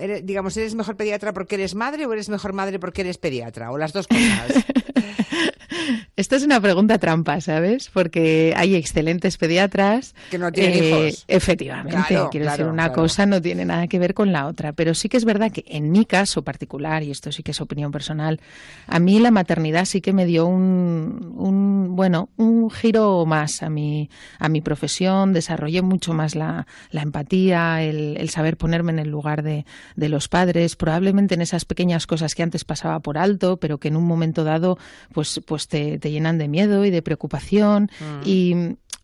[0.00, 3.70] eres- digamos, ¿eres mejor pediatra porque eres madre o eres mejor madre porque eres pediatra?
[3.70, 4.64] O las dos cosas.
[6.16, 7.90] Esta es una pregunta trampa, ¿sabes?
[7.92, 10.14] Porque hay excelentes pediatras.
[10.30, 11.24] Que no tienen eh, hijos.
[11.28, 11.90] Efectivamente.
[12.08, 13.02] Claro, Quiero decir, una claro.
[13.02, 14.72] cosa no tiene nada que ver con la otra.
[14.72, 17.60] Pero sí que es verdad que en mi caso particular, y esto sí que es
[17.60, 18.40] opinión personal,
[18.86, 23.70] a mí la maternidad sí que me dio un, un bueno, un giro más a
[23.70, 25.32] mi, a mi profesión.
[25.32, 29.64] Desarrollé mucho más la, la empatía, el, el saber ponerme en el lugar de,
[29.96, 33.88] de los padres, probablemente en esas pequeñas cosas que antes pasaba por alto, pero que
[33.88, 34.78] en un momento dado,
[35.12, 37.90] pues, pues pues te, te llenan de miedo y de preocupación.
[38.00, 38.20] Mm.
[38.24, 38.54] Y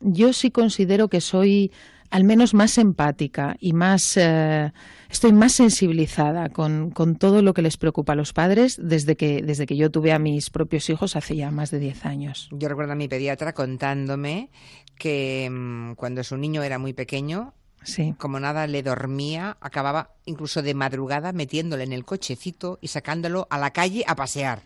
[0.01, 1.73] yo sí considero que soy
[2.11, 4.73] al menos más empática y más eh,
[5.11, 9.43] estoy más sensibilizada con, con todo lo que les preocupa a los padres desde que
[9.43, 12.49] desde que yo tuve a mis propios hijos hace ya más de 10 años.
[12.53, 14.51] Yo recuerdo a mi pediatra contándome
[14.97, 17.53] que mm, cuando su niño era muy pequeño,
[17.83, 18.15] Sí.
[18.17, 23.59] como nada le dormía, acababa incluso de madrugada metiéndole en el cochecito y sacándolo a
[23.59, 24.63] la calle a pasear.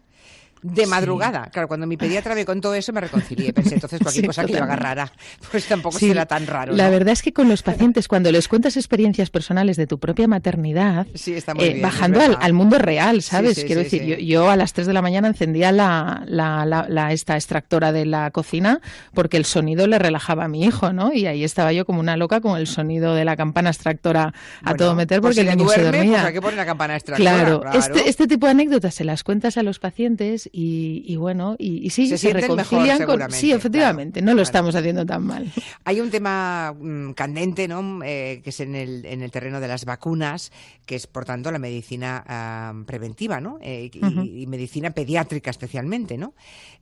[0.63, 0.91] De Sí.
[0.91, 1.49] madrugada.
[1.53, 3.53] Claro, cuando mi pediatra me contó eso me reconcilié.
[3.53, 5.13] Pensé, entonces cualquier Sí, cosa que yo agarrara,
[5.51, 6.75] pues tampoco Sí, será tan raro.
[6.75, 6.91] La ¿no?
[6.91, 11.07] verdad es que con los pacientes, cuando les cuentas experiencias personales de tu propia maternidad,
[11.15, 13.63] Sí, está muy eh, bien, bajando al, mundo real, ¿sabes?
[13.65, 14.03] Quiero decir.
[14.05, 17.93] Yo, yo a las 3 de la mañana encendía la, la, la- la- esta extractora
[17.93, 18.81] de la cocina
[19.15, 21.13] porque el sonido le relajaba a mi hijo, ¿no?
[21.13, 24.33] Y ahí estaba yo como una loca con el sonido de la campana extractora a
[24.63, 26.23] Bueno, todo meter pues porque si el niño se duerme, dormía.
[26.31, 27.31] Pues poner la campana extractora.
[27.31, 27.79] Claro, claro.
[27.79, 31.87] Este, este tipo de anécdotas se las cuentas a los pacientes y, y bueno, y,
[31.87, 33.07] y sí, Se se, mejor, reconcilian con...
[33.07, 35.53] seguramente, Sí, efectivamente, no lo estamos haciendo tan mal.
[35.85, 38.01] Hay un tema mm, candente, ¿no?
[38.05, 40.53] Eh, que es en el, en el terreno de las vacunas,
[40.87, 43.59] que es, por tanto, la medicina ah, preventiva, ¿no?
[43.61, 46.35] Eh, y, y medicina pediátrica especialmente, ¿no?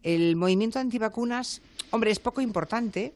[0.03, 3.15] El movimiento antivacunas, hombre, es poco importante,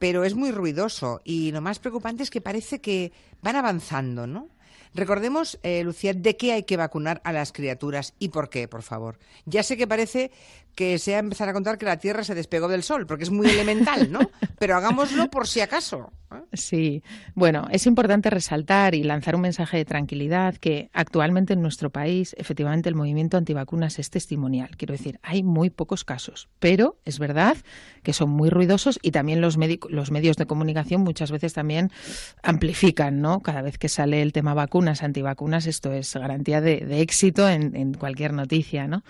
[0.00, 3.12] pero es muy ruidoso y lo más preocupante es que parece que
[3.42, 4.48] van avanzando, ¿no?
[4.94, 8.82] Recordemos, eh, Lucía, de qué hay que vacunar a las criaturas y por qué, por
[8.82, 9.18] favor.
[9.46, 10.30] Ya sé que parece
[10.74, 13.48] que sea empezar a contar que la Tierra se despegó del Sol, porque es muy
[13.48, 14.20] elemental, ¿no?
[14.58, 16.12] Pero hagámoslo por si acaso.
[16.52, 17.02] Sí,
[17.34, 22.34] bueno, es importante resaltar y lanzar un mensaje de tranquilidad que actualmente en nuestro país,
[22.38, 24.76] efectivamente, el movimiento antivacunas es testimonial.
[24.76, 27.56] Quiero decir, hay muy pocos casos, pero es verdad
[28.02, 29.58] que son muy ruidosos y también los,
[29.88, 31.90] los medios de comunicación muchas veces también
[32.42, 33.40] amplifican, ¿no?
[33.40, 37.74] Cada vez que sale el tema vacunas, antivacunas, esto es garantía de, de éxito en,
[37.76, 39.02] en cualquier noticia, ¿no?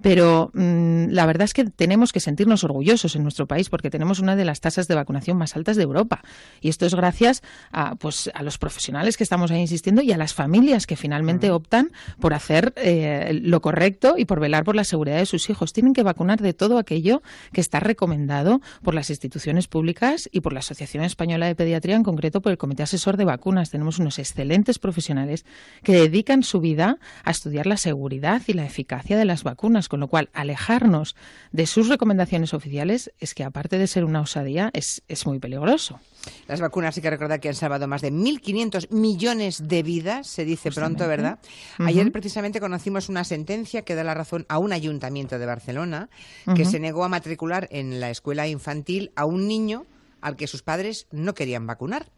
[0.00, 4.20] Pero mm, la verdad es que tenemos que sentirnos orgullosos en nuestro país porque tenemos
[4.20, 6.22] una de las tasas de vacunación más altas de Europa.
[6.60, 7.42] Y esto es gracias
[7.72, 11.50] a, pues, a los profesionales que estamos ahí insistiendo y a las familias que finalmente
[11.50, 15.72] optan por hacer eh, lo correcto y por velar por la seguridad de sus hijos.
[15.72, 17.22] Tienen que vacunar de todo aquello
[17.52, 18.37] que está recomendado
[18.82, 22.58] por las instituciones públicas y por la Asociación Española de Pediatría, en concreto por el
[22.58, 23.70] Comité Asesor de Vacunas.
[23.70, 25.44] Tenemos unos excelentes profesionales
[25.82, 30.00] que dedican su vida a estudiar la seguridad y la eficacia de las vacunas, con
[30.00, 31.16] lo cual alejarnos
[31.52, 36.00] de sus recomendaciones oficiales es que, aparte de ser una osadía, es, es muy peligroso.
[36.46, 40.44] Las vacunas hay que recordar que han salvado más de 1.500 millones de vidas, se
[40.44, 41.08] dice pronto.
[41.08, 41.38] ¿verdad?
[41.78, 46.08] Ayer precisamente conocimos una sentencia que da la razón a un ayuntamiento de Barcelona
[46.54, 49.86] que se negó a matricular en la escuela infantil a un niño
[50.20, 52.10] al que sus padres no querían vacunar.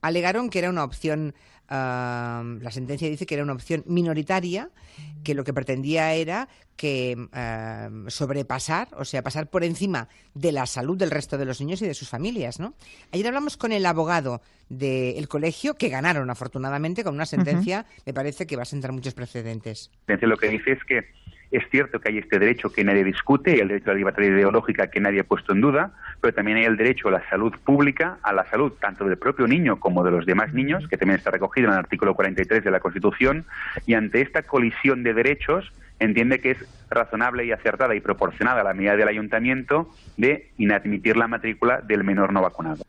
[0.00, 1.34] Alegaron que era una opción,
[1.72, 4.70] la sentencia dice que era una opción minoritaria,
[5.24, 10.66] que lo que pretendía era que ah, sobrepasar, o sea, pasar por encima de la
[10.66, 12.74] salud del resto de los niños y de sus familias, ¿no?
[13.12, 18.46] Ayer hablamos con el abogado del colegio, que ganaron afortunadamente con una sentencia, me parece
[18.46, 19.90] que va a sentar muchos precedentes.
[20.06, 21.04] Lo que dice es que
[21.52, 24.22] es cierto que hay este derecho que nadie discute y el derecho a la libertad
[24.22, 27.52] ideológica que nadie ha puesto en duda, pero también hay el derecho a la salud
[27.64, 31.18] pública, a la salud tanto del propio niño como de los demás niños, que también
[31.18, 33.44] está recogido en el artículo 43 de la Constitución,
[33.86, 38.74] y ante esta colisión de derechos entiende que es razonable y acertada y proporcionada la
[38.74, 42.84] medida del ayuntamiento de inadmitir la matrícula del menor no vacunado.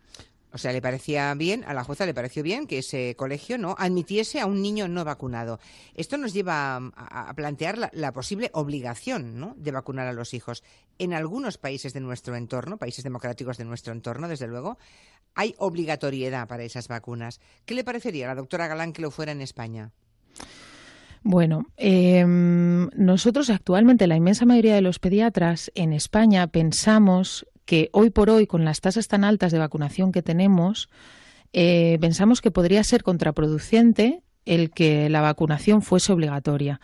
[0.53, 3.75] O sea, le parecía bien, a la jueza le pareció bien que ese colegio no
[3.77, 5.59] admitiese a un niño no vacunado.
[5.95, 9.55] Esto nos lleva a, plantear la, posible obligación ¿no?
[9.57, 10.63] de vacunar a los hijos.
[10.99, 14.77] En algunos países de nuestro entorno, países democráticos de nuestro entorno, desde luego,
[15.33, 17.41] hay obligatoriedad para esas vacunas.
[17.65, 19.91] ¿Qué le parecería a la doctora Galán que lo fuera en España?
[21.23, 28.09] Bueno, eh, nosotros actualmente, la inmensa mayoría de los pediatras en España, pensamos que hoy
[28.09, 30.89] por hoy, con las tasas tan altas de vacunación que tenemos,
[31.53, 36.81] eh, pensamos que podría ser contraproducente el que la vacunación fuese obligatoria,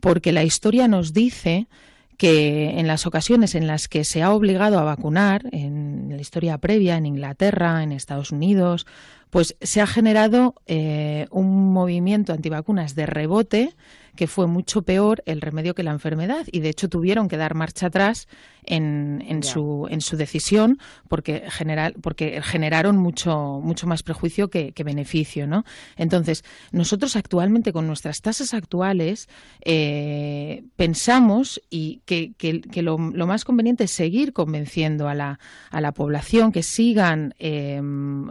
[0.00, 1.68] porque la historia nos dice
[2.16, 6.58] que en las ocasiones en las que se ha obligado a vacunar, en la historia
[6.58, 8.86] previa, en Inglaterra, en Estados Unidos,
[9.30, 13.74] pues se ha generado eh, un movimiento antivacunas de rebote
[14.14, 17.54] que fue mucho peor el remedio que la enfermedad y de hecho tuvieron que dar
[17.54, 18.28] marcha atrás
[18.64, 20.78] en, en su en su decisión
[21.08, 25.64] porque general porque generaron mucho mucho más prejuicio que, que beneficio no
[25.96, 29.28] entonces nosotros actualmente con nuestras tasas actuales
[29.64, 35.38] eh, pensamos y que, que- que lo, lo más conveniente es seguir convenciendo a la
[35.70, 37.80] a la población que sigan eh,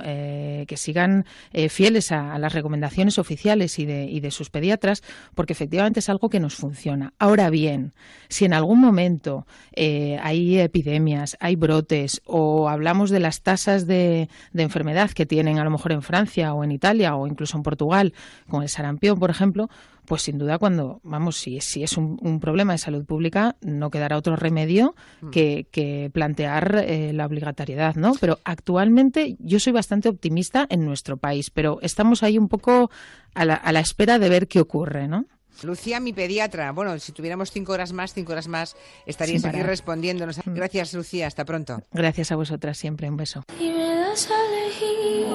[0.03, 4.49] eh, que sigan eh, fieles a, a las recomendaciones oficiales y de, y de sus
[4.49, 5.03] pediatras,
[5.36, 7.14] porque efectivamente es algo que nos funciona.
[7.20, 7.94] Ahora bien,
[8.30, 9.45] si en algún momento
[9.76, 15.60] eh, hay epidemias, hay brotes o hablamos de las tasas de, de enfermedad que tienen
[15.60, 18.14] a lo mejor en Francia o en Italia o incluso en Portugal,
[18.48, 19.69] con el sarampión, por ejemplo,
[20.06, 23.89] pues sin duda cuando, vamos, si, si es un, un problema de salud pública, no
[23.91, 24.95] quedará otro remedio
[25.31, 28.14] que, que plantear eh, la obligatoriedad, ¿no?
[28.19, 32.91] Pero actualmente yo soy bastante optimista en nuestro país, pero estamos ahí un poco
[33.35, 35.26] a la, a la espera de ver qué ocurre, ¿no?
[35.63, 36.71] Lucía, mi pediatra.
[36.71, 38.75] Bueno, si tuviéramos cinco horas más, cinco horas más,
[39.05, 40.39] estarías aquí respondiéndonos.
[40.45, 41.27] Gracias, Lucía.
[41.27, 41.81] Hasta pronto.
[41.91, 43.43] Gracias a vosotras siempre, un beso.
[43.59, 45.27] Y me das a elegir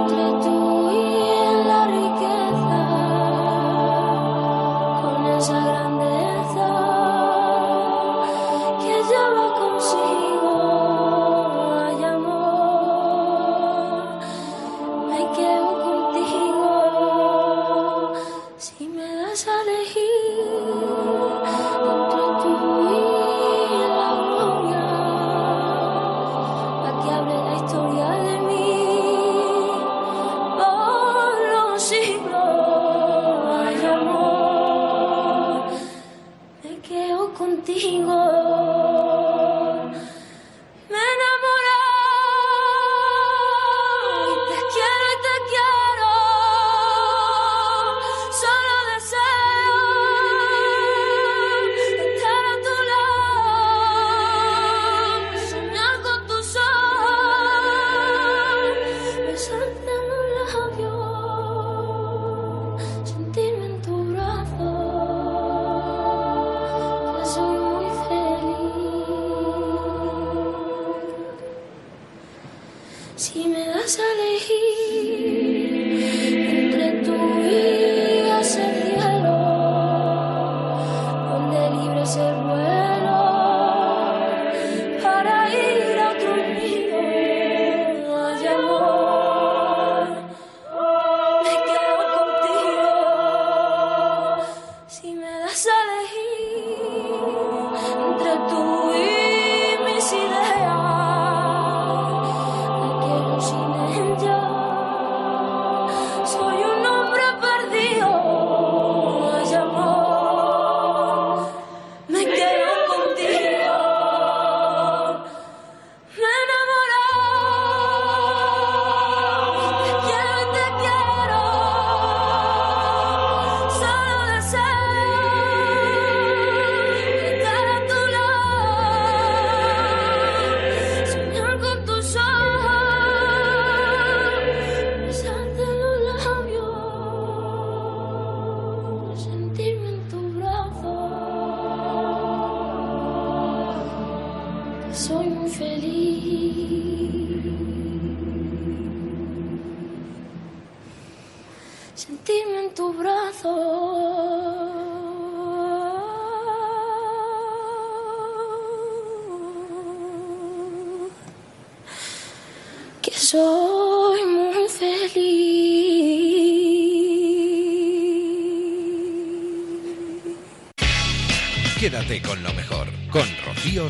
[0.00, 0.57] entre tú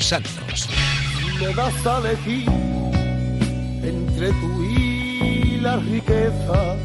[0.08, 0.66] Santos.
[1.38, 2.48] me das a elegir
[3.82, 6.76] entre tú y la riqueza,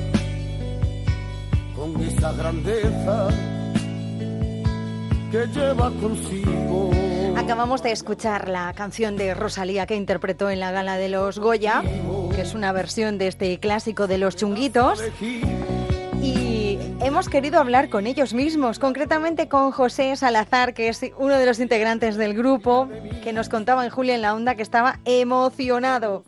[1.74, 3.30] con esa grandeza
[5.32, 6.92] que lleva consigo.
[7.38, 11.82] Acabamos de escuchar la canción de Rosalía que interpretó en la gala de los Goya,
[12.36, 15.02] que es una versión de este clásico de los chunguitos.
[16.22, 21.46] Y hemos querido hablar con ellos mismos, concretamente con José Salazar, que es uno de
[21.46, 22.88] los integrantes del grupo,
[23.24, 26.24] que nos contaba en Julia en la Onda que estaba emocionado.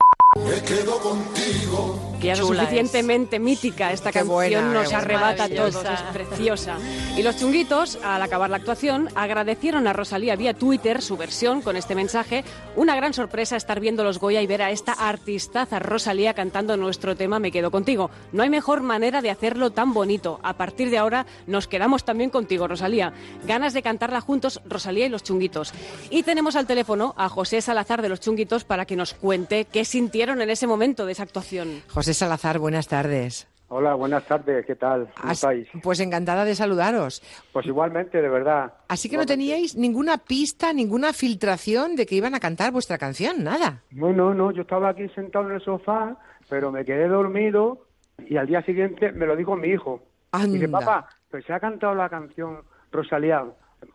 [2.20, 6.78] Que ya es suficientemente mítica esta Qué canción, buena, nos arrebata a todos, es preciosa.
[7.18, 11.78] Y los chunguitos, al acabar la actuación, agradecieron a Rosalía vía Twitter su versión con
[11.78, 12.44] este mensaje.
[12.76, 17.16] Una gran sorpresa estar viendo los Goya y ver a esta artistaza Rosalía cantando nuestro
[17.16, 18.10] tema Me quedo contigo.
[18.32, 20.40] No hay mejor manera de hacerlo tan bonito.
[20.44, 23.14] A partir de ahora nos quedamos también contigo, Rosalía.
[23.46, 25.74] Ganas de cantarla juntos, Rosalía y los chunguitos.
[26.10, 29.86] Y tenemos al teléfono a José Salazar de los chunguitos para que nos cuente qué
[29.86, 31.84] sintieron en ese momento de esa actuación.
[31.90, 33.48] José Salazar, buenas tardes.
[33.68, 35.10] Hola, buenas tardes, ¿qué tal?
[35.18, 35.68] ¿Cómo As- estáis?
[35.82, 37.22] Pues encantada de saludaros.
[37.52, 38.74] Pues igualmente, de verdad.
[38.88, 43.44] Así que no teníais ninguna pista, ninguna filtración de que iban a cantar vuestra canción,
[43.44, 43.82] nada.
[43.92, 46.16] No, no, no, yo estaba aquí sentado en el sofá
[46.48, 47.88] pero me quedé dormido
[48.20, 50.04] y al día siguiente me lo dijo mi hijo.
[50.48, 50.80] Dice, Anda.
[50.80, 52.60] papá, pues se ha cantado la canción
[52.92, 53.44] Rosalía,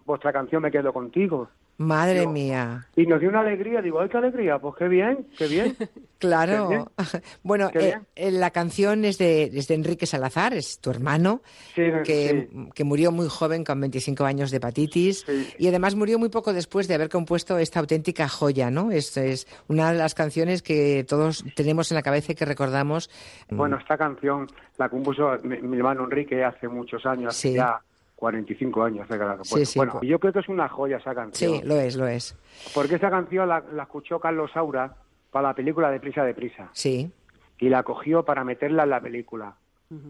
[0.04, 1.48] vuestra canción Me quedo contigo.
[1.80, 2.86] Madre mía.
[2.94, 4.58] Y nos dio una alegría, digo, ¡ay, qué alegría!
[4.58, 5.76] Pues qué bien, qué bien.
[6.20, 6.68] Claro.
[6.68, 7.24] Qué bien.
[7.42, 8.06] Bueno, eh, bien.
[8.14, 11.40] eh, la canción es de, es de Enrique Salazar, es tu hermano,
[11.74, 15.24] que, que murió muy joven con 25 años de hepatitis
[15.58, 18.92] y además murió muy poco después de haber compuesto esta auténtica joya, ¿no?
[18.92, 23.08] Es, es una de las canciones que todos tenemos en la cabeza y que recordamos.
[23.48, 24.46] Bueno, esta canción
[24.76, 27.54] la compuso mi, mi hermano Enrique hace muchos años, hace Sí.
[27.54, 27.80] ya
[28.20, 29.04] 45 años.
[29.04, 29.38] hace que la.
[29.42, 31.54] Sí, sí, bueno, pues- yo creo que es una joya esa canción.
[31.54, 32.36] Sí, lo es, lo es.
[32.74, 34.94] Porque esa canción la, la escuchó Carlos Saura
[35.32, 36.68] para la película de Prisa de Prisa.
[36.72, 37.10] Sí.
[37.58, 39.56] Y la cogió para meterla en la película.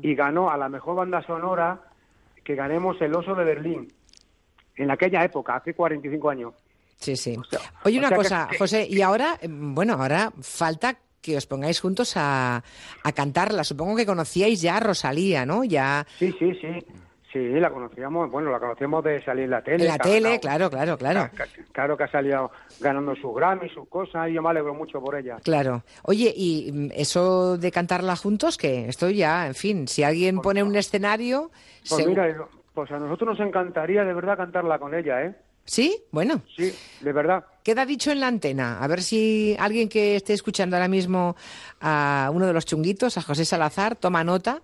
[0.03, 1.81] Y ganó a la mejor banda sonora
[2.45, 3.91] que ganemos el Oso de Berlín.
[4.77, 6.53] En aquella época, hace 45 años.
[6.97, 7.35] Sí, sí.
[7.85, 11.81] Oye, o una sea cosa, que- José, y ahora, bueno, ahora falta que os pongáis
[11.81, 12.63] juntos a,
[13.05, 13.65] a cantarla.
[13.65, 15.65] Supongo que conocíais ya a Rosalía, ¿no?
[15.65, 16.87] Ya Sí, sí, sí.
[17.33, 19.85] Sí, la conocíamos, bueno, la conocíamos de salir en la tele.
[19.85, 21.31] en la tele, ganado- claro, claro, claro.
[21.71, 22.51] Claro que ha salido
[22.81, 25.37] ganando sus Grammy, sus cosas, y yo me alegro mucho por ella.
[25.45, 25.85] Claro.
[26.03, 30.65] Oye, y mm, eso de cantarla juntos, que esto ya, en fin, si alguien pone
[30.65, 31.53] un escenario,
[31.89, 32.35] Pues segu- mira,
[32.75, 35.35] pues a nosotros nos encantaría de verdad cantarla con ella, ¿eh?
[35.65, 36.03] ¿Sí?
[36.11, 36.43] Bueno.
[36.57, 37.45] Sí, de verdad.
[37.63, 38.83] Queda dicho en la antena.
[38.83, 41.37] A ver si alguien que esté escuchando ahora mismo
[41.81, 44.63] a uno de los chunguitos, a José Salazar, toma nota.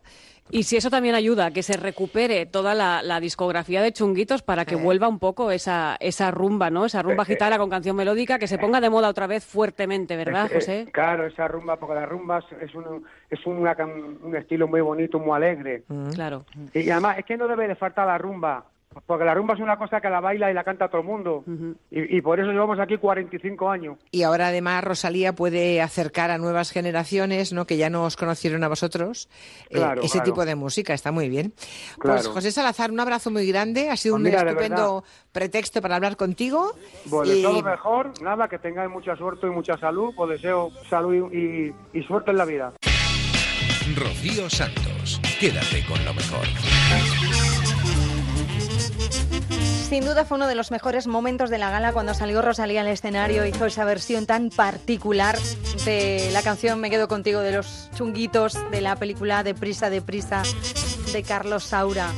[0.51, 4.43] Y si eso también ayuda a que se recupere toda la, la discografía de Chunguitos
[4.43, 6.85] para que vuelva un poco esa, esa rumba, ¿no?
[6.85, 7.33] Esa rumba Eh, eh.
[7.35, 10.55] gitana con canción melódica que se ponga de moda otra vez fuertemente, ¿verdad, Eh, eh,
[10.55, 10.89] José?
[10.93, 13.77] claro, esa rumba, porque la rumba es- un, es una
[14.23, 15.83] un estilo muy bonito, muy alegre.
[16.15, 16.45] Claro.
[16.73, 18.65] Y además, es que no debe de faltar la rumba,
[19.07, 21.45] porque la rumba es una cosa que la baila y la canta todo el mundo.
[21.91, 23.99] y, y por eso llevamos aquí 45 años.
[24.11, 27.67] Y ahora además Rosalía puede acercar a nuevas generaciones, ¿no?
[27.67, 29.29] Que ya no os conocieron a vosotros.
[29.71, 30.23] eh, ese claro.
[30.25, 31.53] tipo de música está muy bien.
[32.01, 32.27] Pues.
[32.29, 33.91] José Salazar, un abrazo muy grande.
[33.91, 36.73] Ha sido Pues un mira, de estupendo pretexto para hablar contigo.
[37.07, 40.15] Bueno, Y- todo lo mejor, nada, que tengáis mucha suerte y mucha salud.
[40.17, 42.73] Os deseo salud y, y suerte en la vida.
[43.97, 46.47] Rocío Santos, quédate con lo mejor.
[49.89, 52.89] Sin duda fue uno de los mejores momentos de la gala cuando salió Rosalía al
[52.89, 55.39] escenario, hizo esa versión tan particular
[55.85, 60.03] de la canción Me quedo contigo de los chunguitos de la película De prisa, de
[60.03, 60.43] prisa
[61.13, 62.09] de Carlos Saura.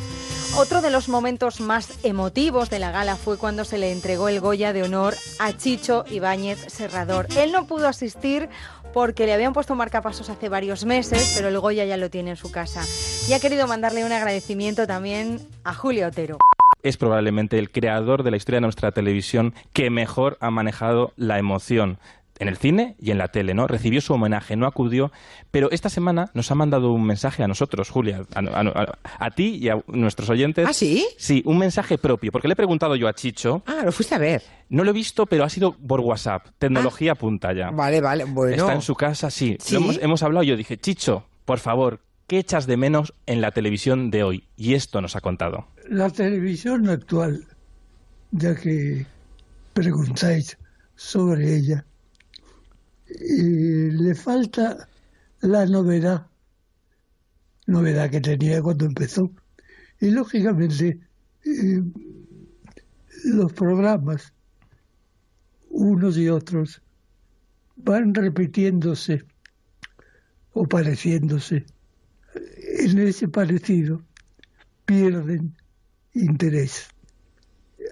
[0.57, 4.41] Otro de los momentos más emotivos de la gala fue cuando se le entregó el
[4.41, 7.27] Goya de honor a Chicho Ibáñez Serrador.
[7.37, 8.49] Él no pudo asistir
[8.95, 12.37] porque le habían puesto marcapasos hace varios meses, pero el Goya ya lo tiene en
[12.37, 12.83] su casa.
[13.29, 16.39] Y ha querido mandarle un agradecimiento también a Julio Otero.
[16.83, 21.39] Es probablemente el creador de la historia de nuestra televisión que mejor ha manejado la
[21.39, 21.99] emoción
[22.41, 23.67] en el cine y en la tele, ¿no?
[23.67, 25.11] Recibió su homenaje, no acudió,
[25.51, 29.31] pero esta semana nos ha mandado un mensaje a nosotros, Julia, a, a- a- a
[29.33, 30.65] ti y a nuestros oyentes.
[30.69, 31.05] ¿Ah, sí?
[31.17, 33.65] Sí, un mensaje propio, porque le he preguntado yo a Chicho.
[33.67, 34.45] Ah, lo fuiste a ver.
[34.69, 37.71] No lo he visto, pero ha sido por WhatsApp, tecnología punta ya.
[37.73, 38.55] Vale, vale, bueno.
[38.55, 39.57] Está en su casa, sí.
[39.59, 39.75] ¿Sí?
[39.75, 41.99] Lo hemos, hemos hablado y yo dije, Chicho, por favor,
[42.29, 44.49] ¿qué echas de menos en la televisión de hoy?
[44.55, 45.67] Y esto nos ha contado.
[45.89, 47.45] La televisión actual,
[48.31, 49.07] ya que
[49.73, 50.57] preguntáis
[50.95, 51.85] sobre ella,
[53.09, 54.89] eh, le falta
[55.41, 56.27] la novedad,
[57.67, 59.33] novedad que tenía cuando empezó.
[60.01, 61.01] Y lógicamente
[61.45, 61.83] eh,
[63.25, 64.35] los programas,
[65.71, 66.83] unos y otros,
[67.77, 69.25] van repitiéndose
[70.53, 71.65] o pareciéndose.
[72.81, 74.01] En ese parecido
[74.87, 75.57] pierden
[76.15, 76.87] interés.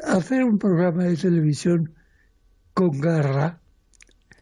[0.04, 1.92] Hacer un programa de televisión
[2.72, 3.60] con garra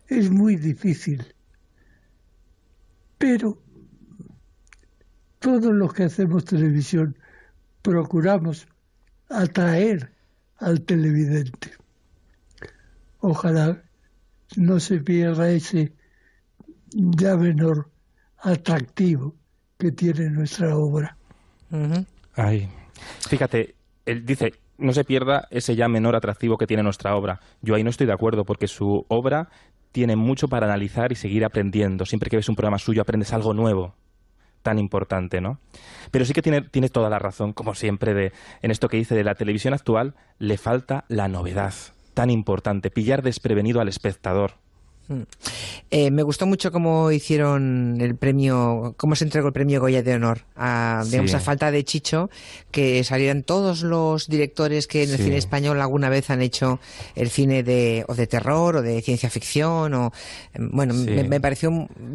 [0.07, 1.25] es muy difícil,
[3.17, 3.59] pero
[5.39, 7.17] todos los que hacemos televisión
[7.81, 8.69] procuramos
[9.31, 10.13] atraer
[10.59, 11.73] al televidente.
[13.21, 13.83] Ojalá
[14.57, 15.95] no se pierda ese
[16.91, 17.91] ya menor
[18.37, 19.35] atractivo
[19.79, 21.17] que tiene nuestra obra.
[22.35, 22.69] Ay,
[23.29, 23.75] fíjate,
[24.07, 27.41] él dice, no se pierda ese ya menor atractivo que tiene nuestra obra.
[27.63, 29.49] Yo ahí no estoy de acuerdo porque su obra
[29.93, 32.05] tiene mucho para analizar y seguir aprendiendo.
[32.05, 33.95] Siempre que ves un programa suyo aprendes algo nuevo
[34.65, 35.61] tan importante, ¿no?
[36.11, 38.33] Pero sí que tiene, tiene toda la razón, como siempre, de,
[38.63, 41.75] en esto que dice de la televisión actual, le falta la novedad,
[42.15, 44.53] tan importante, pillar desprevenido al espectador.
[45.09, 45.23] Mm.
[45.91, 50.15] Eh, me gustó mucho cómo hicieron el premio, cómo se entregó el premio Goya de
[50.15, 50.41] honor.
[50.57, 52.31] A, digamos, a falta de Chicho,
[52.71, 55.25] que salieran todos los directores que en el Sí.
[55.25, 56.81] cine español alguna vez han hecho
[57.15, 59.95] el cine de, o de terror o de ciencia ficción.
[59.95, 60.13] o
[60.55, 61.11] em, Bueno, Sí.
[61.11, 61.71] me, me pareció.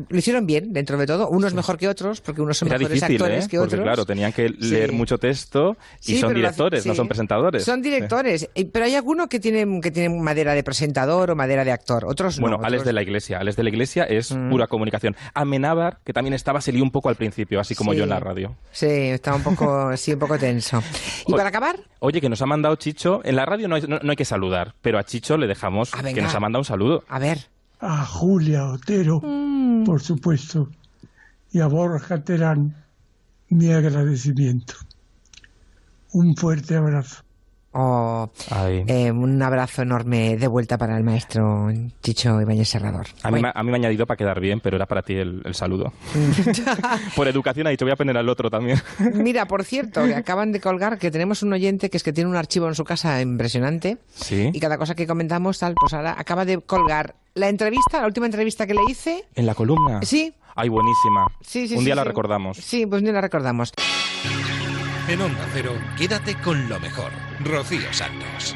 [0.10, 1.30] Lo hicieron bien, dentro de todo.
[1.30, 3.48] Unos mejor que otros, porque unos son Era mejores difícil, actores ¿eh?
[3.50, 3.84] que Porque otros.
[3.86, 7.64] claro, tenían que leer mucho texto y son directores, no son presentadores.
[7.64, 11.72] Son directores, pero hay alguno que tiene que tiene madera de presentador o madera de
[11.72, 12.42] actor, otros no.
[12.42, 13.40] Bueno, otros- Alex de la Iglesia.
[13.40, 15.16] Alex de la Iglesia es pura comunicación.
[15.34, 17.98] Amenábar, que también estaba, se lió un poco al principio, así como Sí.
[18.00, 18.56] yo en la radio.
[18.72, 20.82] Sí, estaba un poco, sí, un poco tenso.
[21.28, 23.22] Y para acabar, Oye, que nos ha mandado Chicho.
[23.26, 25.92] En la radio no hay, no- no hay que saludar, pero a Chicho le dejamos
[25.92, 26.14] venga.
[26.14, 27.04] que nos ha mandado un saludo.
[27.10, 27.48] a ver.
[27.82, 29.22] A Julia Otero,
[29.86, 30.70] por supuesto,
[31.52, 32.76] y a Borja Terán,
[33.50, 34.74] mi agradecimiento.
[36.12, 37.24] Un fuerte abrazo.
[37.72, 38.84] Oh, Ay.
[38.88, 41.68] eh, un abrazo enorme de vuelta para el maestro
[42.02, 43.06] Chicho Ibáñez Serrador.
[43.22, 45.14] A mí, me- a mí me ha añadido para quedar bien, pero era para ti
[45.14, 45.94] el, el saludo.
[47.16, 48.82] Por educación ha dicho, voy a poner al otro también.
[49.14, 52.30] Mira, por cierto, que acaban de colgar que tenemos un oyente que es que tiene
[52.30, 54.50] un archivo en su casa impresionante Sí.
[54.52, 58.26] y cada cosa que comentamos tal, pues ahora acaba de colgar la entrevista, la última
[58.26, 59.26] entrevista que le hice.
[59.36, 60.00] En la columna.
[60.04, 60.34] Sí.
[60.56, 61.26] Ay, buenísima.
[61.42, 62.58] Sí, sí, un sí, día la recordamos.
[62.58, 63.72] Sí, pues ni la recordamos.
[65.10, 67.12] En Onda Cero, quédate con lo mejor.
[67.40, 68.56] Rocío Santos.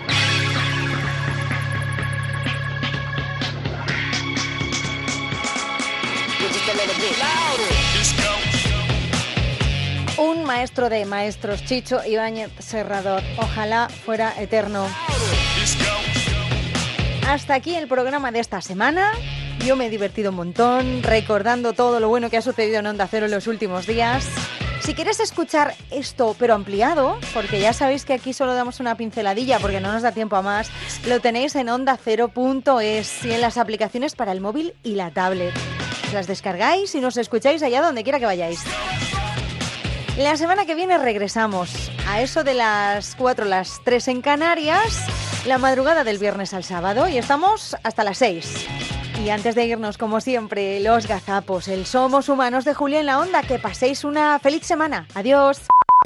[10.19, 13.23] Un maestro de maestros, Chicho Ibáñez Serrador.
[13.37, 14.87] Ojalá fuera eterno.
[17.27, 19.11] Hasta aquí el programa de esta semana.
[19.65, 23.07] Yo me he divertido un montón recordando todo lo bueno que ha sucedido en Onda
[23.07, 24.29] Cero en los últimos días.
[24.83, 29.59] Si quieres escuchar esto pero ampliado, porque ya sabéis que aquí solo damos una pinceladilla
[29.59, 30.69] porque no nos da tiempo a más,
[31.07, 35.53] lo tenéis en ondacero.es y en las aplicaciones para el móvil y la tablet.
[36.13, 38.61] Las descargáis y nos escucháis allá donde quiera que vayáis.
[40.17, 44.99] La semana que viene regresamos a eso de las 4, las 3 en Canarias,
[45.45, 48.92] la madrugada del viernes al sábado y estamos hasta las 6.
[49.21, 53.19] Y antes de irnos, como siempre, los gazapos, el Somos Humanos de Julia en la
[53.19, 53.41] Onda.
[53.43, 55.07] Que paséis una feliz semana.
[55.13, 55.61] Adiós.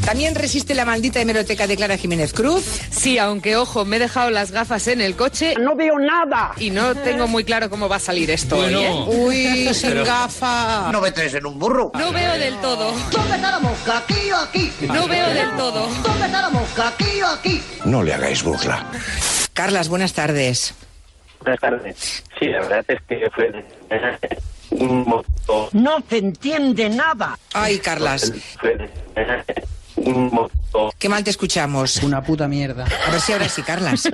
[0.06, 2.64] ¿También resiste la maldita hemeroteca de Clara Jiménez Cruz?
[2.92, 5.56] Sí, aunque ojo, me he dejado las gafas en el coche.
[5.60, 6.52] No veo nada.
[6.58, 9.06] Y no tengo muy claro cómo va a salir esto hoy, ¿eh?
[9.08, 10.92] Uy, sin gafas.
[10.92, 11.92] No metes en un burro.
[11.96, 12.92] No veo del todo.
[13.12, 13.98] ¿Dónde está la mosca?
[13.98, 14.72] ¿Aquí o aquí?
[14.82, 15.88] No veo del todo.
[16.04, 16.88] ¿Dónde está la mosca?
[16.90, 17.64] ¿Aquí o aquí?
[17.86, 18.86] No le hagáis burla.
[19.54, 20.76] Carlas, buenas tardes.
[21.48, 22.24] Buenas tardes.
[22.38, 23.65] Sí, la verdad es que fue
[24.72, 25.69] un montón.
[25.72, 27.40] No se entiende nada.
[27.53, 28.78] Ay, Carlas, Fue
[29.98, 30.91] un montón.
[30.98, 31.98] qué mal te escuchamos.
[32.03, 32.86] Una puta mierda.
[33.07, 34.10] A ver si ahora sí, Carlas.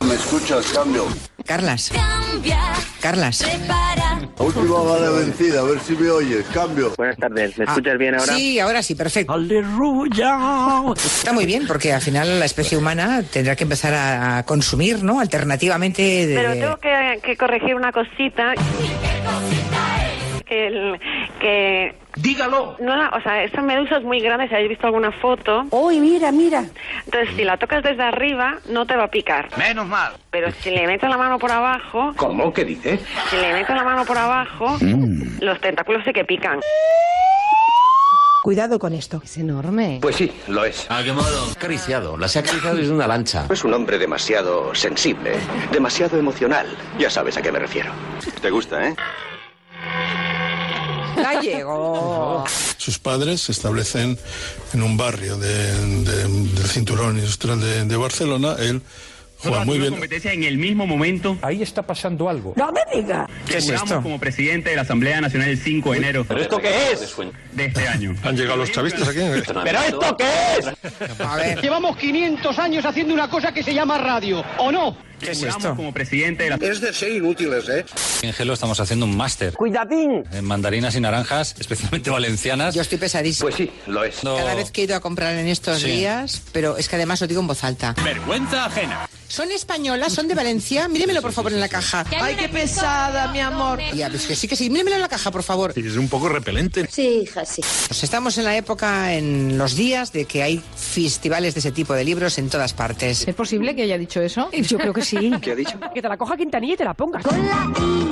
[0.00, 1.06] ¿Me escuchas, cambio?
[1.44, 1.92] Carlas.
[3.00, 3.44] Carlas.
[4.38, 6.92] La última bala vencida, a ver si me oyes, cambio.
[6.96, 8.34] Buenas tardes, ¿me Ah, escuchas bien ahora?
[8.34, 9.34] Sí, ahora sí, perfecto.
[10.94, 15.20] Está muy bien, porque al final la especie humana tendrá que empezar a, consumir, ¿no?
[15.20, 16.34] Alternativamente de...
[16.34, 18.54] Pero tengo que, que corregir una cosita.
[20.46, 21.00] Que, el-
[21.40, 22.76] que Dígalo.
[22.78, 24.46] no, la- o sea, esa medusa es muy grande.
[24.48, 25.64] Si habéis visto alguna foto.
[25.70, 26.64] Uy, mira, mira.
[27.04, 29.48] Entonces, si la tocas desde arriba, no te va a picar.
[29.58, 30.12] Menos mal.
[30.30, 32.52] Pero si le metes la mano por abajo, ¿Cómo?
[32.52, 33.00] ¿Qué dices?
[33.28, 35.38] si le metes la mano por abajo, Mm.
[35.40, 36.60] los tentáculos sí que pican.
[38.42, 39.20] Cuidado con esto.
[39.24, 39.98] Es enorme.
[40.00, 40.88] Pues sí, lo es.
[40.88, 41.50] ¿A qué modo?
[41.56, 42.16] Acariciado.
[42.16, 43.46] Las he acariciado desde una lancha.
[43.50, 45.32] Es un hombre demasiado sensible,
[45.72, 46.68] demasiado emocional.
[46.96, 47.90] Ya sabes a qué me refiero.
[48.40, 48.94] ¿Te gusta, eh?
[51.16, 52.44] Gallego.
[52.76, 54.18] Sus padres se establecen
[54.72, 58.56] en un barrio de- de- del cinturón industrial de, de Barcelona.
[58.58, 58.82] Él
[59.38, 59.90] juega muy bien.
[59.92, 61.36] competencia en el mismo momento.
[61.42, 62.54] Ahí está pasando algo.
[62.56, 63.28] No me diga.
[63.46, 64.02] ¿Qué es esto?
[64.02, 66.24] como presidente de la Asamblea Nacional el 5 de enero.
[66.26, 67.16] ¿Pero esto qué es?
[67.52, 68.14] De este año.
[68.22, 69.20] ¿Han llegado los chavistas aquí?
[69.64, 70.24] ¿Pero esto qué
[70.58, 71.20] es?
[71.20, 74.96] A ver, Llevamos 500 años haciendo una cosa que se llama radio, ¿o no?
[75.20, 75.76] ¿Qué es Juramos esto?
[75.76, 77.84] como presidente de la Es de ser inútiles, ¿eh?
[78.22, 80.24] En Gelo estamos haciendo un máster Cuidadín.
[80.32, 82.74] en mandarinas y naranjas, especialmente valencianas.
[82.74, 83.44] yo estoy pesadísima.
[83.50, 84.22] Pues sí, lo es.
[84.24, 85.86] No- Cada vez que he ido a comprar en estos Sí.
[85.90, 87.94] días, pero es que además lo digo en voz alta.
[88.04, 89.08] vergüenza ajena.
[89.28, 90.12] ¿Son españolas?
[90.12, 90.86] ¿Son de Valencia?
[90.86, 92.04] Míremelo, por favor, en la caja.
[92.22, 93.80] Ay, qué pesada, mi amor.
[93.92, 94.70] Ya, pues que sí, que sí.
[94.70, 95.72] Míremelo en la caja, por favor.
[95.76, 96.86] Es un poco repelente.
[96.90, 97.60] Sí, hija, sí.
[97.88, 101.92] Pues estamos en la época, en los días, de que hay festivales de ese tipo
[101.94, 103.26] de libros en todas partes.
[103.26, 104.48] ¿Es posible que haya dicho eso?
[104.52, 105.30] Yo creo que sí.
[105.40, 105.78] ¿Qué ha dicho?
[105.94, 107.22] Que te la coja Quintanilla y te la pongas.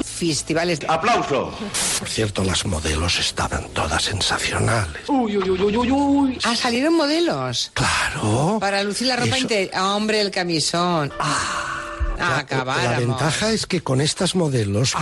[0.05, 0.87] Festivales de...
[0.89, 1.53] ¡Aplauso!
[1.99, 5.03] Por cierto, las modelos estaban todas sensacionales.
[5.09, 6.39] Uy, uy, uy, uy, uy, uy.
[6.45, 7.71] Ah, salieron modelos.
[7.75, 8.59] Claro.
[8.61, 9.39] Para lucir la ropa Eso.
[9.39, 9.75] interior.
[9.81, 11.13] Hombre, el camisón.
[11.19, 11.71] Ah.
[12.17, 14.95] Ah, La ventaja es que con estas modelos,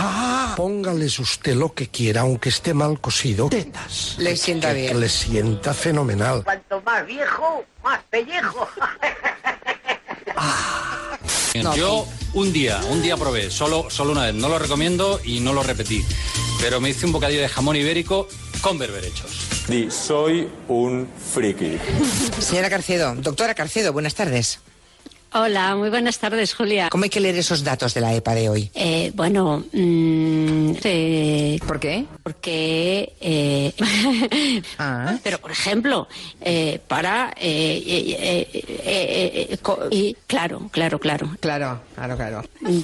[0.57, 3.49] póngales usted lo que quiera, aunque esté mal cosido.
[3.49, 4.15] Tetas.
[4.17, 4.87] Le sienta Que- bien.
[4.93, 6.43] que le sienta fenomenal.
[6.43, 8.67] Cuanto más viejo, más pellejo.
[11.61, 14.33] No, Yo un día, un día probé, solo, solo una vez.
[14.33, 16.03] No lo recomiendo y no lo repetí.
[16.59, 18.27] Pero me hice un bocadillo de jamón ibérico
[18.61, 19.65] con berberechos.
[19.67, 21.77] Di, soy un friki.
[22.39, 24.59] Señora Carcedo, doctora Carcedo, buenas tardes.
[25.35, 26.89] Hola, muy buenas tardes, Julia.
[26.91, 28.69] ¿Cómo hay que leer esos datos de la EPA de hoy?
[28.75, 32.05] Eh, bueno, mm, eh, ¿por qué?
[32.21, 33.73] Porque, eh,
[34.77, 35.17] Ah.
[35.23, 36.07] pero por ejemplo,
[36.39, 38.47] eh, para, eh, eh, eh,
[38.85, 41.27] eh, eh, y claro, claro, claro.
[41.39, 42.43] Claro, claro, claro.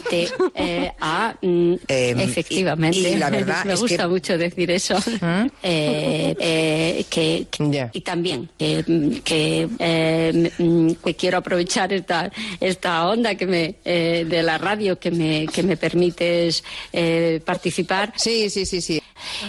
[0.09, 2.97] T, eh, A, mm, Em, efectivamente.
[2.97, 4.97] y- y la verdad me es gusta que- mucho decir eso.
[5.61, 13.07] Eh, eh, que, que- y también que, que, eh, mm, que quiero aprovechar esta esta
[13.07, 16.63] onda que me eh, de la radio que me que me permites
[16.93, 18.13] eh, participar.
[18.15, 19.01] Sí, sí, sí, sí.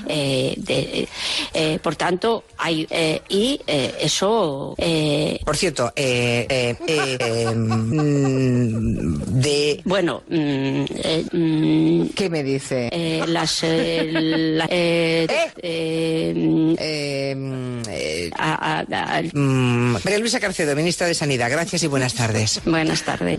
[0.07, 1.09] Eh, de-
[1.55, 4.75] eh, por tanto, hay eh, y eh, eso.
[4.79, 9.81] eh, Por cierto, eh, eh, eh, eh, mm, de...
[9.85, 12.89] Bueno, mm, eh, mm, ¿qué me dice?
[12.93, 15.27] eh, las eh, la- eh,
[15.63, 22.61] eh, Eh, a- a- a- María Luisa Carcedo, ministra de Sanidad, gracias y buenas tardes.
[22.65, 23.39] Buenas tardes.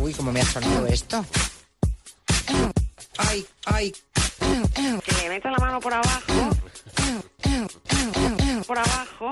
[0.00, 1.24] Uy, cómo me ha sonado esto.
[3.18, 3.92] Ay, ay.
[5.04, 6.22] Que le meto la mano por abajo.
[8.66, 9.30] Por abajo,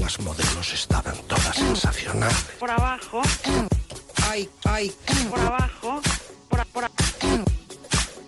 [0.00, 2.36] Las modelos estaban todas sensacionales.
[2.58, 3.22] por abajo,
[4.28, 4.92] Ay, ay.
[5.30, 6.00] por abajo.
[6.52, 6.90] Por, por,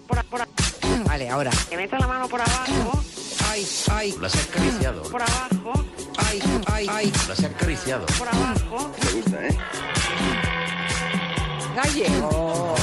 [0.08, 0.48] por, por,
[1.06, 1.50] Vale, ahora.
[1.70, 3.02] le meto la mano por abajo.
[3.50, 4.14] Ay, ay.
[4.20, 5.02] Las he acariciado.
[5.02, 5.84] Por abajo,
[6.16, 6.40] Ay,
[6.72, 7.12] ay, ay.
[7.28, 8.06] Las he acariciado.
[8.06, 8.90] por abajo.
[9.04, 9.56] Me gusta, ¿eh?
[11.76, 12.74] Gallego.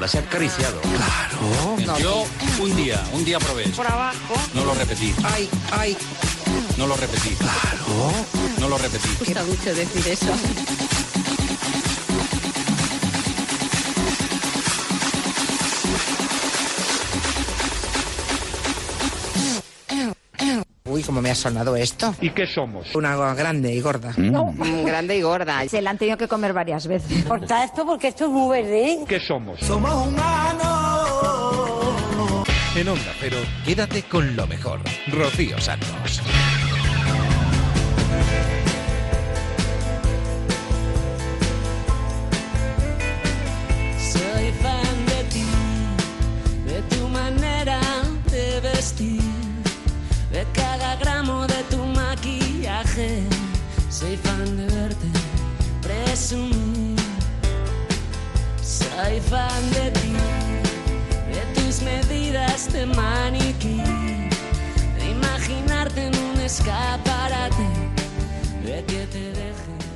[0.00, 0.80] Las he acariciado.
[0.80, 1.98] Claro.
[1.98, 2.24] Yo
[2.60, 3.68] un día, un día probé.
[3.68, 5.14] Por abajo, No lo repetí.
[5.24, 5.96] Ay, ay.
[6.76, 7.30] No lo repetí.
[7.36, 8.12] Claro.
[8.58, 9.08] No lo repetí.
[9.08, 10.32] Me gusta mucho decir eso.
[20.88, 22.14] Uy, cómo me ha sonado esto.
[22.20, 22.94] ¿Y qué somos?
[22.94, 24.14] Una grande y gorda.
[24.16, 25.62] Mm, grande y gorda.
[25.68, 27.24] Se la han tenido que comer varias veces.
[27.28, 29.04] Corta esto porque esto es muy verde.
[29.06, 29.60] ¿Qué somos?
[29.60, 30.68] Somos humanos.
[32.74, 34.80] En Onda Cero, quédate con lo mejor.
[35.08, 36.22] Rocío Santos.
[50.38, 53.22] De cada gramo de tu maquillaje.
[53.90, 55.08] Soy fan de verte
[55.82, 56.96] presumir.
[58.62, 60.14] Soy fan de ti,
[61.34, 63.82] de tus medidas de maniquí,
[64.98, 67.66] de imaginarte en un escaparate,
[68.64, 69.67] de que te dejen